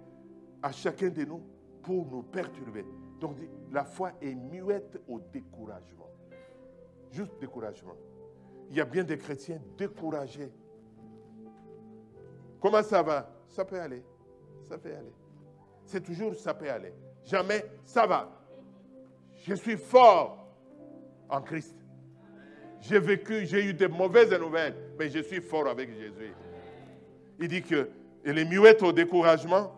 à 0.62 0.72
chacun 0.72 1.10
de 1.10 1.24
nous 1.24 1.42
pour 1.82 2.06
nous 2.06 2.22
perturber. 2.22 2.84
Donc 3.20 3.36
la 3.70 3.84
foi 3.84 4.12
est 4.20 4.34
muette 4.34 4.98
au 5.08 5.20
découragement. 5.20 6.08
Juste 7.10 7.38
découragement. 7.40 7.96
Il 8.70 8.76
y 8.76 8.80
a 8.80 8.84
bien 8.84 9.04
des 9.04 9.16
chrétiens 9.16 9.60
découragés. 9.76 10.52
Comment 12.60 12.82
ça 12.82 13.02
va? 13.02 13.30
Ça 13.48 13.64
peut 13.64 13.80
aller. 13.80 14.02
Ça 14.68 14.76
peut 14.76 14.92
aller. 14.92 15.14
C'est 15.84 16.02
toujours 16.02 16.34
ça 16.34 16.52
peut 16.52 16.70
aller. 16.70 16.92
Jamais 17.24 17.64
ça 17.84 18.06
va. 18.06 18.30
Je 19.34 19.54
suis 19.54 19.76
fort 19.76 20.46
en 21.28 21.40
Christ. 21.40 21.76
J'ai 22.80 22.98
vécu, 22.98 23.46
j'ai 23.46 23.64
eu 23.64 23.74
de 23.74 23.86
mauvaises 23.86 24.32
nouvelles, 24.32 24.74
mais 24.98 25.08
je 25.08 25.20
suis 25.20 25.40
fort 25.40 25.66
avec 25.66 25.90
Jésus. 25.90 26.34
Il 27.40 27.48
dit 27.48 27.62
que 27.62 27.88
elle 28.24 28.38
est 28.38 28.44
muette 28.44 28.82
au 28.82 28.92
découragement. 28.92 29.72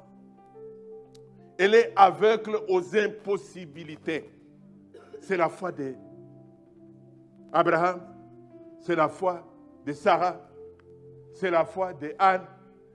Elle 1.59 1.74
est 1.74 1.93
aveugle 1.95 2.59
aux 2.68 2.97
impossibilités. 2.97 4.30
C'est 5.20 5.36
la 5.36 5.49
foi 5.49 5.70
d'Abraham, 7.53 8.01
c'est 8.80 8.96
la 8.96 9.08
foi 9.08 9.44
de 9.84 9.92
Sarah, 9.92 10.40
c'est 11.32 11.50
la 11.50 11.64
foi 11.64 11.92
de 11.92 12.14
Anne, 12.18 12.44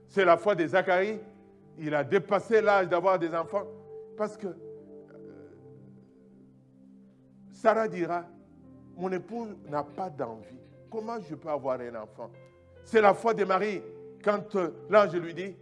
c'est 0.08 0.24
la 0.24 0.36
foi 0.36 0.54
de 0.54 0.66
Zacharie. 0.66 1.18
Il 1.78 1.94
a 1.94 2.04
dépassé 2.04 2.60
l'âge 2.60 2.88
d'avoir 2.88 3.18
des 3.18 3.34
enfants 3.34 3.66
parce 4.16 4.36
que 4.36 4.46
euh, 4.46 4.52
Sarah 7.52 7.88
dira, 7.88 8.24
mon 8.96 9.10
épouse 9.12 9.56
n'a 9.68 9.84
pas 9.84 10.10
d'envie. 10.10 10.58
Comment 10.90 11.20
je 11.20 11.34
peux 11.34 11.48
avoir 11.48 11.80
un 11.80 11.94
enfant? 11.94 12.30
C'est 12.84 13.00
la 13.00 13.14
foi 13.14 13.34
de 13.34 13.44
Marie. 13.44 13.82
Quand 14.22 14.56
euh, 14.56 14.70
l'ange 14.88 15.14
lui 15.16 15.34
dit, 15.34 15.54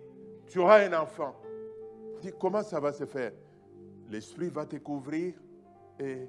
tu 0.47 0.59
auras 0.59 0.87
un 0.87 0.93
enfant, 0.93 1.35
dit 2.21 2.33
comment 2.39 2.63
ça 2.63 2.81
va 2.81 2.93
se 2.93 3.05
faire? 3.05 3.33
L'Esprit 4.09 4.51
va 4.51 4.67
te 4.67 4.77
couvrir 4.77 5.35
et 5.99 6.29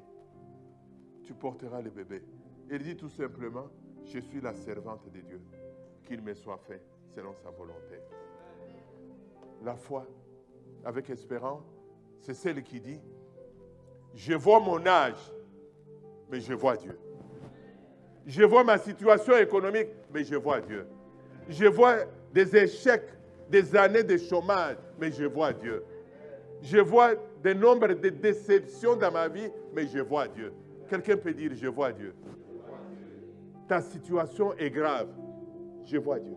tu 1.24 1.34
porteras 1.34 1.82
le 1.82 1.90
bébé. 1.90 2.24
Il 2.72 2.80
dit 2.80 2.96
tout 2.96 3.10
simplement, 3.10 3.70
je 4.06 4.20
suis 4.20 4.42
la 4.42 4.54
servante 4.54 5.12
de 5.12 5.20
Dieu, 5.20 5.42
qu'il 6.06 6.22
me 6.22 6.34
soit 6.34 6.60
fait 6.68 6.82
selon 7.14 7.34
sa 7.34 7.50
volonté. 7.50 8.00
La 9.64 9.76
foi, 9.76 10.06
avec 10.84 11.10
espérance, 11.10 11.66
c'est 12.20 12.34
celle 12.34 12.62
qui 12.64 12.80
dit, 12.80 13.00
je 14.14 14.34
vois 14.34 14.60
mon 14.60 14.86
âge, 14.86 15.34
mais 16.30 16.40
je 16.40 16.54
vois 16.54 16.78
Dieu. 16.78 16.98
Je 18.26 18.44
vois 18.44 18.64
ma 18.64 18.78
situation 18.78 19.38
économique, 19.38 19.90
mais 20.12 20.24
je 20.24 20.36
vois 20.36 20.62
Dieu. 20.62 20.88
Je 21.48 21.66
vois 21.66 21.98
des 22.34 22.56
échecs, 22.56 23.08
des 23.50 23.76
années 23.76 24.04
de 24.04 24.18
chômage, 24.18 24.78
mais 25.00 25.12
je 25.12 25.26
vois 25.26 25.54
Dieu. 25.54 25.84
Je 26.62 26.80
vois 26.80 27.14
des 27.44 27.54
nombres 27.54 27.94
de 27.94 28.10
déceptions 28.10 28.96
dans 28.96 29.12
ma 29.12 29.28
vie, 29.28 29.50
mais 29.74 29.86
je 29.88 30.00
vois 30.00 30.28
Dieu. 30.28 30.52
Quelqu'un 30.90 31.18
peut 31.18 31.34
dire, 31.34 31.52
je 31.54 31.68
vois 31.68 31.92
Dieu. 31.92 32.16
Ta 33.68 33.82
situation 33.82 34.54
est 34.58 34.70
grave, 34.70 35.08
je 35.86 35.98
vois 35.98 36.20
Dieu. 36.20 36.36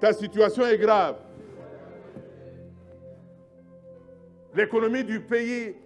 Ta 0.00 0.12
situation 0.12 0.64
est 0.66 0.78
grave. 0.78 1.16
L'économie 4.54 5.04
du 5.04 5.20
pays 5.20 5.76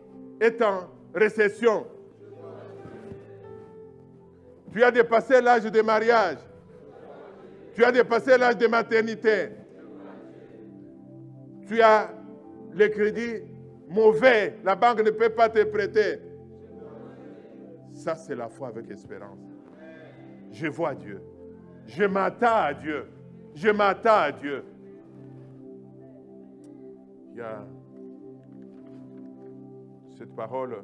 est 0.40 0.62
en 0.62 0.88
récession. 1.12 1.86
Tu 4.72 4.82
as 4.84 4.92
dépassé 4.92 5.40
l'âge 5.40 5.64
de 5.64 5.82
mariage. 5.82 6.38
Tu 7.74 7.84
as 7.84 7.90
dépassé 7.90 8.38
l'âge 8.38 8.56
de 8.56 8.68
maternité. 8.68 9.48
Tu 11.66 11.80
as 11.82 12.10
le 12.72 12.88
crédit 12.88 13.42
mauvais. 13.88 14.56
La 14.62 14.76
banque 14.76 15.02
ne 15.02 15.10
peut 15.10 15.30
pas 15.30 15.48
te 15.48 15.64
prêter. 15.64 16.20
Ça, 17.92 18.14
c'est 18.14 18.36
la 18.36 18.48
foi 18.48 18.68
avec 18.68 18.88
espérance. 18.90 19.49
Je 20.50 20.66
vois 20.66 20.94
Dieu. 20.94 21.22
Je 21.86 22.04
m'attends 22.04 22.62
à 22.62 22.74
Dieu. 22.74 23.06
Je 23.54 23.68
m'attends 23.68 24.16
à 24.16 24.32
Dieu. 24.32 24.64
Il 27.32 27.38
y 27.38 27.40
a 27.40 27.64
cette 30.18 30.34
parole 30.34 30.82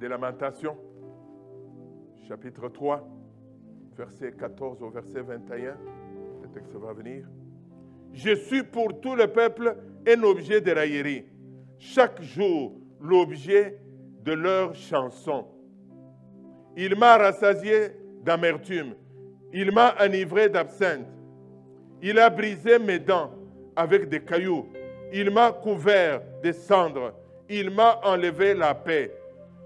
de 0.00 0.06
lamentation, 0.06 0.76
chapitre 2.26 2.68
3 2.68 3.06
verset 3.96 4.32
14 4.32 4.82
au 4.82 4.90
verset 4.90 5.22
21. 5.22 5.76
Le 6.42 6.48
texte 6.48 6.74
va 6.74 6.92
venir. 6.92 7.26
Je 8.12 8.34
suis 8.34 8.62
pour 8.62 9.00
tout 9.00 9.14
le 9.14 9.28
peuple 9.28 9.76
un 10.06 10.22
objet 10.22 10.60
de 10.60 10.72
raillerie. 10.72 11.24
Chaque 11.78 12.20
jour, 12.22 12.78
l'objet 13.00 13.78
de 14.22 14.32
leur 14.32 14.74
chanson. 14.74 15.46
Il 16.76 16.96
m'a 16.96 17.16
rassasié 17.16 17.88
d'amertume. 18.24 18.94
Il 19.52 19.72
m'a 19.72 19.94
enivré 20.00 20.48
d'absinthe. 20.48 21.06
Il 22.00 22.18
a 22.18 22.30
brisé 22.30 22.78
mes 22.78 22.98
dents 22.98 23.30
avec 23.76 24.08
des 24.08 24.20
cailloux. 24.20 24.66
Il 25.12 25.30
m'a 25.30 25.52
couvert 25.52 26.22
de 26.42 26.52
cendres. 26.52 27.14
Il 27.48 27.70
m'a 27.70 28.00
enlevé 28.02 28.54
la 28.54 28.74
paix. 28.74 29.12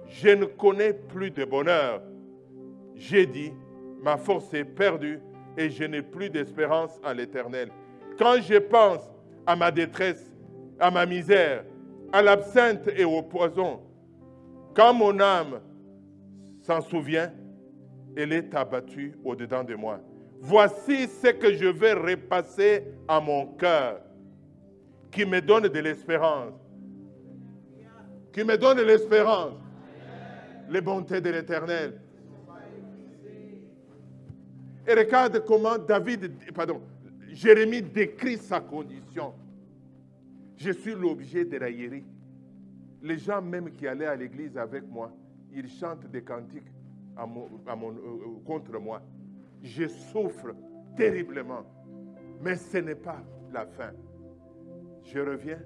Je 0.08 0.30
ne 0.30 0.44
connais 0.44 0.92
plus 0.92 1.30
de 1.30 1.44
bonheur. 1.44 2.02
J'ai 2.96 3.26
dit, 3.26 3.52
ma 4.02 4.16
force 4.16 4.52
est 4.54 4.64
perdue 4.64 5.20
et 5.56 5.70
je 5.70 5.84
n'ai 5.84 6.02
plus 6.02 6.30
d'espérance 6.30 7.00
en 7.04 7.12
l'Éternel. 7.12 7.70
Quand 8.18 8.40
je 8.40 8.58
pense 8.58 9.00
à 9.46 9.54
ma 9.54 9.70
détresse, 9.70 10.32
à 10.80 10.90
ma 10.90 11.06
misère, 11.06 11.64
à 12.12 12.22
l'absinthe 12.22 12.88
et 12.96 13.04
au 13.04 13.22
poison, 13.22 13.80
quand 14.74 14.94
mon 14.94 15.18
âme 15.20 15.60
s'en 16.66 16.80
souvient, 16.80 17.32
elle 18.16 18.32
est 18.32 18.54
abattue 18.54 19.14
au-dedans 19.24 19.62
de 19.62 19.74
moi. 19.74 20.00
Voici 20.40 21.06
ce 21.06 21.28
que 21.28 21.54
je 21.54 21.66
vais 21.66 21.92
repasser 21.92 22.82
à 23.06 23.20
mon 23.20 23.46
cœur, 23.54 24.00
qui 25.10 25.24
me 25.24 25.40
donne 25.40 25.68
de 25.68 25.78
l'espérance. 25.78 26.54
Qui 28.32 28.44
me 28.44 28.56
donne 28.58 28.78
de 28.78 28.82
l'espérance. 28.82 29.54
Les 30.68 30.80
bontés 30.80 31.20
de 31.20 31.30
l'Éternel. 31.30 32.00
Et 34.88 34.94
regarde 34.94 35.44
comment 35.44 35.78
David, 35.78 36.32
pardon, 36.52 36.82
Jérémie 37.28 37.82
décrit 37.82 38.38
sa 38.38 38.60
condition. 38.60 39.32
Je 40.56 40.72
suis 40.72 40.94
l'objet 40.94 41.44
de 41.44 41.58
raillerie. 41.58 42.04
Les 43.02 43.18
gens 43.18 43.40
même 43.40 43.70
qui 43.70 43.86
allaient 43.86 44.06
à 44.06 44.16
l'église 44.16 44.56
avec 44.58 44.88
moi, 44.88 45.12
ils 45.56 45.68
chantent 45.70 46.06
des 46.06 46.22
cantiques 46.22 46.70
à 47.16 47.26
mon, 47.26 47.44
euh, 47.44 47.96
euh, 47.96 48.44
contre 48.44 48.78
moi. 48.78 49.00
Je 49.62 49.88
souffre 49.88 50.54
terriblement. 50.96 51.64
Mais 52.42 52.56
ce 52.56 52.78
n'est 52.78 52.94
pas 52.94 53.22
la 53.52 53.64
fin. 53.66 53.92
Je 55.02 55.18
reviens, 55.18 55.58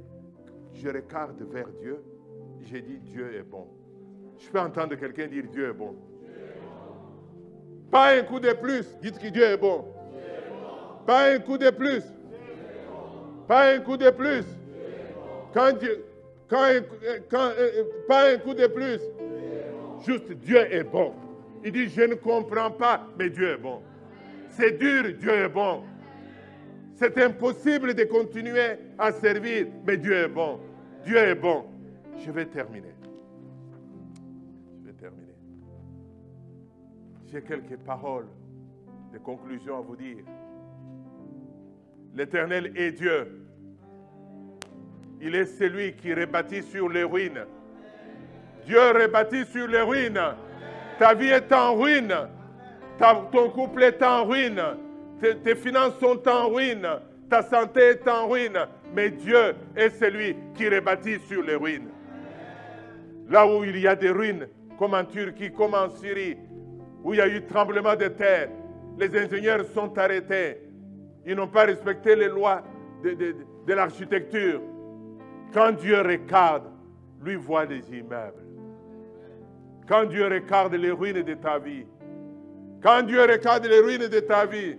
je 0.72 0.88
regarde 0.88 1.43
vers 1.43 1.68
Dieu, 1.80 2.03
j'ai 2.61 2.80
dit 2.80 2.99
Dieu 2.99 3.34
est 3.34 3.43
bon. 3.43 3.66
Je 4.38 4.49
peux 4.49 4.61
entendre 4.61 4.95
quelqu'un 4.95 5.26
dire 5.26 5.45
Dieu 5.51 5.70
est 5.70 5.74
bon. 5.74 5.97
Pas 7.91 8.16
un 8.16 8.22
coup 8.22 8.38
de 8.38 8.53
plus. 8.53 8.86
Dites 9.03 9.18
que 9.18 9.28
Dieu 9.28 9.43
est 9.43 9.57
bon. 9.57 9.84
Pas 11.05 11.32
un 11.32 11.38
coup 11.41 11.59
de 11.59 11.70
plus. 11.70 12.05
Pas 13.49 13.74
un 13.74 13.80
coup 13.80 13.97
de 13.97 14.11
plus. 14.11 14.45
Quand 15.53 15.76
Dieu, 15.76 16.05
quand, 16.49 16.68
quand, 17.28 17.51
euh, 17.59 17.84
pas 18.07 18.30
un 18.32 18.38
coup 18.38 18.55
de 18.55 18.68
plus. 18.68 19.01
Juste 20.05 20.32
Dieu 20.32 20.72
est 20.72 20.84
bon. 20.84 21.14
Il 21.64 21.72
dit, 21.72 21.88
je 21.88 22.03
ne 22.03 22.14
comprends 22.14 22.70
pas, 22.70 23.07
mais 23.18 23.28
Dieu 23.30 23.51
est 23.51 23.59
bon. 23.59 23.82
C'est 24.51 24.78
dur, 24.78 25.05
Dieu 25.18 25.30
est 25.30 25.48
bon. 25.48 25.82
C'est 26.94 27.16
impossible 27.18 27.94
de 27.94 28.05
continuer 28.05 28.76
à 28.98 29.12
servir, 29.12 29.66
mais 29.86 29.96
Dieu 29.96 30.12
est 30.12 30.28
bon. 30.28 30.61
Dieu 31.05 31.16
est 31.16 31.34
bon. 31.34 31.64
Je 32.24 32.30
vais 32.30 32.46
terminer. 32.46 32.94
Je 34.80 34.86
vais 34.86 34.92
terminer. 34.92 35.34
J'ai 37.26 37.42
quelques 37.42 37.78
paroles 37.78 38.26
de 39.12 39.18
conclusion 39.18 39.78
à 39.78 39.80
vous 39.80 39.96
dire. 39.96 40.24
L'Éternel 42.14 42.72
est 42.76 42.92
Dieu. 42.92 43.46
Il 45.20 45.34
est 45.34 45.46
celui 45.46 45.94
qui 45.94 46.12
rebâtit 46.12 46.62
sur 46.62 46.88
les 46.88 47.05
ruines. 47.05 47.44
Dieu 48.70 48.78
rebâtit 48.78 49.46
sur 49.46 49.66
les 49.66 49.80
ruines. 49.80 50.20
Ta 51.00 51.12
vie 51.12 51.30
est 51.30 51.52
en 51.52 51.74
ruine. 51.74 52.14
ton 53.00 53.50
couple 53.50 53.82
est 53.82 54.00
en 54.00 54.24
ruine. 54.24 54.62
Tes, 55.20 55.56
finances 55.56 55.98
sont 55.98 56.22
en 56.28 56.48
ruine. 56.48 56.86
Ta 57.28 57.42
santé 57.42 57.80
est 57.80 58.06
en 58.06 58.28
ruine. 58.28 58.58
Mais 58.94 59.10
Dieu 59.10 59.56
est 59.74 59.90
celui 59.90 60.36
qui 60.54 60.68
rebâtit 60.68 61.18
sur 61.26 61.42
les 61.42 61.56
ruines. 61.56 61.88
Là 63.28 63.44
où 63.44 63.64
il 63.64 63.76
y 63.76 63.88
a 63.88 63.96
des 63.96 64.10
ruines, 64.10 64.46
comme 64.78 64.94
en 64.94 65.04
Turquie, 65.04 65.50
comme 65.50 65.74
en 65.74 65.88
Syrie, 65.90 66.36
où 67.02 67.12
il 67.12 67.16
y 67.16 67.20
a 67.20 67.26
eu 67.26 67.44
tremblement 67.46 67.96
de 67.96 68.06
terre, 68.06 68.50
les 68.96 69.18
ingénieurs 69.18 69.64
sont 69.74 69.98
arrêtés. 69.98 70.58
Ils 71.26 71.34
n'ont 71.34 71.48
pas 71.48 71.64
respecté 71.64 72.14
les 72.14 72.28
lois 72.28 72.62
de 73.02 73.74
l'architecture. 73.74 74.60
Quand 75.52 75.72
Dieu 75.72 76.00
regarde, 76.00 76.70
lui 77.20 77.34
voit 77.34 77.64
les 77.64 77.82
immeubles. 77.90 78.49
Quand 79.91 80.05
Dieu 80.05 80.28
regarde 80.28 80.74
les 80.74 80.93
ruines 80.93 81.24
de 81.24 81.34
ta 81.34 81.59
vie, 81.59 81.84
quand 82.80 83.03
Dieu 83.03 83.22
regarde 83.22 83.66
les 83.66 83.80
ruines 83.80 84.07
de 84.07 84.20
ta 84.20 84.47
vie, 84.47 84.78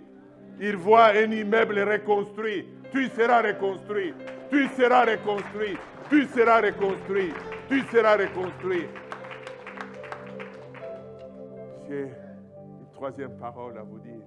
il 0.57 0.77
voit 0.77 1.07
un 1.07 1.29
immeuble 1.29 1.81
reconstruit. 1.81 2.65
Tu 2.93 3.07
seras 3.09 3.41
reconstruit. 3.41 4.13
Tu 4.49 4.69
seras 4.69 5.03
reconstruit. 5.03 5.77
Tu 6.09 6.25
seras 6.27 6.61
reconstruit. 6.61 7.33
Tu 7.67 7.81
seras 7.91 8.15
reconstruit. 8.15 8.87
J'ai 11.89 12.03
une 12.03 12.91
troisième 12.93 13.37
parole 13.37 13.77
à 13.77 13.83
vous 13.83 13.99
dire. 13.99 14.23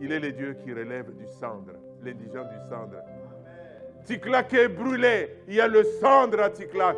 Il 0.00 0.10
est 0.10 0.20
le 0.20 0.32
Dieu 0.32 0.56
qui 0.64 0.72
relève 0.72 1.14
du 1.14 1.26
cendre, 1.38 1.74
l'indigent 2.02 2.44
du 2.44 2.68
cendre. 2.70 2.96
Ticlac 4.06 4.54
est 4.54 4.68
brûlé. 4.68 5.36
Il 5.48 5.54
y 5.56 5.60
a 5.60 5.68
le 5.68 5.84
cendre 6.00 6.40
à 6.40 6.48
Ticlac. 6.48 6.96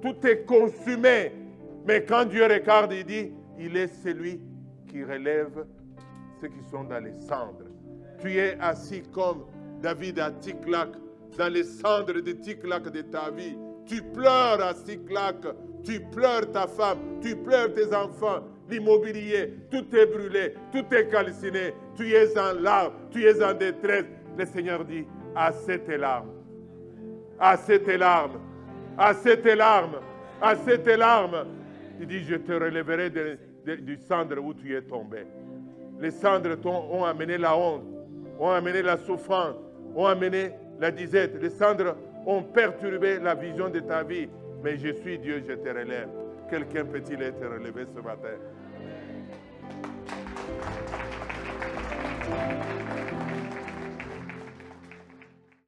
Tout 0.00 0.24
est 0.24 0.46
consumé. 0.46 1.43
Mais 1.86 2.04
quand 2.04 2.24
Dieu 2.24 2.44
regarde, 2.44 2.92
il 2.92 3.04
dit, 3.04 3.32
il 3.58 3.76
est 3.76 3.88
celui 4.02 4.40
qui 4.88 5.04
relève 5.04 5.66
ceux 6.40 6.48
qui 6.48 6.62
sont 6.70 6.84
dans 6.84 7.02
les 7.02 7.14
cendres. 7.20 7.68
Tu 8.20 8.36
es 8.38 8.56
assis 8.60 9.02
comme 9.12 9.44
David 9.82 10.18
à 10.18 10.30
Ticlac, 10.30 10.90
dans 11.36 11.52
les 11.52 11.64
cendres 11.64 12.20
de 12.20 12.32
Ticlac 12.32 12.90
de 12.90 13.02
ta 13.02 13.30
vie. 13.30 13.56
Tu 13.86 14.00
pleures 14.00 14.62
à 14.62 14.72
Ticlac, 14.72 15.36
tu 15.84 16.00
pleures 16.00 16.50
ta 16.52 16.66
femme, 16.66 16.98
tu 17.20 17.36
pleures 17.36 17.74
tes 17.74 17.94
enfants, 17.94 18.44
l'immobilier, 18.70 19.54
tout 19.70 19.84
est 19.94 20.06
brûlé, 20.06 20.54
tout 20.72 20.84
est 20.94 21.08
calciné, 21.08 21.74
tu 21.94 22.10
es 22.12 22.38
en 22.38 22.54
larmes, 22.54 22.94
tu 23.10 23.24
es 23.24 23.42
en 23.42 23.52
détresse. 23.52 24.06
Le 24.38 24.46
Seigneur 24.46 24.84
dit, 24.84 25.06
assez 25.36 25.78
tes 25.80 25.98
larmes, 25.98 26.30
assez 27.38 27.82
tes 27.82 27.98
larmes, 27.98 28.40
assez 28.96 29.38
tes 29.40 29.54
larmes, 29.54 29.96
assez 30.40 30.82
tes 30.82 30.96
larmes. 30.96 31.46
Il 32.00 32.06
dit, 32.06 32.24
je 32.24 32.36
te 32.36 32.52
relèverai 32.52 33.10
du 33.10 33.96
cendre 33.96 34.38
où 34.38 34.52
tu 34.54 34.74
es 34.76 34.82
tombé. 34.82 35.26
Les 36.00 36.10
cendres 36.10 36.56
ont 36.66 37.04
amené 37.04 37.38
la 37.38 37.56
honte, 37.56 37.84
ont 38.38 38.50
amené 38.50 38.82
la 38.82 38.96
souffrance, 38.96 39.56
ont 39.94 40.06
amené 40.06 40.50
la 40.80 40.90
disette. 40.90 41.40
Les 41.40 41.50
cendres 41.50 41.96
ont 42.26 42.42
perturbé 42.42 43.18
la 43.20 43.34
vision 43.34 43.68
de 43.68 43.80
ta 43.80 44.02
vie. 44.02 44.28
Mais 44.62 44.76
je 44.76 44.92
suis 44.92 45.18
Dieu, 45.18 45.42
je 45.46 45.54
te 45.54 45.68
relève. 45.68 46.08
Quelqu'un 46.50 46.84
peut-il 46.84 47.22
être 47.22 47.46
relevé 47.46 47.84
ce 47.94 48.00
matin? 48.00 48.38